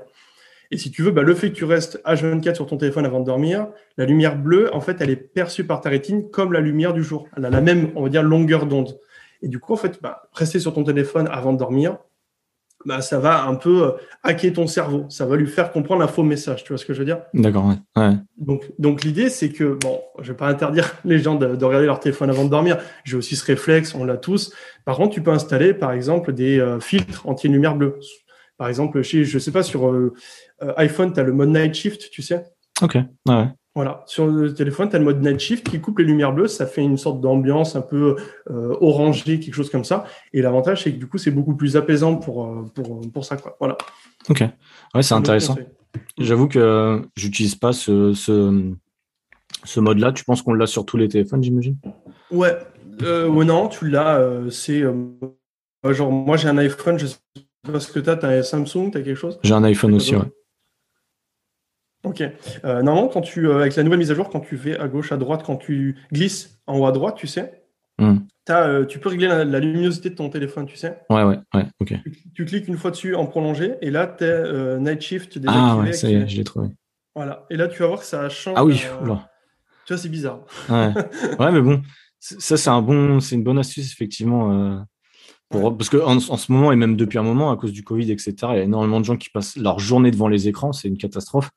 Et 0.71 0.79
si 0.79 0.91
tu 0.91 1.03
veux, 1.03 1.11
bah, 1.11 1.23
le 1.23 1.35
fait 1.35 1.51
que 1.51 1.55
tu 1.55 1.65
restes 1.65 2.01
H24 2.07 2.55
sur 2.55 2.67
ton 2.67 2.79
téléphone 2.79 3.05
avant 3.05 3.21
de 3.21 3.27
dormir, 3.27 3.69
la 3.99 4.07
lumière 4.07 4.39
bleue, 4.39 4.75
en 4.75 4.81
fait, 4.81 4.97
elle 5.01 5.11
est 5.11 5.17
perçue 5.17 5.65
par 5.65 5.83
ta 5.83 5.91
rétine 5.91 6.31
comme 6.31 6.55
la 6.55 6.61
lumière 6.61 6.95
du 6.95 7.05
jour. 7.05 7.29
Elle 7.37 7.45
a 7.45 7.51
la 7.51 7.61
même, 7.61 7.91
on 7.95 8.05
va 8.05 8.09
dire, 8.09 8.23
longueur 8.23 8.65
d'onde. 8.65 8.99
Et 9.43 9.49
du 9.49 9.59
coup, 9.59 9.75
en 9.75 9.77
fait, 9.77 10.01
bah, 10.01 10.23
rester 10.33 10.61
sur 10.61 10.73
ton 10.73 10.83
téléphone 10.83 11.29
avant 11.31 11.53
de 11.53 11.59
dormir, 11.59 11.99
bah, 12.85 13.01
ça 13.01 13.19
va 13.19 13.45
un 13.45 13.55
peu 13.55 13.85
euh, 13.85 13.91
hacker 14.23 14.53
ton 14.53 14.67
cerveau. 14.67 15.07
Ça 15.09 15.27
va 15.27 15.37
lui 15.37 15.47
faire 15.47 15.73
comprendre 15.73 16.03
un 16.03 16.09
faux 16.09 16.23
message. 16.23 16.65
Tu 16.65 16.69
vois 16.73 16.79
ce 16.79 16.85
que 16.85 16.95
je 16.95 17.01
veux 17.01 17.05
dire? 17.05 17.21
D'accord, 17.35 17.67
ouais. 17.97 18.13
Donc, 18.37 18.71
donc 18.79 19.05
l'idée, 19.05 19.29
c'est 19.29 19.51
que, 19.51 19.79
bon, 19.81 20.01
je 20.21 20.33
vais 20.33 20.37
pas 20.37 20.49
interdire 20.49 20.95
les 21.05 21.19
gens 21.19 21.35
de, 21.35 21.47
regarder 21.47 21.87
leur 21.87 22.01
téléphone 22.01 22.31
avant 22.31 22.45
de 22.45 22.51
dormir. 22.51 22.79
J'ai 23.05 23.17
aussi 23.17 23.37
ce 23.37 23.45
réflexe, 23.45 23.95
on 23.95 24.05
l'a 24.05 24.17
tous. 24.17 24.53
Par 24.85 24.97
contre, 24.97 25.15
tu 25.15 25.23
peux 25.23 25.31
installer, 25.31 25.75
par 25.75 25.93
exemple, 25.93 26.33
des 26.33 26.59
euh, 26.59 26.81
filtres 26.81 27.27
anti-lumière 27.27 27.77
bleue. 27.77 27.99
Par 28.59 28.69
exemple, 28.69 29.03
chez, 29.03 29.25
je 29.25 29.39
sais 29.39 29.53
pas, 29.53 29.63
sur 29.63 29.91
euh, 29.91 30.13
iPhone, 30.77 31.13
tu 31.13 31.21
as 31.21 31.23
le 31.23 31.33
mode 31.33 31.51
Night 31.51 31.75
Shift, 31.75 32.11
tu 32.11 32.23
sais? 32.23 32.45
Ok, 32.81 32.97
ouais. 33.29 33.49
Voilà, 33.75 34.03
sur 34.07 34.27
le 34.27 34.53
téléphone, 34.53 34.91
tu 34.91 34.97
as 34.97 34.99
le 34.99 35.05
mode 35.07 35.23
Night 35.23 35.41
Shift 35.41 35.71
qui 35.71 35.81
coupe 35.81 35.99
les 36.01 36.05
lumières 36.05 36.35
bleues, 36.35 36.47
ça 36.47 36.67
fait 36.67 36.83
une 36.83 36.99
sorte 36.99 37.23
d'ambiance 37.23 37.75
un 37.75 37.81
peu 37.81 38.17
euh, 38.51 38.77
orangée, 38.83 39.41
quelque 39.41 39.55
chose 39.55 39.71
comme 39.71 39.85
ça. 39.85 40.05
Et 40.35 40.43
l'avantage, 40.43 40.83
c'est 40.83 40.93
que 40.93 40.99
du 40.99 41.07
coup, 41.07 41.17
c'est 41.17 41.31
beaucoup 41.31 41.57
plus 41.57 41.75
apaisant 41.75 42.17
pour, 42.17 42.45
euh, 42.45 42.67
pour, 42.75 43.01
pour 43.11 43.25
ça. 43.25 43.39
Quoi. 43.39 43.57
Voilà. 43.59 43.79
Ok, 44.29 44.45
ouais, 44.95 45.03
c'est 45.03 45.15
intéressant. 45.15 45.57
J'avoue 46.19 46.49
que 46.49 47.01
j'utilise 47.17 47.55
pas 47.55 47.73
ce, 47.73 48.13
ce, 48.13 48.73
ce 49.65 49.81
mode-là. 49.81 50.13
Tu 50.13 50.25
penses 50.25 50.43
qu'on 50.43 50.53
l'a 50.53 50.67
sur 50.67 50.85
tous 50.85 50.99
les 50.99 51.09
téléphones, 51.09 51.43
j'imagine? 51.43 51.79
Ouais, 52.31 52.55
euh, 53.03 53.27
ouais, 53.29 53.47
non, 53.47 53.69
tu 53.69 53.89
l'as. 53.89 54.19
Euh, 54.19 54.51
c'est 54.51 54.83
genre, 55.83 56.13
moi 56.13 56.37
j'ai 56.37 56.49
un 56.49 56.59
iPhone, 56.59 56.99
je 56.99 57.07
sais 57.07 57.17
pas 57.73 57.81
ce 57.81 57.91
que 57.91 58.01
tu 58.01 58.11
as, 58.11 58.17
tu 58.17 58.27
as 58.27 58.29
un 58.29 58.43
Samsung, 58.43 58.91
tu 58.93 58.99
as 58.99 59.01
quelque 59.03 59.15
chose? 59.15 59.41
J'ai 59.43 59.55
un 59.55 59.65
iPhone 59.65 59.95
aussi, 59.95 60.15
ouais. 60.15 60.31
Ok. 62.05 62.23
Euh, 62.65 62.83
normalement, 62.83 63.09
quand 63.09 63.21
tu, 63.21 63.47
euh, 63.47 63.61
avec 63.61 63.77
la 63.77 63.83
nouvelle 63.83 63.99
mise 63.99 64.11
à 64.11 64.15
jour, 64.15 64.29
quand 64.29 64.41
tu 64.41 64.57
fais 64.57 64.79
à 64.79 64.89
gauche, 64.89 65.13
à 65.13 65.17
droite, 65.17 65.43
quand 65.45 65.57
tu 65.57 65.97
glisses 66.13 66.59
en 66.67 66.79
haut 66.79 66.87
à 66.87 66.93
droite, 66.93 67.17
tu 67.17 67.27
sais, 67.27 67.63
as, 67.99 68.67
euh, 68.67 68.85
tu 68.85 68.99
peux 68.99 69.09
régler 69.09 69.29
la, 69.29 69.61
luminosité 69.61 70.11
de 70.11 70.17
ton 70.17 70.29
téléphone, 70.29 70.67
tu 70.67 70.77
sais. 70.77 70.99
Ouais, 71.11 71.23
ouais, 71.23 71.39
ouais, 71.55 71.67
ok. 71.81 71.95
Tu, 72.35 72.45
cliques 72.45 72.67
une 72.67 72.77
fois 72.77 72.91
dessus 72.91 73.15
en 73.15 73.27
prolongé, 73.27 73.75
et 73.81 73.91
là, 73.91 74.07
tu 74.07 74.25
es 74.25 74.79
Night 74.81 75.01
Shift 75.01 75.39
désactivé. 75.39 75.67
Ah 75.71 75.77
ouais, 75.77 75.93
ça 75.93 76.11
y 76.11 76.15
est, 76.15 76.29
je 76.29 76.37
l'ai 76.37 76.45
trouvé. 76.45 76.69
Voilà. 77.15 77.47
Et 77.51 77.57
là, 77.57 77.69
tu 77.69 77.79
vas 77.81 77.89
voir 77.89 78.01
que 78.01 78.07
ça 78.07 78.29
change. 78.29 78.55
Ah 78.57 78.65
oui, 78.65 78.83
oula. 79.03 79.29
Tu 79.87 79.93
vois, 79.93 80.03
c'est 80.03 80.09
bizarre. 80.09 80.41
Ouais. 80.69 80.93
ouais, 81.39 81.53
mais 81.53 81.61
bon, 81.61 81.83
ça, 82.19 82.57
c'est 82.57 82.71
un 82.71 82.83
bon, 82.83 83.21
c'est 83.21 83.37
une 83.37 83.45
bonne 83.45 83.59
astuce, 83.59 83.93
effectivement. 83.93 84.85
Pour, 85.51 85.77
parce 85.77 85.91
qu'en 85.91 86.17
en 86.17 86.37
ce 86.37 86.51
moment, 86.51 86.73
et 86.73 86.77
même 86.77 86.97
depuis 86.97 87.19
un 87.19 87.23
moment, 87.23 87.53
à 87.53 87.57
cause 87.57 87.73
du 87.73 87.85
Covid, 87.85 88.11
etc., 88.11 88.35
il 88.41 88.57
y 88.57 88.61
a 88.61 88.63
énormément 88.63 88.99
de 88.99 89.05
gens 89.05 89.19
qui 89.19 89.29
passent 89.29 89.57
leur 89.57 89.79
journée 89.79 90.11
devant 90.11 90.29
les 90.29 90.49
écrans, 90.49 90.73
c'est 90.73 90.89
une 90.89 90.97
catastrophe. 90.97 91.51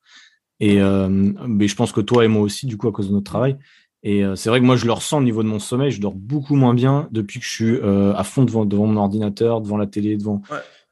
Et 0.60 0.82
euh, 0.82 1.10
mais 1.10 1.68
je 1.68 1.76
pense 1.76 1.92
que 1.92 2.02
toi 2.02 2.24
et 2.24 2.28
moi 2.28 2.42
aussi, 2.42 2.66
du 2.66 2.78
coup, 2.78 2.88
à 2.88 2.92
cause 2.92 3.10
de 3.10 3.14
notre 3.14 3.30
travail. 3.30 3.58
Et 4.04 4.24
euh, 4.24 4.36
c'est 4.36 4.50
vrai 4.50 4.60
que 4.60 4.66
moi, 4.66 4.76
je 4.76 4.86
le 4.86 4.92
ressens 4.92 5.18
au 5.18 5.24
niveau 5.24 5.44
de 5.44 5.48
mon 5.48 5.60
sommeil. 5.60 5.92
Je 5.92 6.00
dors 6.00 6.14
beaucoup 6.14 6.56
moins 6.56 6.74
bien 6.74 7.08
depuis 7.12 7.40
que 7.40 7.46
je 7.46 7.52
suis 7.52 7.76
euh, 7.76 8.14
à 8.16 8.24
fond 8.24 8.44
devant, 8.44 8.66
devant 8.66 8.86
mon 8.86 8.98
ordinateur, 8.98 9.62
devant 9.62 9.78
la 9.78 9.88
télé, 9.88 10.16
devant 10.16 10.42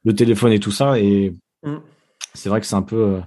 le 0.03 0.15
téléphone 0.15 0.51
et 0.51 0.59
tout 0.59 0.71
ça. 0.71 0.99
Et 0.99 1.33
mm. 1.63 1.77
c'est 2.33 2.49
vrai 2.49 2.59
que 2.59 2.65
c'est 2.65 2.75
un 2.75 2.81
peu. 2.81 3.19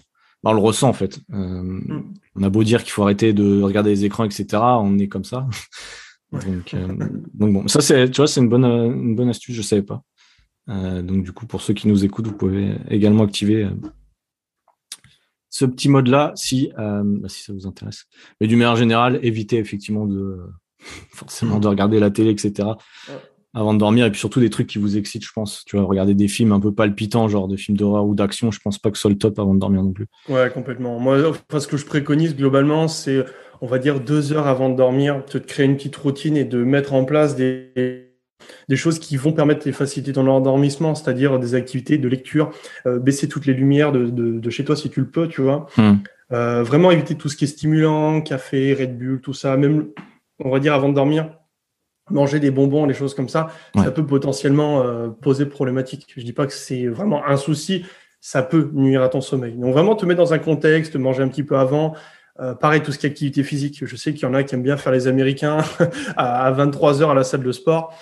Bah, 0.43 0.51
on 0.51 0.55
le 0.55 0.61
ressent 0.61 0.89
en 0.89 0.93
fait. 0.93 1.21
Mm. 1.29 2.01
On 2.35 2.43
a 2.43 2.51
beau 2.51 2.65
dire 2.65 2.83
qu'il 2.83 2.93
faut 2.93 3.03
arrêter 3.03 3.33
de 3.33 3.63
regarder 3.63 3.91
les 3.91 4.05
écrans, 4.05 4.25
etc. 4.25 4.47
On 4.53 4.99
est 4.99 5.09
comme 5.09 5.25
ça. 5.25 5.47
donc, 6.33 6.75
donc, 7.35 7.53
bon, 7.53 7.69
ça 7.69 7.81
c'est, 7.81 8.11
tu 8.11 8.17
vois, 8.17 8.27
c'est 8.27 8.41
une 8.41 8.49
bonne, 8.49 8.65
une 8.65 9.15
bonne 9.15 9.29
astuce. 9.29 9.55
Je 9.55 9.63
savais 9.63 9.83
pas. 9.83 10.03
donc 10.67 11.23
du 11.23 11.33
coup, 11.33 11.47
pour 11.47 11.63
ceux 11.63 11.75
qui 11.75 11.89
nous 11.89 12.05
écoutent, 12.05 12.27
vous 12.27 12.37
pouvez 12.37 12.75
également 12.91 13.23
activer 13.23 13.69
ce 15.57 15.65
petit 15.65 15.89
mode-là, 15.89 16.33
si, 16.35 16.71
euh, 16.79 17.03
bah, 17.03 17.31
si 17.31 17.43
ça 17.43 17.55
vous 17.55 17.67
intéresse. 17.67 18.05
Mais 18.41 18.47
du 18.47 18.57
manière 18.57 18.77
générale, 18.77 19.19
évitez 19.23 19.57
effectivement 19.57 20.05
de 20.05 20.39
forcément 21.11 21.59
de 21.59 21.67
regarder 21.67 21.99
la 21.99 22.11
télé, 22.11 22.31
etc. 22.31 22.69
avant 23.55 23.73
de 23.73 23.79
dormir 23.79 24.05
et 24.05 24.11
puis 24.11 24.21
surtout 24.21 24.41
des 24.41 24.51
trucs 24.51 24.67
qui 24.67 24.77
vous 24.77 24.99
excitent, 24.99 25.25
je 25.25 25.33
pense. 25.33 25.65
Tu 25.65 25.77
vois, 25.77 25.87
regarder 25.87 26.15
des 26.15 26.29
films 26.29 26.53
un 26.53 26.61
peu 26.61 26.75
palpitants, 26.75 27.27
genre 27.29 27.49
de 27.49 27.57
films 27.57 27.79
d'horreur 27.79 28.05
ou 28.05 28.15
d'action, 28.15 28.51
je 28.51 28.61
pense 28.61 28.79
pas 28.79 28.91
que 28.91 28.99
ce 28.99 29.03
soit 29.03 29.11
le 29.11 29.17
top 29.17 29.39
avant 29.39 29.55
de 29.55 29.59
dormir 29.59 29.83
non 29.83 29.93
plus. 29.93 30.09
Ouais, 30.29 30.51
complètement. 30.53 30.99
Moi, 30.99 31.33
ce 31.59 31.67
que 31.67 31.79
je 31.79 31.87
préconise 31.87 32.37
globalement, 32.37 32.87
c'est, 32.87 33.25
on 33.63 33.67
va 33.67 33.79
dire, 33.79 34.01
deux 34.01 34.35
heures 34.35 34.49
avant 34.49 34.69
de 34.69 34.77
dormir, 34.77 35.23
de 35.33 35.39
créer 35.39 35.65
une 35.65 35.77
petite 35.77 35.97
routine 35.97 36.37
et 36.37 36.45
de 36.45 36.63
mettre 36.65 36.93
en 36.93 37.07
place 37.07 37.35
des 37.35 38.06
des 38.69 38.77
choses 38.77 38.99
qui 38.99 39.17
vont 39.17 39.33
permettre 39.33 39.67
de 39.67 39.73
faciliter 39.73 40.13
ton 40.13 40.27
endormissement, 40.27 40.95
c'est-à-dire 40.95 41.39
des 41.39 41.55
activités 41.55 41.99
de 41.99 42.09
lecture, 42.09 42.51
euh, 42.87 42.99
baisser 42.99 43.29
toutes 43.29 43.47
les 43.47 43.55
lumières 43.55 43.93
de, 43.93 44.51
chez 44.51 44.65
toi 44.65 44.77
si 44.77 44.91
tu 44.91 45.01
le 45.01 45.09
peux, 45.09 45.29
tu 45.29 45.43
vois. 45.43 45.67
Hmm. 45.77 45.97
Euh, 46.33 46.63
vraiment 46.63 46.91
éviter 46.91 47.15
tout 47.15 47.29
ce 47.29 47.37
qui 47.37 47.45
est 47.45 47.49
stimulant, 47.49 48.21
café, 48.21 48.75
Red 48.75 48.99
Bull, 48.99 49.21
tout 49.21 49.33
ça, 49.33 49.57
même, 49.57 49.87
on 50.41 50.51
va 50.51 50.59
dire, 50.59 50.75
avant 50.75 50.89
de 50.89 50.95
dormir, 50.95 51.31
manger 52.11 52.41
des 52.41 52.51
bonbons, 52.51 52.87
des 52.87 52.95
choses 52.95 53.15
comme 53.15 53.29
ça, 53.29 53.49
ça 53.75 53.91
peut 53.91 54.07
potentiellement 54.07 54.83
euh, 54.83 55.09
poser 55.09 55.47
problématique. 55.47 56.13
Je 56.17 56.25
dis 56.25 56.33
pas 56.33 56.47
que 56.47 56.53
c'est 56.53 56.87
vraiment 56.87 57.25
un 57.27 57.37
souci, 57.37 57.85
ça 58.21 58.43
peut 58.43 58.71
nuire 58.73 59.03
à 59.03 59.09
ton 59.09 59.21
sommeil. 59.21 59.55
Donc 59.55 59.73
vraiment 59.73 59.95
te 59.95 60.07
mettre 60.07 60.19
dans 60.19 60.33
un 60.33 60.39
contexte, 60.39 60.97
manger 60.97 61.23
un 61.23 61.29
petit 61.29 61.45
peu 61.45 61.57
avant, 61.57 61.95
pareil, 62.61 62.83
tout 62.83 62.93
ce 62.93 62.99
qui 62.99 63.07
est 63.07 63.11
activité 63.11 63.43
physique. 63.43 63.85
Je 63.87 63.97
sais 63.97 64.13
qu'il 64.13 64.23
y 64.25 64.27
en 64.27 64.35
a 64.35 64.43
qui 64.43 64.55
aiment 64.55 64.63
bien 64.63 64.77
faire 64.77 64.93
les 64.93 65.07
Américains 65.07 65.59
à 66.17 66.51
23 66.51 67.03
heures 67.03 67.11
à 67.11 67.15
la 67.15 67.25
salle 67.25 67.43
de 67.43 67.53
sport 67.53 67.97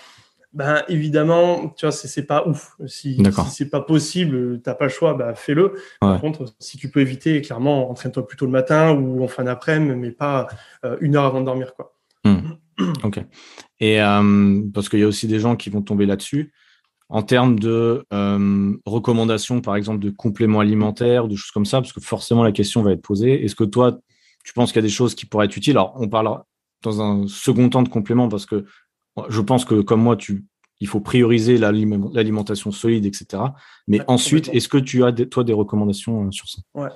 ben 0.54 0.84
évidemment, 0.88 1.68
tu 1.76 1.84
vois, 1.84 1.92
c'est 1.92 2.26
pas 2.26 2.46
ouf. 2.46 2.76
Si, 2.86 3.16
si 3.16 3.50
c'est 3.50 3.68
pas 3.68 3.80
possible, 3.80 4.60
t'as 4.62 4.74
pas 4.74 4.84
le 4.84 4.90
choix, 4.90 5.14
bah 5.14 5.34
fais-le. 5.34 5.74
Par 6.00 6.20
contre, 6.20 6.54
si 6.60 6.78
tu 6.78 6.88
peux 6.88 7.00
éviter, 7.00 7.42
clairement, 7.42 7.90
entraîne-toi 7.90 8.26
plutôt 8.26 8.46
le 8.46 8.52
matin 8.52 8.92
ou 8.92 9.22
en 9.24 9.28
fin 9.28 9.44
d'après-midi, 9.44 9.96
mais 9.96 10.12
pas 10.12 10.46
euh, 10.84 10.96
une 11.00 11.16
heure 11.16 11.24
avant 11.24 11.40
de 11.40 11.46
dormir, 11.46 11.74
quoi. 11.74 11.94
Hmm. 12.24 12.54
Ok. 13.04 13.20
Et 13.80 14.00
euh, 14.00 14.62
parce 14.72 14.88
qu'il 14.88 15.00
y 15.00 15.02
a 15.04 15.06
aussi 15.06 15.26
des 15.26 15.38
gens 15.38 15.56
qui 15.56 15.70
vont 15.70 15.82
tomber 15.82 16.06
là-dessus. 16.06 16.52
En 17.08 17.22
termes 17.22 17.58
de 17.58 18.04
euh, 18.12 18.76
recommandations, 18.86 19.60
par 19.60 19.76
exemple, 19.76 20.00
de 20.00 20.10
compléments 20.10 20.60
alimentaires, 20.60 21.28
de 21.28 21.36
choses 21.36 21.50
comme 21.50 21.66
ça, 21.66 21.80
parce 21.80 21.92
que 21.92 22.00
forcément 22.00 22.42
la 22.42 22.52
question 22.52 22.82
va 22.82 22.92
être 22.92 23.02
posée. 23.02 23.44
Est-ce 23.44 23.54
que 23.54 23.64
toi, 23.64 23.98
tu 24.44 24.52
penses 24.54 24.72
qu'il 24.72 24.80
y 24.80 24.84
a 24.84 24.88
des 24.88 24.92
choses 24.92 25.14
qui 25.14 25.26
pourraient 25.26 25.46
être 25.46 25.56
utiles? 25.56 25.76
Alors, 25.76 25.94
on 25.96 26.08
parlera 26.08 26.46
dans 26.82 27.00
un 27.00 27.26
second 27.28 27.68
temps 27.68 27.82
de 27.82 27.88
compléments 27.88 28.28
parce 28.28 28.46
que 28.46 28.64
je 29.28 29.40
pense 29.40 29.64
que 29.64 29.80
comme 29.80 30.02
moi, 30.02 30.16
tu, 30.16 30.44
il 30.80 30.88
faut 30.88 31.00
prioriser 31.00 31.56
l'alimentation 31.56 32.70
solide, 32.70 33.06
etc. 33.06 33.42
Mais 33.88 34.00
ensuite, 34.06 34.50
est-ce 34.52 34.68
que 34.68 34.78
tu 34.78 35.04
as 35.04 35.12
toi 35.12 35.44
des 35.44 35.52
recommandations 35.52 36.26
euh, 36.26 36.30
sur 36.30 36.48
ça? 36.48 36.60
Ouais. 36.74 36.90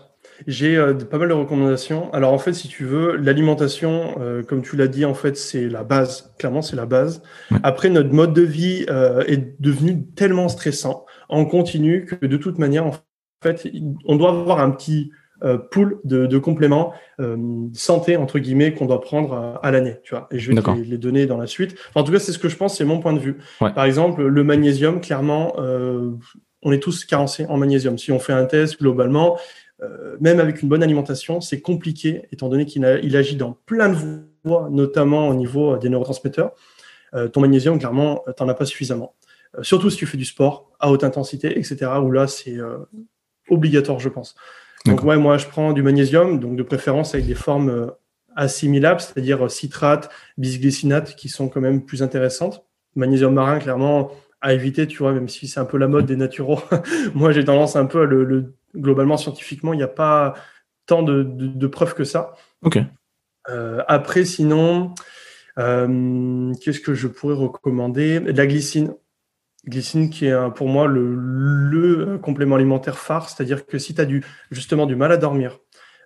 J'ai 0.47 0.77
euh, 0.77 0.95
pas 0.95 1.19
mal 1.19 1.29
de 1.29 1.35
recommandations. 1.35 2.13
Alors 2.13 2.33
en 2.33 2.39
fait, 2.39 2.53
si 2.53 2.69
tu 2.69 2.85
veux, 2.85 3.17
l'alimentation, 3.17 4.17
euh, 4.21 4.43
comme 4.43 4.63
tu 4.63 4.77
l'as 4.77 4.89
dit, 4.89 5.05
en 5.05 5.15
fait, 5.15 5.37
c'est 5.37 5.69
la 5.69 5.85
base. 5.85 6.35
Clairement, 6.39 6.63
c'est 6.63 6.77
la 6.77 6.87
base. 6.87 7.23
Après, 7.63 7.89
notre 7.89 8.13
mode 8.13 8.35
de 8.35 8.43
vie 8.43 8.85
est 9.27 9.61
devenu 9.61 10.07
tellement 10.15 10.49
stressant 10.49 11.07
en 11.29 11.45
continu 11.45 12.05
que 12.05 12.27
de 12.27 12.37
toute 12.37 12.59
manière, 12.59 12.87
en 12.87 12.95
fait, 13.43 13.69
on 14.05 14.17
doit 14.17 14.31
avoir 14.31 14.61
un 14.61 14.71
petit 14.71 15.11
pool 15.71 16.01
de, 16.05 16.39
compléments 16.39 16.93
euh, 17.21 17.37
santé 17.73 18.17
entre 18.17 18.39
guillemets 18.39 18.75
qu'on 18.75 18.87
doit 18.87 19.01
prendre 19.01 19.59
à, 19.63 19.71
l'année, 19.71 19.99
tu 20.03 20.15
vois. 20.15 20.29
Et 20.31 20.39
je 20.39 20.53
vais 20.53 20.61
te 20.61 20.71
les, 20.71 20.99
donner 20.99 21.27
dans 21.27 21.37
la 21.37 21.47
suite. 21.47 21.77
en 21.95 22.03
tout 22.03 22.13
cas, 22.13 22.19
c'est 22.19 22.33
ce 22.33 22.39
que 22.39 22.49
je 22.49 22.57
pense, 22.57 22.77
c'est 22.77 22.85
mon 22.85 23.01
point 23.01 23.13
de 23.13 23.19
vue. 23.19 23.39
Par 23.59 23.85
exemple, 23.85 24.23
le 24.23 24.45
magnésium, 24.45 25.01
clairement, 25.01 25.55
euh, 25.59 26.13
on 26.63 26.73
est 26.73 26.81
tous 26.81 27.05
carencés 27.05 27.47
en 27.49 27.57
magnésium. 27.57 27.99
Si 27.99 28.11
on 28.11 28.19
fait 28.19 28.33
un 28.33 28.45
test 28.45 28.81
globalement, 28.81 29.39
même 30.19 30.41
avec 30.41 30.61
une 30.61 30.69
bonne 30.69 30.83
alimentation, 30.83 31.41
c'est 31.41 31.61
compliqué 31.61 32.23
étant 32.33 32.49
donné 32.49 32.67
qu'il 32.67 33.01
il 33.05 33.17
agit 33.17 33.37
dans 33.37 33.53
plein 33.65 33.89
de 33.89 33.97
voies, 34.43 34.69
notamment 34.73 35.29
au 35.29 35.35
niveau 35.35 35.77
des 35.77 35.89
neurotransmetteurs. 35.89 36.51
ton 37.33 37.41
magnésium, 37.41 37.79
clairement, 37.79 38.25
t'en 38.37 38.49
as 38.49 38.55
pas 38.55 38.65
suffisamment. 38.65 39.15
surtout 39.63 39.89
si 39.89 39.97
tu 39.97 40.07
fais 40.07 40.19
du 40.19 40.25
sport 40.25 40.73
à 40.81 40.91
haute 40.91 41.05
intensité, 41.05 41.57
etc. 41.57 41.93
Où 42.03 42.11
là, 42.11 42.27
c'est 42.27 42.57
obligatoire, 43.49 44.01
je 44.01 44.09
pense. 44.09 44.35
Donc 44.89 45.05
ouais, 45.05 45.17
moi 45.17 45.39
je 45.39 45.47
prends 45.47 45.73
du 45.73 45.83
magnésium, 45.83 46.39
donc 46.39 46.57
de 46.57 46.63
préférence 46.63 47.15
avec 47.15 47.27
des 47.27 47.35
formes 47.35 47.71
euh, 47.71 47.87
assimilables, 48.37 49.01
c'est-à-dire 49.01 49.45
euh, 49.45 49.49
citrate, 49.49 50.11
bisglycinate, 50.37 51.15
qui 51.15 51.29
sont 51.29 51.49
quand 51.49 51.61
même 51.61 51.85
plus 51.85 52.03
intéressantes. 52.03 52.65
Magnésium 52.97 53.35
marin, 53.35 53.59
clairement, 53.59 54.11
à 54.41 54.53
éviter, 54.53 54.87
tu 54.87 54.99
vois, 54.99 55.13
même 55.13 55.29
si 55.29 55.47
c'est 55.49 55.61
un 55.61 55.65
peu 55.65 55.79
la 55.79 55.89
mode 55.89 56.07
des 56.07 56.17
naturaux. 56.17 56.61
moi 57.15 57.33
j'ai 57.33 57.45
tendance 57.45 57.77
un 57.77 57.87
peu 57.87 58.03
à 58.03 58.05
le, 58.05 58.55
globalement 58.77 59.17
scientifiquement, 59.17 59.73
il 59.73 59.77
n'y 59.77 59.83
a 59.83 59.89
pas 59.89 60.35
tant 60.87 61.03
de, 61.03 61.67
preuves 61.67 61.95
que 61.95 62.05
ça. 62.05 62.35
Ok. 62.63 62.79
Euh, 63.51 63.83
après, 63.89 64.25
sinon, 64.25 64.95
qu'est-ce 65.57 66.81
que 66.81 66.95
je 66.95 67.09
pourrais 67.09 67.35
recommander? 67.35 68.21
La 68.21 68.47
glycine 68.47 68.95
glycine 69.69 70.11
qui 70.11 70.27
est 70.27 70.51
pour 70.55 70.69
moi 70.69 70.87
le, 70.87 72.19
complément 72.19 72.57
alimentaire 72.57 72.99
phare, 72.99 73.29
c'est-à-dire 73.29 73.67
que 73.67 73.79
si 73.79 73.95
tu 73.95 74.01
as 74.01 74.05
du, 74.05 74.25
justement 74.51 74.87
du 74.87 74.97
mal 74.97 75.13
à 75.13 75.17
dormir, 75.17 75.59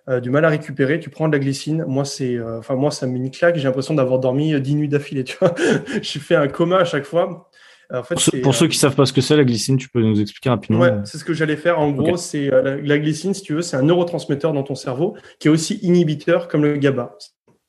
euh, 0.09 0.19
du 0.19 0.29
mal 0.29 0.43
à 0.43 0.49
récupérer, 0.49 0.99
tu 0.99 1.09
prends 1.09 1.29
de 1.29 1.33
la 1.33 1.39
glycine. 1.39 1.85
Moi, 1.87 2.03
c'est, 2.03 2.35
euh, 2.35 2.59
enfin 2.59 2.75
moi, 2.75 2.91
ça 2.91 3.07
me 3.07 3.13
met 3.13 3.19
une 3.19 3.31
claque. 3.31 3.55
J'ai 3.55 3.63
l'impression 3.63 3.93
d'avoir 3.93 4.19
dormi 4.19 4.59
10 4.59 4.75
nuits 4.75 4.89
d'affilée. 4.89 5.23
Tu 5.23 5.37
vois, 5.39 5.55
je 6.01 6.19
fais 6.19 6.35
un 6.35 6.49
coma 6.49 6.79
à 6.79 6.85
chaque 6.85 7.05
fois. 7.05 7.49
En 7.93 8.03
fait, 8.03 8.15
pour, 8.41 8.55
ceux, 8.55 8.67
qui 8.67 8.77
savent 8.77 8.95
pas 8.95 9.05
ce 9.05 9.13
que 9.13 9.21
c'est 9.21 9.37
la 9.37 9.43
glycine, 9.43 9.77
tu 9.77 9.87
peux 9.87 10.01
nous 10.01 10.19
expliquer 10.19 10.49
rapidement. 10.49 10.79
Ouais, 10.79 10.93
c'est 11.05 11.17
ce 11.17 11.23
que 11.23 11.33
j'allais 11.33 11.55
faire. 11.55 11.79
En 11.79 11.91
gros, 11.91 12.17
c'est 12.17 12.49
la, 12.49 12.77
la, 12.77 12.97
glycine, 12.97 13.33
si 13.33 13.43
tu 13.43 13.53
veux, 13.53 13.61
c'est 13.61 13.77
un 13.77 13.83
neurotransmetteur 13.83 14.51
dans 14.51 14.63
ton 14.63 14.73
cerveau 14.73 15.15
qui 15.39 15.47
est 15.47 15.51
aussi 15.51 15.79
inhibiteur 15.83 16.47
comme 16.47 16.63
le 16.63 16.77
GABA. 16.77 17.15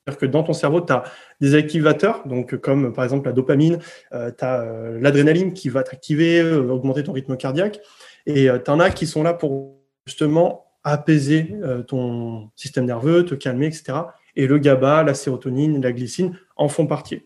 C'est-à-dire 0.05 0.19
que 0.19 0.25
dans 0.27 0.43
ton 0.43 0.53
cerveau, 0.53 0.81
tu 0.81 0.93
as 0.93 1.03
des 1.41 1.55
activateurs, 1.55 2.27
donc 2.27 2.57
comme 2.57 2.93
par 2.93 3.03
exemple 3.03 3.25
la 3.25 3.33
dopamine, 3.33 3.79
euh, 4.13 4.29
tu 4.37 4.45
as 4.45 4.61
euh, 4.61 4.99
l'adrénaline 5.01 5.53
qui 5.53 5.67
va 5.69 5.81
t'activer, 5.81 6.41
euh, 6.41 6.69
augmenter 6.69 7.01
ton 7.01 7.11
rythme 7.11 7.35
cardiaque. 7.37 7.81
Et 8.27 8.47
tu 8.63 8.71
en 8.71 8.79
as 8.79 8.91
qui 8.91 9.07
sont 9.07 9.23
là 9.23 9.33
pour 9.33 9.79
justement 10.05 10.67
apaiser 10.83 11.55
ton 11.87 12.49
système 12.55 12.85
nerveux, 12.85 13.23
te 13.23 13.35
calmer, 13.35 13.67
etc. 13.67 13.99
Et 14.35 14.47
le 14.47 14.57
GABA, 14.57 15.03
la 15.03 15.13
sérotonine, 15.13 15.81
la 15.81 15.91
glycine 15.91 16.37
en 16.55 16.67
font 16.67 16.87
partie. 16.87 17.21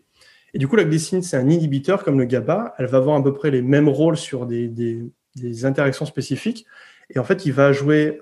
Et 0.52 0.58
du 0.58 0.68
coup, 0.68 0.76
la 0.76 0.84
glycine, 0.84 1.22
c'est 1.22 1.38
un 1.38 1.48
inhibiteur 1.48 2.04
comme 2.04 2.18
le 2.18 2.26
GABA. 2.26 2.74
Elle 2.76 2.86
va 2.86 2.98
avoir 2.98 3.16
à 3.16 3.22
peu 3.22 3.32
près 3.32 3.50
les 3.50 3.62
mêmes 3.62 3.88
rôles 3.88 4.18
sur 4.18 4.44
des, 4.44 4.68
des, 4.68 5.64
interactions 5.64 6.04
spécifiques. 6.04 6.66
Et 7.08 7.18
en 7.18 7.24
fait, 7.24 7.46
il 7.46 7.52
va 7.52 7.72
jouer 7.72 8.18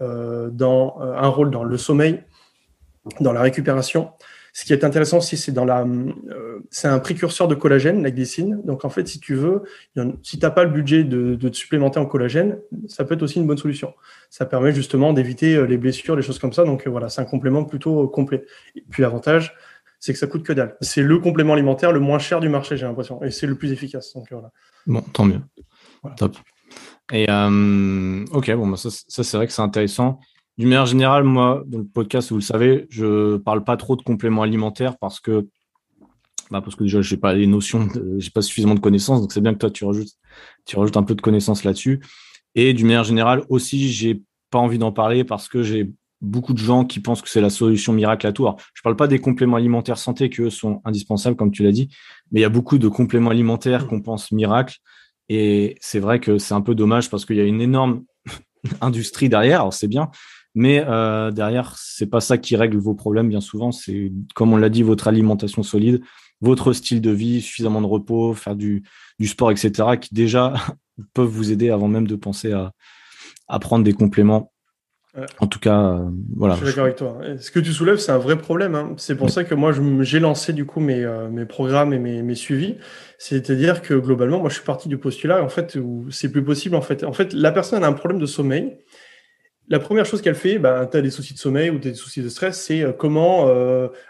dans, 0.52 0.98
un 1.00 1.28
rôle 1.28 1.50
dans 1.50 1.64
le 1.64 1.76
sommeil, 1.76 2.22
dans 3.20 3.32
la 3.32 3.42
récupération. 3.42 4.12
Ce 4.58 4.64
qui 4.64 4.72
est 4.72 4.82
intéressant 4.82 5.18
aussi, 5.18 5.36
c'est 5.36 5.52
dans 5.52 5.64
la, 5.64 5.82
euh, 5.82 6.58
c'est 6.68 6.88
un 6.88 6.98
précurseur 6.98 7.46
de 7.46 7.54
collagène, 7.54 8.02
la 8.02 8.10
glycine. 8.10 8.60
Donc 8.64 8.84
en 8.84 8.88
fait, 8.88 9.06
si 9.06 9.20
tu 9.20 9.36
veux, 9.36 9.62
si 10.24 10.36
tu 10.36 10.44
n'as 10.44 10.50
pas 10.50 10.64
le 10.64 10.70
budget 10.70 11.04
de, 11.04 11.36
de, 11.36 11.48
te 11.48 11.56
supplémenter 11.56 12.00
en 12.00 12.06
collagène, 12.06 12.58
ça 12.88 13.04
peut 13.04 13.14
être 13.14 13.22
aussi 13.22 13.38
une 13.38 13.46
bonne 13.46 13.56
solution. 13.56 13.94
Ça 14.30 14.46
permet 14.46 14.72
justement 14.72 15.12
d'éviter 15.12 15.64
les 15.64 15.78
blessures, 15.78 16.16
les 16.16 16.22
choses 16.22 16.40
comme 16.40 16.52
ça. 16.52 16.64
Donc 16.64 16.88
voilà, 16.88 17.08
c'est 17.08 17.20
un 17.20 17.24
complément 17.24 17.62
plutôt 17.62 18.08
complet. 18.08 18.46
Et 18.74 18.82
puis 18.90 19.00
l'avantage, 19.00 19.54
c'est 20.00 20.12
que 20.12 20.18
ça 20.18 20.26
coûte 20.26 20.42
que 20.42 20.52
dalle. 20.52 20.76
C'est 20.80 21.02
le 21.02 21.20
complément 21.20 21.52
alimentaire 21.52 21.92
le 21.92 22.00
moins 22.00 22.18
cher 22.18 22.40
du 22.40 22.48
marché, 22.48 22.76
j'ai 22.76 22.86
l'impression, 22.86 23.22
et 23.22 23.30
c'est 23.30 23.46
le 23.46 23.54
plus 23.54 23.70
efficace. 23.70 24.12
Donc 24.14 24.26
voilà. 24.32 24.50
Bon, 24.88 25.02
tant 25.02 25.24
mieux. 25.24 25.40
Top. 26.16 26.36
Et 27.12 27.30
euh, 27.30 28.24
ok, 28.32 28.52
bon, 28.56 28.66
bah, 28.66 28.76
ça, 28.76 28.90
c'est 28.90 29.36
vrai 29.36 29.46
que 29.46 29.52
c'est 29.52 29.62
intéressant. 29.62 30.18
D'une 30.58 30.70
manière 30.70 30.86
générale, 30.86 31.22
moi, 31.22 31.62
dans 31.66 31.78
le 31.78 31.84
podcast, 31.84 32.30
vous 32.30 32.36
le 32.36 32.42
savez, 32.42 32.86
je 32.90 33.36
parle 33.36 33.62
pas 33.62 33.76
trop 33.76 33.94
de 33.94 34.02
compléments 34.02 34.42
alimentaires 34.42 34.98
parce 34.98 35.20
que, 35.20 35.46
bah, 36.50 36.60
parce 36.60 36.74
que 36.74 36.82
déjà, 36.82 37.00
j'ai 37.00 37.16
pas 37.16 37.32
les 37.32 37.46
notions, 37.46 37.88
j'ai 38.18 38.30
pas 38.30 38.42
suffisamment 38.42 38.74
de 38.74 38.80
connaissances, 38.80 39.20
donc 39.20 39.32
c'est 39.32 39.40
bien 39.40 39.52
que 39.54 39.58
toi 39.58 39.70
tu 39.70 39.84
rajoutes, 39.84 40.10
tu 40.64 40.76
rajoutes 40.76 40.96
un 40.96 41.04
peu 41.04 41.14
de 41.14 41.20
connaissances 41.20 41.62
là-dessus. 41.62 42.00
Et 42.56 42.74
d'une 42.74 42.88
manière 42.88 43.04
générale 43.04 43.44
aussi, 43.48 43.88
j'ai 43.92 44.20
pas 44.50 44.58
envie 44.58 44.78
d'en 44.78 44.90
parler 44.90 45.22
parce 45.22 45.48
que 45.48 45.62
j'ai 45.62 45.92
beaucoup 46.20 46.54
de 46.54 46.58
gens 46.58 46.84
qui 46.84 46.98
pensent 46.98 47.22
que 47.22 47.28
c'est 47.28 47.40
la 47.40 47.50
solution 47.50 47.92
miracle 47.92 48.26
à 48.26 48.32
tout. 48.32 48.44
Alors, 48.44 48.60
je 48.74 48.82
parle 48.82 48.96
pas 48.96 49.06
des 49.06 49.20
compléments 49.20 49.58
alimentaires 49.58 49.98
santé 49.98 50.28
qui 50.28 50.42
eux 50.42 50.50
sont 50.50 50.80
indispensables, 50.84 51.36
comme 51.36 51.52
tu 51.52 51.62
l'as 51.62 51.70
dit, 51.70 51.88
mais 52.32 52.40
il 52.40 52.42
y 52.42 52.46
a 52.46 52.48
beaucoup 52.48 52.78
de 52.78 52.88
compléments 52.88 53.30
alimentaires 53.30 53.86
qu'on 53.86 54.00
pense 54.00 54.32
miracle 54.32 54.78
et 55.28 55.76
c'est 55.80 56.00
vrai 56.00 56.18
que 56.18 56.38
c'est 56.38 56.54
un 56.54 56.62
peu 56.62 56.74
dommage 56.74 57.10
parce 57.10 57.24
qu'il 57.24 57.36
y 57.36 57.40
a 57.40 57.44
une 57.44 57.60
énorme 57.60 58.02
industrie 58.80 59.28
derrière, 59.28 59.60
alors 59.60 59.74
c'est 59.74 59.86
bien, 59.86 60.10
mais 60.58 60.84
euh, 60.88 61.30
derrière, 61.30 61.76
c'est 61.78 62.08
pas 62.08 62.20
ça 62.20 62.36
qui 62.36 62.56
règle 62.56 62.78
vos 62.78 62.92
problèmes 62.92 63.28
bien 63.28 63.40
souvent. 63.40 63.70
C'est, 63.70 64.10
comme 64.34 64.52
on 64.52 64.56
l'a 64.56 64.70
dit, 64.70 64.82
votre 64.82 65.06
alimentation 65.06 65.62
solide, 65.62 66.02
votre 66.40 66.72
style 66.72 67.00
de 67.00 67.12
vie, 67.12 67.40
suffisamment 67.40 67.80
de 67.80 67.86
repos, 67.86 68.34
faire 68.34 68.56
du, 68.56 68.82
du 69.20 69.28
sport, 69.28 69.52
etc., 69.52 69.70
qui 70.00 70.12
déjà 70.12 70.54
peuvent 71.14 71.28
vous 71.28 71.52
aider 71.52 71.70
avant 71.70 71.86
même 71.86 72.08
de 72.08 72.16
penser 72.16 72.50
à, 72.50 72.72
à 73.46 73.60
prendre 73.60 73.84
des 73.84 73.92
compléments 73.92 74.50
en 75.40 75.46
tout 75.46 75.58
cas, 75.58 75.80
euh, 75.80 76.10
voilà. 76.36 76.54
Je 76.54 76.58
suis 76.58 76.66
d'accord 76.66 76.84
avec 76.84 76.96
toi. 76.96 77.18
Ce 77.40 77.50
que 77.50 77.60
tu 77.60 77.72
soulèves, 77.72 77.98
c'est 77.98 78.12
un 78.12 78.18
vrai 78.18 78.36
problème. 78.36 78.74
Hein. 78.74 78.94
C'est 78.98 79.16
pour 79.16 79.30
ça 79.30 79.44
que 79.44 79.54
moi, 79.54 79.72
j'ai 80.00 80.20
lancé 80.20 80.52
du 80.52 80.64
coup 80.64 80.80
mes, 80.80 81.02
euh, 81.02 81.28
mes 81.28 81.46
programmes 81.46 81.92
et 81.92 81.98
mes, 81.98 82.22
mes 82.22 82.34
suivis. 82.34 82.76
C'est-à-dire 83.18 83.82
que 83.82 83.94
globalement, 83.94 84.38
moi, 84.38 84.48
je 84.48 84.54
suis 84.56 84.64
parti 84.64 84.88
du 84.88 84.98
postulat 84.98 85.42
en 85.42 85.48
fait 85.48 85.76
où 85.76 86.06
c'est 86.10 86.30
plus 86.30 86.44
possible. 86.44 86.76
En 86.76 86.82
fait, 86.82 87.04
en 87.04 87.12
fait, 87.12 87.32
la 87.32 87.50
personne 87.52 87.82
a 87.82 87.86
un 87.88 87.92
problème 87.92 88.20
de 88.20 88.26
sommeil. 88.26 88.78
La 89.70 89.78
première 89.78 90.06
chose 90.06 90.22
qu'elle 90.22 90.34
fait, 90.34 90.58
bah, 90.58 90.88
tu 90.90 90.96
as 90.96 91.02
des 91.02 91.10
soucis 91.10 91.34
de 91.34 91.38
sommeil 91.38 91.70
ou 91.70 91.78
des 91.78 91.94
soucis 91.94 92.22
de 92.22 92.28
stress, 92.28 92.60
c'est 92.60 92.82
euh, 92.82 92.92
comment 92.92 93.46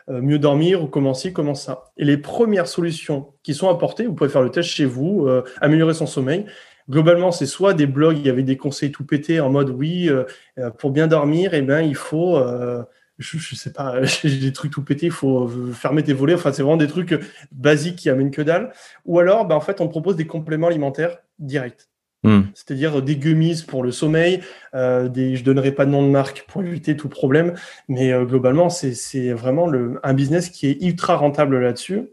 mieux 0.08 0.38
dormir 0.38 0.82
ou 0.82 0.86
comment 0.86 1.14
ci, 1.14 1.32
comment 1.32 1.54
ça. 1.54 1.84
Et 1.96 2.04
les 2.04 2.16
premières 2.16 2.68
solutions 2.68 3.34
qui 3.42 3.54
sont 3.54 3.68
apportées, 3.68 4.06
vous 4.06 4.14
pouvez 4.14 4.30
faire 4.30 4.42
le 4.42 4.50
test 4.50 4.68
chez 4.68 4.84
vous, 4.84 5.28
améliorer 5.60 5.94
son 5.94 6.06
sommeil, 6.06 6.46
globalement, 6.88 7.32
c'est 7.32 7.46
soit 7.46 7.74
des 7.74 7.86
blogs, 7.86 8.18
il 8.18 8.26
y 8.26 8.30
avait 8.30 8.42
des 8.42 8.56
conseils 8.56 8.92
tout 8.92 9.04
pétés 9.04 9.40
en 9.40 9.50
mode 9.50 9.70
oui, 9.70 10.08
euh, 10.08 10.24
euh, 10.58 10.70
pour 10.70 10.90
bien 10.90 11.06
dormir, 11.06 11.54
eh 11.54 11.62
ben, 11.62 11.80
il 11.80 11.94
faut, 11.94 12.36
euh, 12.36 12.82
je, 13.18 13.36
ne 13.36 13.56
sais 13.56 13.72
pas, 13.72 14.02
j'ai 14.02 14.38
des 14.38 14.52
trucs 14.52 14.72
tout 14.72 14.84
pétés, 14.84 15.06
il 15.06 15.12
faut 15.12 15.48
fermer 15.72 16.02
tes 16.02 16.12
volets. 16.12 16.34
Enfin, 16.34 16.52
c'est 16.52 16.62
vraiment 16.62 16.76
des 16.76 16.88
trucs 16.88 17.14
basiques 17.52 17.96
qui 17.96 18.10
amènent 18.10 18.30
que 18.30 18.42
dalle. 18.42 18.72
Ou 19.04 19.18
alors, 19.18 19.46
ben, 19.46 19.56
en 19.56 19.60
fait, 19.60 19.80
on 19.80 19.88
propose 19.88 20.16
des 20.16 20.26
compléments 20.26 20.68
alimentaires 20.68 21.18
directs. 21.38 21.88
Hmm. 22.24 22.42
C'est-à-dire 22.54 23.00
des 23.00 23.16
gummies 23.16 23.64
pour 23.66 23.82
le 23.82 23.92
sommeil. 23.92 24.40
des, 24.74 25.36
je 25.36 25.44
donnerai 25.44 25.72
pas 25.72 25.86
de 25.86 25.90
nom 25.90 26.02
de 26.02 26.10
marque 26.10 26.44
pour 26.48 26.62
éviter 26.62 26.96
tout 26.96 27.08
problème, 27.08 27.54
mais 27.88 28.12
globalement, 28.24 28.68
c'est 28.70 29.32
vraiment 29.32 29.68
le, 29.68 30.00
un 30.02 30.14
business 30.14 30.50
qui 30.50 30.66
est 30.66 30.82
ultra 30.82 31.16
rentable 31.16 31.60
là-dessus. 31.60 32.08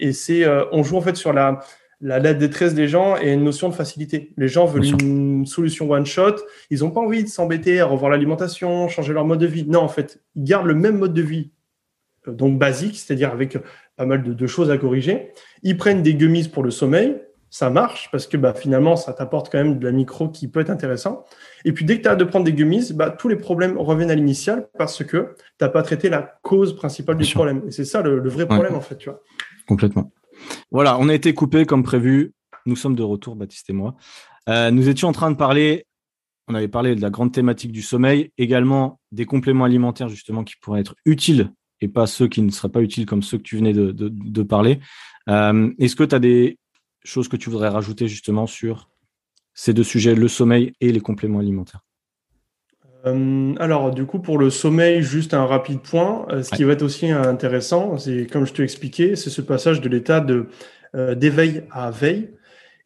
Et 0.00 0.12
c'est, 0.12 0.44
on 0.72 0.82
joue 0.82 0.96
en 0.96 1.00
fait 1.00 1.16
sur 1.16 1.32
la, 1.32 1.60
la, 2.04 2.34
détresse 2.34 2.74
des 2.74 2.88
gens 2.88 3.16
et 3.16 3.32
une 3.32 3.44
notion 3.44 3.68
de 3.68 3.74
facilité. 3.74 4.32
Les 4.36 4.48
gens 4.48 4.66
veulent 4.66 4.84
une 4.84 5.46
solution 5.46 5.90
one 5.90 6.06
shot. 6.06 6.36
Ils 6.70 6.80
n'ont 6.80 6.90
pas 6.90 7.00
envie 7.00 7.24
de 7.24 7.28
s'embêter 7.28 7.80
à 7.80 7.86
revoir 7.86 8.10
l'alimentation, 8.10 8.88
changer 8.88 9.12
leur 9.12 9.24
mode 9.24 9.40
de 9.40 9.46
vie. 9.46 9.64
Non, 9.66 9.80
en 9.80 9.88
fait, 9.88 10.20
ils 10.34 10.44
gardent 10.44 10.66
le 10.66 10.74
même 10.74 10.98
mode 10.98 11.14
de 11.14 11.22
vie, 11.22 11.50
euh, 12.28 12.32
donc 12.32 12.58
basique, 12.58 12.96
c'est-à-dire 12.98 13.30
avec 13.30 13.58
pas 13.96 14.06
mal 14.06 14.22
de, 14.22 14.46
choses 14.46 14.70
à 14.70 14.78
corriger. 14.78 15.30
Ils 15.62 15.76
prennent 15.76 16.02
des 16.02 16.14
gummies 16.14 16.48
pour 16.48 16.62
le 16.62 16.70
sommeil. 16.70 17.16
Ça 17.54 17.70
marche 17.70 18.08
parce 18.10 18.26
que 18.26 18.36
bah, 18.36 18.52
finalement, 18.52 18.96
ça 18.96 19.12
t'apporte 19.12 19.48
quand 19.48 19.58
même 19.58 19.78
de 19.78 19.84
la 19.84 19.92
micro 19.92 20.28
qui 20.28 20.48
peut 20.48 20.58
être 20.58 20.70
intéressant. 20.70 21.24
Et 21.64 21.70
puis, 21.70 21.84
dès 21.84 21.98
que 21.98 22.02
tu 22.02 22.08
as 22.08 22.16
de 22.16 22.24
prendre 22.24 22.44
des 22.44 22.52
gummies, 22.52 22.92
bah, 22.92 23.10
tous 23.10 23.28
les 23.28 23.36
problèmes 23.36 23.78
reviennent 23.78 24.10
à 24.10 24.16
l'initial 24.16 24.66
parce 24.76 25.04
que 25.04 25.36
tu 25.38 25.64
n'as 25.64 25.68
pas 25.68 25.84
traité 25.84 26.08
la 26.08 26.36
cause 26.42 26.74
principale 26.74 27.16
du 27.16 27.32
problème. 27.32 27.62
Et 27.68 27.70
c'est 27.70 27.84
ça 27.84 28.02
le, 28.02 28.28
vrai 28.28 28.46
problème, 28.46 28.74
en 28.74 28.80
fait. 28.80 28.98
Tu 28.98 29.08
vois. 29.08 29.22
Complètement. 29.68 30.10
Voilà, 30.72 30.98
on 30.98 31.08
a 31.08 31.14
été 31.14 31.32
coupé 31.32 31.64
comme 31.64 31.84
prévu. 31.84 32.32
Nous 32.66 32.74
sommes 32.74 32.96
de 32.96 33.04
retour, 33.04 33.36
Baptiste 33.36 33.70
et 33.70 33.72
moi. 33.72 33.94
Euh, 34.48 34.72
nous 34.72 34.88
étions 34.88 35.06
en 35.06 35.12
train 35.12 35.30
de 35.30 35.36
parler, 35.36 35.86
on 36.48 36.56
avait 36.56 36.66
parlé 36.66 36.96
de 36.96 37.02
la 37.02 37.10
grande 37.10 37.32
thématique 37.32 37.70
du 37.70 37.82
sommeil, 37.82 38.32
également 38.36 38.98
des 39.12 39.26
compléments 39.26 39.64
alimentaires 39.64 40.08
justement 40.08 40.42
qui 40.42 40.54
pourraient 40.60 40.80
être 40.80 40.96
utiles 41.04 41.52
et 41.80 41.86
pas 41.86 42.08
ceux 42.08 42.26
qui 42.26 42.42
ne 42.42 42.50
seraient 42.50 42.72
pas 42.72 42.82
utiles 42.82 43.06
comme 43.06 43.22
ceux 43.22 43.38
que 43.38 43.44
tu 43.44 43.56
venais 43.56 43.72
de, 43.72 44.42
parler. 44.42 44.80
Euh, 45.28 45.70
est-ce 45.78 45.94
que 45.94 46.02
tu 46.02 46.16
as 46.16 46.18
des 46.18 46.58
choses 47.04 47.28
que 47.28 47.36
tu 47.36 47.50
voudrais 47.50 47.68
rajouter 47.68 48.08
justement 48.08 48.46
sur 48.46 48.88
ces 49.54 49.72
deux 49.72 49.84
sujets, 49.84 50.14
le 50.14 50.28
sommeil 50.28 50.72
et 50.80 50.90
les 50.90 51.00
compléments 51.00 51.38
alimentaires? 51.38 51.80
Euh, 53.06 53.54
alors, 53.58 53.90
du 53.90 54.06
coup, 54.06 54.18
pour 54.18 54.38
le 54.38 54.50
sommeil, 54.50 55.02
juste 55.02 55.34
un 55.34 55.44
rapide 55.44 55.80
point. 55.80 56.26
Euh, 56.30 56.42
ce 56.42 56.54
qui 56.54 56.64
va 56.64 56.72
être 56.72 56.82
aussi 56.82 57.10
intéressant, 57.10 57.98
c'est 57.98 58.26
comme 58.26 58.46
je 58.46 58.52
te 58.52 58.62
expliquais, 58.62 59.16
c'est 59.16 59.30
ce 59.30 59.42
passage 59.42 59.80
de 59.80 59.88
l'état 59.88 60.20
de 60.20 60.46
euh, 60.94 61.14
d'éveil 61.14 61.64
à 61.70 61.90
veille. 61.90 62.30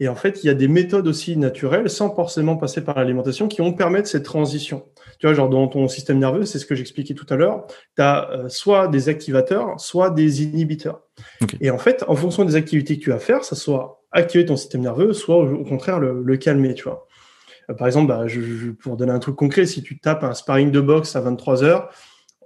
Et 0.01 0.09
en 0.09 0.15
fait, 0.15 0.45
il 0.45 0.47
y 0.47 0.51
a 0.51 0.55
des 0.55 0.69
méthodes 0.69 1.09
aussi 1.09 1.37
naturelles, 1.37 1.91
sans 1.91 2.15
forcément 2.15 2.57
passer 2.57 2.85
par 2.85 2.97
l'alimentation, 2.97 3.49
qui 3.49 3.61
vont 3.61 3.73
permettre 3.73 4.09
cette 4.09 4.25
transition. 4.25 4.87
Tu 5.19 5.27
vois, 5.27 5.35
genre 5.35 5.49
dans 5.49 5.67
ton 5.67 5.89
système 5.89 6.21
nerveux, 6.21 6.45
c'est 6.45 6.61
ce 6.61 6.67
que 6.67 6.77
j'expliquais 6.77 7.15
tout 7.15 7.27
à 7.29 7.35
l'heure, 7.35 7.67
tu 7.97 8.03
as 8.03 8.45
soit 8.47 8.87
des 8.87 9.09
activateurs, 9.09 9.81
soit 9.81 10.11
des 10.11 10.45
inhibiteurs. 10.45 11.03
Et 11.61 11.71
en 11.71 11.79
fait, 11.79 12.05
en 12.07 12.15
fonction 12.15 12.45
des 12.45 12.55
activités 12.55 12.97
que 12.97 13.03
tu 13.03 13.11
vas 13.11 13.19
faire, 13.19 13.43
ça 13.43 13.57
soit 13.57 13.98
activer 14.13 14.45
ton 14.47 14.57
système 14.57 14.83
nerveux, 14.83 15.13
soit 15.13 15.37
au 15.37 15.65
contraire 15.65 15.99
le, 15.99 16.23
le 16.25 16.37
calmer, 16.37 16.75
tu 16.75 16.85
vois. 16.85 17.07
Euh, 17.71 17.75
par 17.75 17.87
exemple, 17.87 18.09
bah, 18.09 18.27
je, 18.27 18.71
pour 18.71 18.97
donner 18.97 19.13
un 19.13 19.19
truc 19.19 19.37
concret, 19.37 19.67
si 19.67 19.83
tu 19.83 19.99
tapes 19.99 20.25
un 20.25 20.35
sparring 20.35 20.71
de 20.71 20.81
boxe 20.81 21.17
à 21.17 21.21
23 21.21 21.65
heures, 21.65 21.91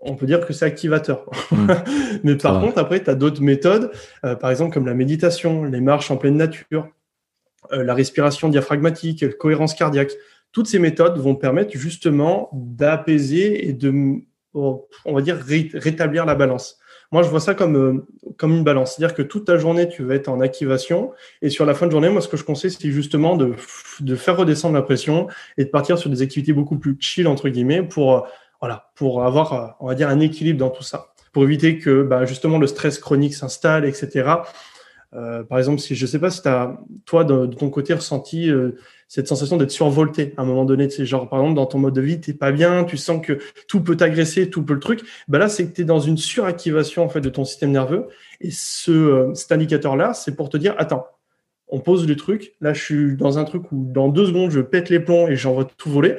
on 0.00 0.16
peut 0.16 0.26
dire 0.26 0.44
que 0.44 0.52
c'est 0.52 0.64
activateur. 0.64 1.26
Mmh. 1.50 1.66
Mais 2.24 2.36
par 2.36 2.60
contre, 2.60 2.78
après, 2.78 3.02
tu 3.02 3.10
as 3.10 3.14
d'autres 3.14 3.42
méthodes, 3.42 3.92
euh, 4.24 4.34
par 4.34 4.50
exemple 4.50 4.74
comme 4.74 4.86
la 4.86 4.94
méditation, 4.94 5.64
les 5.64 5.80
marches 5.80 6.10
en 6.10 6.16
pleine 6.16 6.36
nature, 6.36 6.88
euh, 7.72 7.84
la 7.84 7.94
respiration 7.94 8.48
diaphragmatique, 8.48 9.36
cohérence 9.38 9.74
cardiaque. 9.74 10.12
Toutes 10.50 10.66
ces 10.66 10.80
méthodes 10.80 11.18
vont 11.18 11.36
permettre 11.36 11.70
justement 11.78 12.50
d'apaiser 12.52 13.68
et 13.68 13.72
de, 13.72 14.20
on 14.54 14.84
va 15.06 15.22
dire, 15.22 15.38
rétablir 15.72 16.26
la 16.26 16.34
balance. 16.34 16.78
Moi, 17.12 17.22
je 17.22 17.28
vois 17.28 17.40
ça 17.40 17.54
comme, 17.54 17.76
euh, 17.76 18.06
comme 18.38 18.52
une 18.52 18.64
balance. 18.64 18.94
C'est-à-dire 18.94 19.14
que 19.14 19.22
toute 19.22 19.44
ta 19.44 19.58
journée, 19.58 19.86
tu 19.88 20.02
vas 20.02 20.14
être 20.14 20.28
en 20.28 20.40
activation. 20.40 21.12
Et 21.42 21.50
sur 21.50 21.66
la 21.66 21.74
fin 21.74 21.86
de 21.86 21.92
journée, 21.92 22.08
moi, 22.08 22.22
ce 22.22 22.28
que 22.28 22.38
je 22.38 22.44
conseille, 22.44 22.70
c'est 22.70 22.90
justement 22.90 23.36
de, 23.36 23.54
de 24.00 24.16
faire 24.16 24.36
redescendre 24.36 24.74
la 24.74 24.82
pression 24.82 25.28
et 25.58 25.64
de 25.64 25.70
partir 25.70 25.98
sur 25.98 26.08
des 26.08 26.22
activités 26.22 26.54
beaucoup 26.54 26.78
plus 26.78 26.96
chill, 26.98 27.28
entre 27.28 27.50
guillemets, 27.50 27.82
pour, 27.82 28.16
euh, 28.16 28.20
voilà, 28.60 28.90
pour 28.96 29.24
avoir, 29.24 29.52
euh, 29.52 29.66
on 29.80 29.86
va 29.88 29.94
dire, 29.94 30.08
un 30.08 30.20
équilibre 30.20 30.58
dans 30.58 30.70
tout 30.70 30.82
ça. 30.82 31.08
Pour 31.32 31.44
éviter 31.44 31.78
que, 31.78 32.02
bah, 32.02 32.24
justement, 32.24 32.58
le 32.58 32.66
stress 32.66 32.98
chronique 32.98 33.34
s'installe, 33.34 33.84
etc. 33.84 34.30
par 35.48 35.58
exemple, 35.58 35.78
si 35.78 35.94
je 35.94 36.06
sais 36.06 36.18
pas 36.18 36.30
si 36.30 36.42
tu 36.42 36.48
as, 36.48 36.78
toi, 37.04 37.24
de, 37.24 37.46
ton 37.46 37.70
côté, 37.70 37.94
ressenti 37.94 38.50
cette 39.12 39.28
sensation 39.28 39.58
d'être 39.58 39.70
survolté 39.70 40.32
à 40.38 40.40
un 40.40 40.46
moment 40.46 40.64
donné. 40.64 40.88
C'est 40.88 41.04
genre, 41.04 41.28
par 41.28 41.40
exemple, 41.40 41.56
dans 41.56 41.66
ton 41.66 41.78
mode 41.78 41.92
de 41.92 42.00
vie, 42.00 42.18
t'es 42.18 42.32
pas 42.32 42.50
bien, 42.50 42.84
tu 42.84 42.96
sens 42.96 43.20
que 43.22 43.40
tout 43.68 43.82
peut 43.82 43.94
t'agresser, 43.94 44.48
tout 44.48 44.62
peut 44.62 44.72
le 44.72 44.80
truc. 44.80 45.02
Bah 45.28 45.36
là, 45.36 45.50
c'est 45.50 45.66
que 45.66 45.74
tu 45.74 45.82
es 45.82 45.84
dans 45.84 46.00
une 46.00 46.16
suractivation 46.16 47.04
en 47.04 47.10
fait 47.10 47.20
de 47.20 47.28
ton 47.28 47.44
système 47.44 47.72
nerveux. 47.72 48.06
Et 48.40 48.50
ce, 48.50 48.90
euh, 48.90 49.34
cet 49.34 49.52
indicateur-là, 49.52 50.14
c'est 50.14 50.34
pour 50.34 50.48
te 50.48 50.56
dire, 50.56 50.74
attends, 50.78 51.06
on 51.68 51.78
pose 51.78 52.08
le 52.08 52.16
truc. 52.16 52.54
Là, 52.62 52.72
je 52.72 52.82
suis 52.82 53.16
dans 53.16 53.38
un 53.38 53.44
truc 53.44 53.70
où 53.70 53.84
dans 53.92 54.08
deux 54.08 54.24
secondes, 54.24 54.50
je 54.50 54.60
pète 54.60 54.88
les 54.88 54.98
plombs 54.98 55.28
et 55.28 55.36
j'envoie 55.36 55.66
tout 55.66 55.90
voler. 55.90 56.16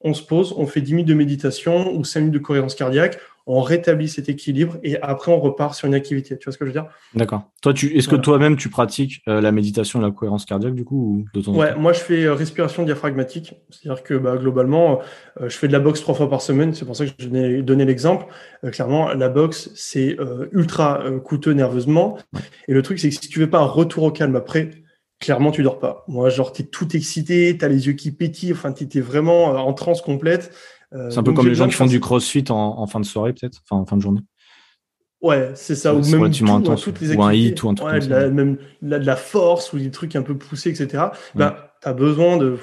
On 0.00 0.14
se 0.14 0.22
pose, 0.22 0.54
on 0.56 0.66
fait 0.66 0.80
10 0.80 0.94
minutes 0.94 1.08
de 1.08 1.14
méditation 1.14 1.94
ou 1.94 2.04
5 2.04 2.20
minutes 2.20 2.34
de 2.34 2.38
cohérence 2.38 2.74
cardiaque. 2.74 3.18
On 3.46 3.60
rétablit 3.60 4.08
cet 4.08 4.28
équilibre 4.28 4.78
et 4.82 5.00
après 5.02 5.30
on 5.30 5.38
repart 5.38 5.74
sur 5.74 5.86
une 5.86 5.94
activité. 5.94 6.38
Tu 6.38 6.44
vois 6.44 6.52
ce 6.52 6.58
que 6.58 6.64
je 6.64 6.70
veux 6.70 6.80
dire? 6.80 6.86
D'accord. 7.14 7.50
Toi, 7.60 7.74
tu, 7.74 7.94
est-ce 7.96 8.08
que 8.08 8.16
toi-même 8.16 8.56
tu 8.56 8.70
pratiques 8.70 9.22
euh, 9.28 9.40
la 9.40 9.52
méditation 9.52 10.00
et 10.00 10.02
la 10.02 10.10
cohérence 10.10 10.46
cardiaque 10.46 10.74
du 10.74 10.84
coup 10.84 11.24
ou 11.34 11.38
de 11.38 11.50
Ouais, 11.50 11.74
moi 11.74 11.92
je 11.92 12.00
fais 12.00 12.24
euh, 12.24 12.34
respiration 12.34 12.84
diaphragmatique, 12.84 13.54
c'est-à-dire 13.70 14.02
que 14.02 14.14
bah, 14.14 14.36
globalement, 14.36 15.00
euh, 15.40 15.48
je 15.48 15.56
fais 15.56 15.68
de 15.68 15.72
la 15.72 15.80
boxe 15.80 16.00
trois 16.00 16.14
fois 16.14 16.30
par 16.30 16.40
semaine. 16.40 16.72
C'est 16.72 16.86
pour 16.86 16.96
ça 16.96 17.04
que 17.04 17.12
je 17.18 17.28
ai 17.28 17.62
donné 17.62 17.84
l'exemple. 17.84 18.26
clairement, 18.72 19.12
la 19.12 19.28
boxe 19.28 19.70
c'est 19.74 20.16
ultra 20.52 21.02
coûteux 21.24 21.52
nerveusement. 21.52 22.18
Et 22.68 22.72
le 22.72 22.82
truc 22.82 22.98
c'est 22.98 23.10
que 23.10 23.14
si 23.14 23.28
tu 23.28 23.40
veux 23.40 23.50
pas 23.50 23.58
un 23.58 23.66
retour 23.66 24.04
au 24.04 24.10
calme 24.10 24.36
après, 24.36 24.70
clairement 25.20 25.50
tu 25.50 25.62
dors 25.62 25.78
pas. 25.78 26.04
Moi, 26.08 26.30
genre 26.30 26.52
t'es 26.52 26.64
tout 26.64 26.96
excité, 26.96 27.56
t'as 27.58 27.68
les 27.68 27.86
yeux 27.86 27.92
qui 27.92 28.10
pétillent, 28.10 28.52
enfin 28.52 28.72
t'es 28.72 29.00
vraiment 29.00 29.46
en 29.48 29.72
transe 29.74 30.00
complète. 30.00 30.50
Euh, 30.94 31.10
c'est 31.10 31.18
un 31.18 31.22
peu 31.22 31.32
comme 31.32 31.48
les 31.48 31.54
gens 31.54 31.68
qui 31.68 31.74
font 31.74 31.86
du 31.86 32.00
crossfit 32.00 32.44
en, 32.50 32.86
fin 32.86 33.00
de 33.00 33.04
soirée, 33.04 33.32
peut-être, 33.32 33.60
enfin 33.64 33.80
en 33.80 33.86
fin 33.86 33.96
de 33.96 34.02
journée. 34.02 34.20
Ouais, 35.20 35.52
c'est 35.54 35.74
ça. 35.74 35.94
Ou 35.94 36.04
même 36.04 36.30
tout, 36.30 36.46
intense, 36.50 36.82
toutes 36.82 37.00
les 37.00 37.16
ou 37.16 37.22
un 37.22 37.32
hit 37.32 37.62
ou 37.62 37.70
un 37.70 37.74
truc 37.74 38.04
de 38.04 38.10
la, 38.10 38.28
même 38.28 38.58
de 38.82 38.96
la 38.96 39.16
force 39.16 39.72
ou 39.72 39.78
des 39.78 39.90
trucs 39.90 40.14
un 40.16 40.22
peu 40.22 40.36
poussés, 40.36 40.70
etc. 40.70 41.04
Ben, 41.34 41.56
tu 41.80 41.88
as 41.88 41.94
besoin 41.94 42.36
de 42.36 42.58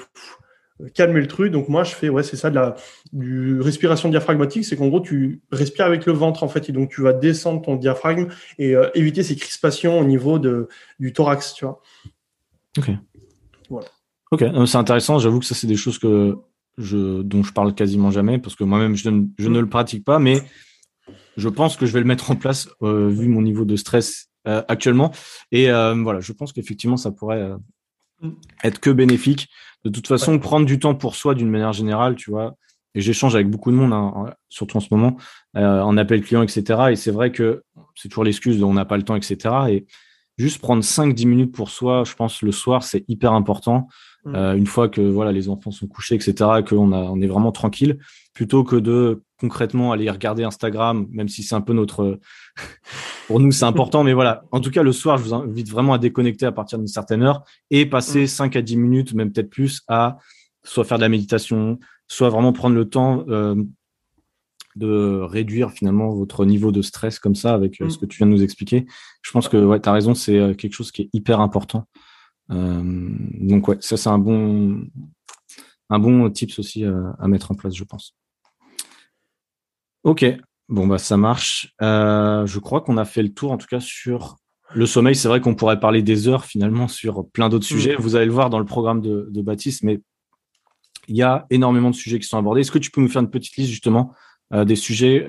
calmer 0.94 1.20
le 1.20 1.26
truc. 1.26 1.52
Donc 1.52 1.68
moi, 1.68 1.84
je 1.84 1.94
fais, 1.94 2.08
ouais, 2.08 2.22
c'est 2.22 2.36
ça, 2.36 2.50
de 2.50 2.54
la 2.54 2.76
du 3.12 3.60
respiration 3.60 4.08
diaphragmatique. 4.08 4.64
C'est 4.64 4.76
qu'en 4.76 4.88
gros, 4.88 5.00
tu 5.00 5.42
respires 5.50 5.86
avec 5.86 6.06
le 6.06 6.12
ventre, 6.12 6.42
en 6.42 6.48
fait. 6.48 6.68
Et 6.68 6.72
donc, 6.72 6.90
tu 6.90 7.02
vas 7.02 7.12
descendre 7.12 7.62
ton 7.62 7.76
diaphragme 7.76 8.28
et 8.58 8.74
euh, 8.74 8.88
éviter 8.94 9.22
ces 9.22 9.36
crispations 9.36 9.98
au 9.98 10.04
niveau 10.04 10.38
de, 10.38 10.68
du 10.98 11.12
thorax, 11.12 11.54
tu 11.54 11.64
vois. 11.64 11.80
Ok. 12.78 12.90
Voilà. 13.68 13.88
Ok, 14.30 14.44
c'est 14.66 14.78
intéressant. 14.78 15.18
J'avoue 15.18 15.40
que 15.40 15.44
ça, 15.44 15.54
c'est 15.54 15.66
des 15.66 15.76
choses 15.76 15.98
que 15.98 16.36
je, 16.78 17.22
dont 17.22 17.42
je 17.42 17.52
parle 17.52 17.74
quasiment 17.74 18.10
jamais 18.10 18.38
parce 18.38 18.56
que 18.56 18.64
moi-même 18.64 18.96
je, 18.96 19.10
je, 19.38 19.48
ne 19.48 19.60
le 19.60 19.68
pratique 19.68 20.04
pas, 20.04 20.18
mais 20.18 20.42
je 21.36 21.48
pense 21.48 21.76
que 21.76 21.86
je 21.86 21.92
vais 21.92 22.00
le 22.00 22.06
mettre 22.06 22.30
en 22.30 22.36
place 22.36 22.68
euh, 22.82 23.08
vu 23.08 23.28
mon 23.28 23.42
niveau 23.42 23.64
de 23.64 23.76
stress 23.76 24.28
euh, 24.46 24.62
actuellement. 24.68 25.12
Et 25.50 25.70
euh, 25.70 25.94
voilà, 25.94 26.20
je 26.20 26.32
pense 26.32 26.52
qu'effectivement 26.52 26.96
ça 26.96 27.10
pourrait 27.10 27.50
mm. 28.20 28.30
être 28.64 28.80
que 28.80 28.90
bénéfique. 28.90 29.48
De 29.84 29.90
toute 29.90 30.06
façon, 30.06 30.38
prendre 30.38 30.64
du 30.64 30.78
temps 30.78 30.94
pour 30.94 31.16
soi 31.16 31.34
d'une 31.34 31.50
manière 31.50 31.72
générale, 31.72 32.14
tu 32.14 32.30
vois. 32.30 32.54
Et 32.94 33.00
j'échange 33.00 33.34
avec 33.34 33.48
beaucoup 33.48 33.70
de 33.70 33.76
monde, 33.76 33.92
hein, 33.92 34.34
surtout 34.48 34.76
en 34.76 34.80
ce 34.80 34.88
moment, 34.90 35.16
en 35.54 35.96
appel 35.96 36.22
client, 36.22 36.42
etc. 36.42 36.90
Et 36.90 36.96
c'est 36.96 37.10
vrai 37.10 37.32
que 37.32 37.64
c'est 37.96 38.08
toujours 38.08 38.22
l'excuse 38.22 38.58
de 38.58 38.64
on 38.64 38.74
n'a 38.74 38.84
pas 38.84 38.98
le 38.98 39.02
temps, 39.02 39.16
etc. 39.16 39.36
Et 39.70 39.86
juste 40.42 40.60
prendre 40.60 40.82
5-10 40.82 41.26
minutes 41.26 41.52
pour 41.52 41.70
soi, 41.70 42.02
je 42.04 42.14
pense 42.14 42.42
le 42.42 42.52
soir, 42.52 42.82
c'est 42.82 43.04
hyper 43.08 43.32
important. 43.32 43.88
Mm. 44.24 44.34
Euh, 44.34 44.56
une 44.56 44.66
fois 44.66 44.88
que 44.88 45.00
voilà 45.00 45.30
les 45.30 45.48
enfants 45.48 45.70
sont 45.70 45.86
couchés, 45.86 46.16
etc., 46.16 46.34
qu'on 46.68 46.92
on 46.92 47.20
est 47.20 47.26
vraiment 47.26 47.52
tranquille, 47.52 47.98
plutôt 48.34 48.64
que 48.64 48.76
de 48.76 49.22
concrètement 49.38 49.92
aller 49.92 50.10
regarder 50.10 50.42
Instagram, 50.42 51.06
même 51.10 51.28
si 51.28 51.42
c'est 51.42 51.54
un 51.54 51.60
peu 51.60 51.72
notre, 51.72 52.18
pour 53.28 53.38
nous 53.38 53.52
c'est 53.52 53.64
important, 53.64 54.02
mais 54.02 54.12
voilà. 54.12 54.44
En 54.50 54.60
tout 54.60 54.70
cas, 54.70 54.82
le 54.82 54.92
soir, 54.92 55.16
je 55.18 55.22
vous 55.22 55.34
invite 55.34 55.70
vraiment 55.70 55.94
à 55.94 55.98
déconnecter 55.98 56.46
à 56.46 56.52
partir 56.52 56.78
d'une 56.78 56.88
certaine 56.88 57.22
heure 57.22 57.44
et 57.70 57.86
passer 57.86 58.26
5 58.26 58.54
mm. 58.54 58.58
à 58.58 58.62
10 58.62 58.76
minutes, 58.76 59.14
même 59.14 59.32
peut-être 59.32 59.50
plus, 59.50 59.82
à 59.86 60.18
soit 60.64 60.84
faire 60.84 60.98
de 60.98 61.02
la 61.02 61.08
méditation, 61.08 61.78
soit 62.08 62.30
vraiment 62.30 62.52
prendre 62.52 62.74
le 62.74 62.88
temps 62.88 63.24
euh, 63.28 63.54
de 64.76 65.20
réduire 65.22 65.70
finalement 65.70 66.10
votre 66.10 66.44
niveau 66.44 66.72
de 66.72 66.82
stress 66.82 67.18
comme 67.18 67.34
ça 67.34 67.54
avec 67.54 67.80
euh, 67.80 67.86
mm. 67.86 67.90
ce 67.90 67.98
que 67.98 68.06
tu 68.06 68.18
viens 68.18 68.26
de 68.26 68.32
nous 68.32 68.42
expliquer. 68.42 68.86
Je 69.22 69.30
pense 69.30 69.48
que 69.48 69.56
ouais, 69.56 69.80
tu 69.80 69.88
as 69.88 69.92
raison, 69.92 70.14
c'est 70.14 70.56
quelque 70.56 70.74
chose 70.74 70.92
qui 70.92 71.02
est 71.02 71.10
hyper 71.12 71.40
important. 71.40 71.86
Euh, 72.50 72.82
donc 73.40 73.68
ouais, 73.68 73.76
ça 73.80 73.96
c'est 73.96 74.08
un 74.08 74.18
bon, 74.18 74.84
un 75.90 75.98
bon 75.98 76.28
tips 76.30 76.58
aussi 76.58 76.84
à, 76.84 77.28
mettre 77.28 77.50
en 77.50 77.54
place, 77.54 77.74
je 77.74 77.84
pense. 77.84 78.16
Ok, 80.04 80.24
bon 80.68 80.86
bah 80.86 80.98
ça 80.98 81.16
marche. 81.16 81.74
Euh, 81.80 82.46
je 82.46 82.58
crois 82.58 82.80
qu'on 82.80 82.96
a 82.96 83.04
fait 83.04 83.22
le 83.22 83.32
tour 83.32 83.52
en 83.52 83.58
tout 83.58 83.68
cas 83.68 83.80
sur 83.80 84.36
le 84.74 84.86
sommeil. 84.86 85.14
C'est 85.14 85.28
vrai 85.28 85.40
qu'on 85.40 85.54
pourrait 85.54 85.80
parler 85.80 86.02
des 86.02 86.28
heures 86.28 86.44
finalement 86.44 86.88
sur 86.88 87.28
plein 87.30 87.48
d'autres 87.48 87.66
mm. 87.66 87.76
sujets. 87.76 87.96
Vous 87.96 88.16
allez 88.16 88.26
le 88.26 88.32
voir 88.32 88.50
dans 88.50 88.58
le 88.58 88.64
programme 88.64 89.00
de, 89.00 89.42
Baptiste, 89.42 89.82
mais 89.82 90.00
il 91.08 91.16
y 91.16 91.22
a 91.22 91.46
énormément 91.50 91.90
de 91.90 91.94
sujets 91.94 92.18
qui 92.18 92.26
sont 92.26 92.38
abordés. 92.38 92.62
Est-ce 92.62 92.72
que 92.72 92.78
tu 92.78 92.90
peux 92.90 93.00
nous 93.00 93.08
faire 93.08 93.22
une 93.22 93.30
petite 93.30 93.56
liste 93.56 93.70
justement 93.70 94.12
euh, 94.12 94.16
des 94.52 94.76
sujets 94.76 95.26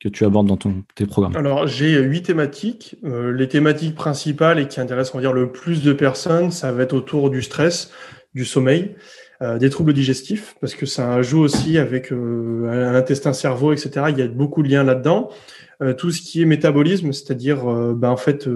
que 0.00 0.08
tu 0.08 0.24
abordes 0.24 0.46
dans 0.46 0.56
ton, 0.56 0.84
tes 0.94 1.06
programmes 1.06 1.36
Alors, 1.36 1.66
j'ai 1.66 1.98
huit 1.98 2.22
thématiques. 2.22 2.96
Euh, 3.04 3.32
les 3.32 3.48
thématiques 3.48 3.94
principales 3.94 4.58
et 4.58 4.68
qui 4.68 4.80
intéressent, 4.80 5.14
on 5.14 5.18
va 5.18 5.22
dire, 5.22 5.32
le 5.32 5.50
plus 5.50 5.82
de 5.82 5.92
personnes, 5.92 6.50
ça 6.50 6.72
va 6.72 6.82
être 6.82 6.92
autour 6.92 7.30
du 7.30 7.42
stress, 7.42 7.90
du 8.34 8.44
sommeil, 8.44 8.94
euh, 9.42 9.58
des 9.58 9.70
troubles 9.70 9.94
digestifs, 9.94 10.54
parce 10.60 10.74
que 10.74 10.86
ça 10.86 11.22
joue 11.22 11.40
aussi 11.40 11.78
avec 11.78 12.12
euh, 12.12 12.92
l'intestin-cerveau, 12.92 13.72
etc. 13.72 14.06
Il 14.10 14.18
y 14.18 14.22
a 14.22 14.28
beaucoup 14.28 14.62
de 14.62 14.68
liens 14.68 14.84
là-dedans. 14.84 15.30
Euh, 15.82 15.94
tout 15.94 16.10
ce 16.10 16.20
qui 16.20 16.42
est 16.42 16.46
métabolisme, 16.46 17.12
c'est-à-dire, 17.12 17.64
ben, 17.94 18.10
en 18.10 18.16
fait, 18.16 18.48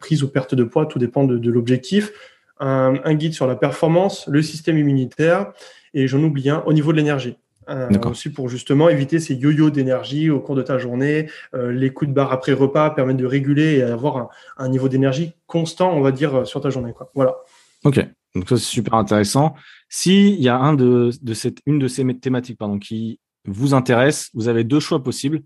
prise 0.00 0.22
ou 0.22 0.28
perte 0.28 0.54
de 0.54 0.64
poids, 0.64 0.86
tout 0.86 0.98
dépend 0.98 1.24
de, 1.24 1.38
de 1.38 1.50
l'objectif. 1.50 2.12
Un, 2.60 2.94
un 3.04 3.14
guide 3.14 3.32
sur 3.32 3.46
la 3.46 3.54
performance, 3.54 4.26
le 4.28 4.42
système 4.42 4.76
immunitaire, 4.76 5.52
et 5.94 6.08
j'en 6.08 6.22
oublie 6.22 6.50
un 6.50 6.62
au 6.66 6.72
niveau 6.72 6.92
de 6.92 6.98
l'énergie. 6.98 7.36
Euh, 7.68 7.88
aussi 8.06 8.30
pour 8.30 8.48
justement 8.48 8.88
éviter 8.88 9.18
ces 9.18 9.34
yo-yo 9.34 9.68
d'énergie 9.68 10.30
au 10.30 10.40
cours 10.40 10.54
de 10.54 10.62
ta 10.62 10.78
journée. 10.78 11.28
Euh, 11.54 11.70
les 11.70 11.92
coups 11.92 12.08
de 12.08 12.14
barre 12.14 12.32
après 12.32 12.52
repas 12.52 12.90
permettent 12.90 13.18
de 13.18 13.26
réguler 13.26 13.76
et 13.76 13.82
avoir 13.82 14.30
un, 14.56 14.68
niveau 14.68 14.88
d'énergie 14.88 15.32
constant, 15.46 15.92
on 15.92 16.00
va 16.00 16.10
dire, 16.10 16.34
euh, 16.34 16.44
sur 16.44 16.62
ta 16.62 16.70
journée. 16.70 16.92
Quoi. 16.94 17.10
Voilà. 17.14 17.36
Ok, 17.84 18.00
donc 18.34 18.48
ça 18.48 18.56
c'est 18.56 18.62
super 18.62 18.94
intéressant. 18.94 19.54
S'il 19.90 20.40
y 20.40 20.48
a 20.48 20.56
un 20.56 20.72
de, 20.72 21.10
de 21.20 21.34
cette, 21.34 21.58
une 21.66 21.78
de 21.78 21.88
ces 21.88 22.06
thématiques 22.18 22.58
pardon, 22.58 22.78
qui 22.78 23.20
vous 23.44 23.74
intéresse, 23.74 24.30
vous 24.32 24.48
avez 24.48 24.64
deux 24.64 24.80
choix 24.80 25.02
possibles. 25.02 25.42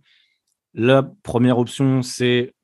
La 0.74 1.02
première 1.22 1.58
option, 1.58 2.02
c'est 2.02 2.54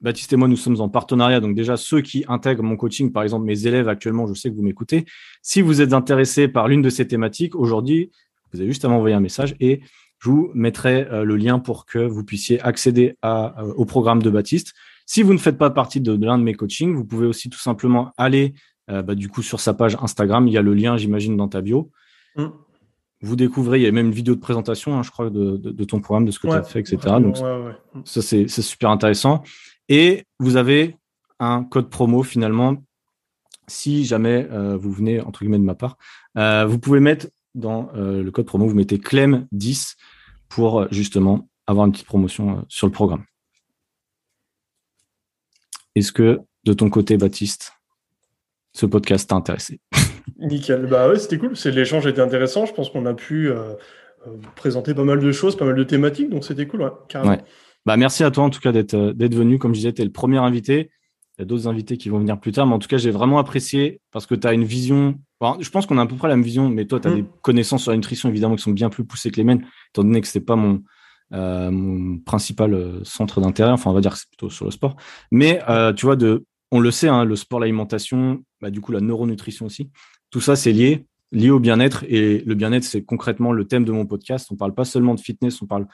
Baptiste 0.00 0.32
et 0.32 0.36
moi, 0.36 0.46
nous 0.46 0.56
sommes 0.56 0.80
en 0.80 0.88
partenariat. 0.88 1.40
Donc 1.40 1.56
déjà, 1.56 1.76
ceux 1.76 2.00
qui 2.00 2.24
intègrent 2.28 2.62
mon 2.62 2.76
coaching, 2.76 3.10
par 3.10 3.24
exemple 3.24 3.44
mes 3.46 3.66
élèves 3.66 3.88
actuellement, 3.88 4.26
je 4.28 4.34
sais 4.34 4.48
que 4.48 4.54
vous 4.54 4.62
m'écoutez. 4.62 5.06
Si 5.42 5.60
vous 5.60 5.80
êtes 5.80 5.92
intéressé 5.92 6.46
par 6.46 6.68
l'une 6.68 6.82
de 6.82 6.90
ces 6.90 7.08
thématiques, 7.08 7.56
aujourd'hui, 7.56 8.10
vous 8.52 8.60
avez 8.60 8.68
juste 8.68 8.84
à 8.84 8.88
m'envoyer 8.88 9.14
un 9.14 9.20
message 9.20 9.54
et 9.60 9.80
je 10.18 10.30
vous 10.30 10.50
mettrai 10.54 11.06
euh, 11.10 11.24
le 11.24 11.36
lien 11.36 11.58
pour 11.58 11.86
que 11.86 11.98
vous 11.98 12.24
puissiez 12.24 12.60
accéder 12.60 13.16
à, 13.22 13.60
euh, 13.62 13.72
au 13.74 13.84
programme 13.84 14.22
de 14.22 14.30
Baptiste. 14.30 14.74
Si 15.06 15.22
vous 15.22 15.32
ne 15.32 15.38
faites 15.38 15.58
pas 15.58 15.70
partie 15.70 16.00
de, 16.00 16.12
l'un 16.24 16.38
de 16.38 16.42
mes 16.42 16.54
coachings, 16.54 16.94
vous 16.94 17.04
pouvez 17.04 17.26
aussi 17.26 17.48
tout 17.48 17.58
simplement 17.58 18.12
aller 18.16 18.54
euh, 18.90 19.02
bah, 19.02 19.14
du 19.14 19.28
coup 19.28 19.42
sur 19.42 19.60
sa 19.60 19.74
page 19.74 19.96
Instagram. 20.00 20.48
Il 20.48 20.52
y 20.52 20.58
a 20.58 20.62
le 20.62 20.74
lien, 20.74 20.96
j'imagine, 20.96 21.36
dans 21.36 21.48
ta 21.48 21.60
bio. 21.60 21.90
Mm. 22.36 22.46
Vous 23.20 23.36
découvrez, 23.36 23.80
il 23.80 23.82
y 23.82 23.86
a 23.86 23.92
même 23.92 24.06
une 24.06 24.12
vidéo 24.12 24.34
de 24.34 24.40
présentation, 24.40 24.96
hein, 24.96 25.02
je 25.02 25.10
crois, 25.10 25.30
de, 25.30 25.56
de, 25.56 25.84
ton 25.84 26.00
programme, 26.00 26.24
de 26.24 26.30
ce 26.30 26.38
que 26.38 26.46
tu 26.46 26.54
as 26.54 26.62
fait, 26.62 26.78
etc. 26.78 26.98
Donc, 27.20 27.36
ça, 28.04 28.22
c'est 28.22 28.46
super 28.48 28.90
intéressant. 28.90 29.42
Et 29.88 30.24
vous 30.38 30.54
avez 30.54 30.96
un 31.40 31.64
code 31.64 31.90
promo 31.90 32.22
finalement. 32.22 32.76
Si 33.66 34.04
jamais 34.04 34.48
vous 34.76 34.92
venez, 34.92 35.20
entre 35.20 35.40
guillemets, 35.40 35.58
de 35.58 35.64
ma 35.64 35.74
part, 35.74 35.98
vous 36.36 36.78
pouvez 36.78 37.00
mettre 37.00 37.26
dans 37.58 37.90
euh, 37.94 38.22
le 38.22 38.30
code 38.30 38.46
promo, 38.46 38.66
vous 38.66 38.74
mettez 38.74 38.96
CLEM10 38.96 39.96
pour 40.48 40.80
euh, 40.80 40.88
justement 40.90 41.48
avoir 41.66 41.86
une 41.86 41.92
petite 41.92 42.06
promotion 42.06 42.58
euh, 42.58 42.60
sur 42.68 42.86
le 42.86 42.92
programme. 42.92 43.24
Est-ce 45.94 46.12
que 46.12 46.40
de 46.64 46.72
ton 46.72 46.88
côté, 46.88 47.16
Baptiste, 47.16 47.72
ce 48.72 48.86
podcast 48.86 49.28
t'a 49.28 49.34
intéressé? 49.34 49.80
Nickel. 50.38 50.86
Bah 50.86 51.08
ouais, 51.08 51.18
c'était 51.18 51.38
cool. 51.38 51.56
C'est 51.56 51.72
l'échange 51.72 52.06
était 52.06 52.20
intéressant. 52.20 52.64
Je 52.66 52.72
pense 52.72 52.90
qu'on 52.90 53.06
a 53.06 53.14
pu 53.14 53.50
présenter 54.54 54.94
pas 54.94 55.02
mal 55.02 55.18
de 55.18 55.32
choses, 55.32 55.56
pas 55.56 55.64
mal 55.64 55.74
de 55.74 55.82
thématiques. 55.82 56.30
Donc 56.30 56.44
c'était 56.44 56.66
cool, 56.68 56.88
carrément. 57.08 57.42
Bah, 57.86 57.96
merci 57.96 58.22
à 58.22 58.30
toi 58.30 58.44
en 58.44 58.50
tout 58.50 58.60
cas 58.60 58.70
d'être 58.70 58.94
venu. 59.34 59.58
Comme 59.58 59.74
je 59.74 59.80
disais, 59.80 59.92
tu 59.92 60.02
es 60.02 60.04
le 60.04 60.12
premier 60.12 60.38
invité. 60.38 60.90
Il 61.38 61.42
y 61.42 61.44
a 61.44 61.46
d'autres 61.46 61.68
invités 61.68 61.96
qui 61.96 62.08
vont 62.08 62.18
venir 62.18 62.38
plus 62.40 62.52
tard. 62.52 62.66
Mais 62.66 62.74
en 62.74 62.78
tout 62.78 62.88
cas, 62.88 62.98
j'ai 62.98 63.10
vraiment 63.10 63.38
apprécié 63.38 64.00
parce 64.10 64.26
que 64.26 64.34
tu 64.34 64.46
as 64.46 64.52
une 64.52 64.64
vision 64.64 65.18
je 65.60 65.70
pense 65.70 65.86
qu'on 65.86 65.98
a 65.98 66.02
à 66.02 66.06
peu 66.06 66.16
près 66.16 66.28
la 66.28 66.36
même 66.36 66.44
vision, 66.44 66.68
mais 66.68 66.84
toi, 66.86 67.00
tu 67.00 67.08
as 67.08 67.10
mm. 67.12 67.16
des 67.16 67.24
connaissances 67.42 67.82
sur 67.82 67.92
la 67.92 67.96
nutrition 67.96 68.28
évidemment 68.28 68.56
qui 68.56 68.62
sont 68.62 68.72
bien 68.72 68.90
plus 68.90 69.04
poussées 69.04 69.30
que 69.30 69.36
les 69.36 69.44
miennes, 69.44 69.64
étant 69.90 70.02
donné 70.02 70.20
que 70.20 70.26
c'est 70.26 70.40
pas 70.40 70.56
mon, 70.56 70.82
euh, 71.32 71.70
mon 71.70 72.18
principal 72.18 72.74
euh, 72.74 73.04
centre 73.04 73.40
d'intérêt. 73.40 73.70
Enfin, 73.70 73.90
on 73.90 73.94
va 73.94 74.00
dire 74.00 74.12
que 74.12 74.18
c'est 74.18 74.28
plutôt 74.28 74.50
sur 74.50 74.64
le 74.64 74.70
sport. 74.70 74.96
Mais 75.30 75.62
euh, 75.68 75.92
tu 75.92 76.06
vois, 76.06 76.16
de, 76.16 76.44
on 76.70 76.80
le 76.80 76.90
sait, 76.90 77.08
hein, 77.08 77.24
le 77.24 77.36
sport, 77.36 77.60
l'alimentation, 77.60 78.42
bah, 78.60 78.70
du 78.70 78.80
coup, 78.80 78.92
la 78.92 79.00
neuronutrition 79.00 79.66
aussi. 79.66 79.90
Tout 80.30 80.40
ça, 80.40 80.56
c'est 80.56 80.72
lié, 80.72 81.06
lié 81.30 81.50
au 81.50 81.60
bien-être. 81.60 82.04
Et 82.08 82.42
le 82.44 82.54
bien-être, 82.54 82.84
c'est 82.84 83.04
concrètement 83.04 83.52
le 83.52 83.64
thème 83.66 83.84
de 83.84 83.92
mon 83.92 84.06
podcast. 84.06 84.48
On 84.50 84.56
parle 84.56 84.74
pas 84.74 84.84
seulement 84.84 85.14
de 85.14 85.20
fitness, 85.20 85.62
on 85.62 85.66
parle 85.66 85.86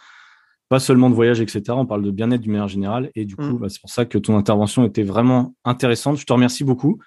pas 0.75 0.81
seulement 0.81 1.09
de 1.09 1.15
voyage, 1.15 1.41
etc. 1.41 1.63
On 1.69 1.87
parle 1.87 2.03
de 2.03 2.11
bien-être 2.11 2.41
du 2.41 2.51
manière 2.51 2.67
générale. 2.67 3.13
Et 3.15 3.25
du 3.25 3.37
coup, 3.37 3.45
mm. 3.45 3.59
bah, 3.59 3.69
c'est 3.69 3.81
pour 3.81 3.91
ça 3.91 4.05
que 4.05 4.19
ton 4.19 4.37
intervention 4.37 4.85
était 4.85 5.05
vraiment 5.05 5.55
intéressante. 5.65 6.17
Je 6.17 6.27
te 6.27 6.33
remercie 6.33 6.65
beaucoup. 6.65 6.99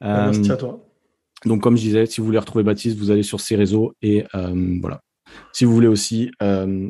Merci 0.00 0.52
à 0.52 0.56
toi. 0.56 0.86
Donc, 1.44 1.60
comme 1.60 1.76
je 1.76 1.82
disais, 1.82 2.06
si 2.06 2.20
vous 2.20 2.26
voulez 2.28 2.38
retrouver 2.38 2.62
Baptiste, 2.62 2.96
vous 2.96 3.10
allez 3.10 3.24
sur 3.24 3.40
ses 3.40 3.56
réseaux 3.56 3.92
et 4.02 4.24
euh, 4.36 4.78
voilà. 4.80 5.00
Si 5.52 5.64
vous 5.64 5.74
voulez 5.74 5.88
aussi 5.88 6.30
euh, 6.44 6.88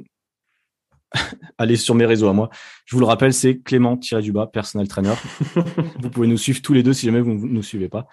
aller 1.58 1.76
sur 1.76 1.94
mes 1.94 2.04
réseaux 2.04 2.28
à 2.28 2.34
moi, 2.34 2.50
je 2.84 2.94
vous 2.94 3.00
le 3.00 3.06
rappelle, 3.06 3.32
c'est 3.32 3.60
Clément-du-bas, 3.60 4.48
personal 4.52 4.86
trainer. 4.86 5.14
vous 5.98 6.10
pouvez 6.10 6.26
nous 6.26 6.36
suivre 6.36 6.60
tous 6.60 6.74
les 6.74 6.82
deux 6.82 6.92
si 6.92 7.06
jamais 7.06 7.22
vous 7.22 7.32
ne 7.32 7.54
nous 7.54 7.62
suivez 7.62 7.88
pas. 7.88 8.06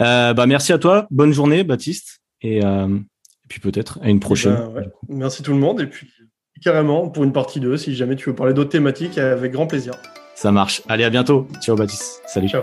Euh, 0.00 0.32
bah, 0.32 0.46
merci 0.46 0.72
à 0.72 0.78
toi. 0.78 1.08
Bonne 1.10 1.32
journée, 1.32 1.64
Baptiste. 1.64 2.20
Et, 2.40 2.60
puis 3.48 3.58
peut-être 3.58 3.98
à 4.00 4.10
une 4.10 4.20
prochaine. 4.20 4.54
Ben, 4.72 4.88
merci 5.08 5.42
tout 5.42 5.52
le 5.52 5.58
monde. 5.58 5.80
Et 5.80 5.88
puis 5.88 6.06
Carrément, 6.62 7.08
pour 7.08 7.24
une 7.24 7.32
partie 7.32 7.60
2, 7.60 7.76
si 7.76 7.94
jamais 7.94 8.16
tu 8.16 8.30
veux 8.30 8.34
parler 8.34 8.54
d'autres 8.54 8.70
thématiques, 8.70 9.18
avec 9.18 9.52
grand 9.52 9.66
plaisir. 9.66 9.94
Ça 10.34 10.52
marche. 10.52 10.82
Allez, 10.88 11.04
à 11.04 11.10
bientôt. 11.10 11.48
Ciao, 11.60 11.76
Baptiste. 11.76 12.22
Salut. 12.26 12.48
Ciao. 12.48 12.62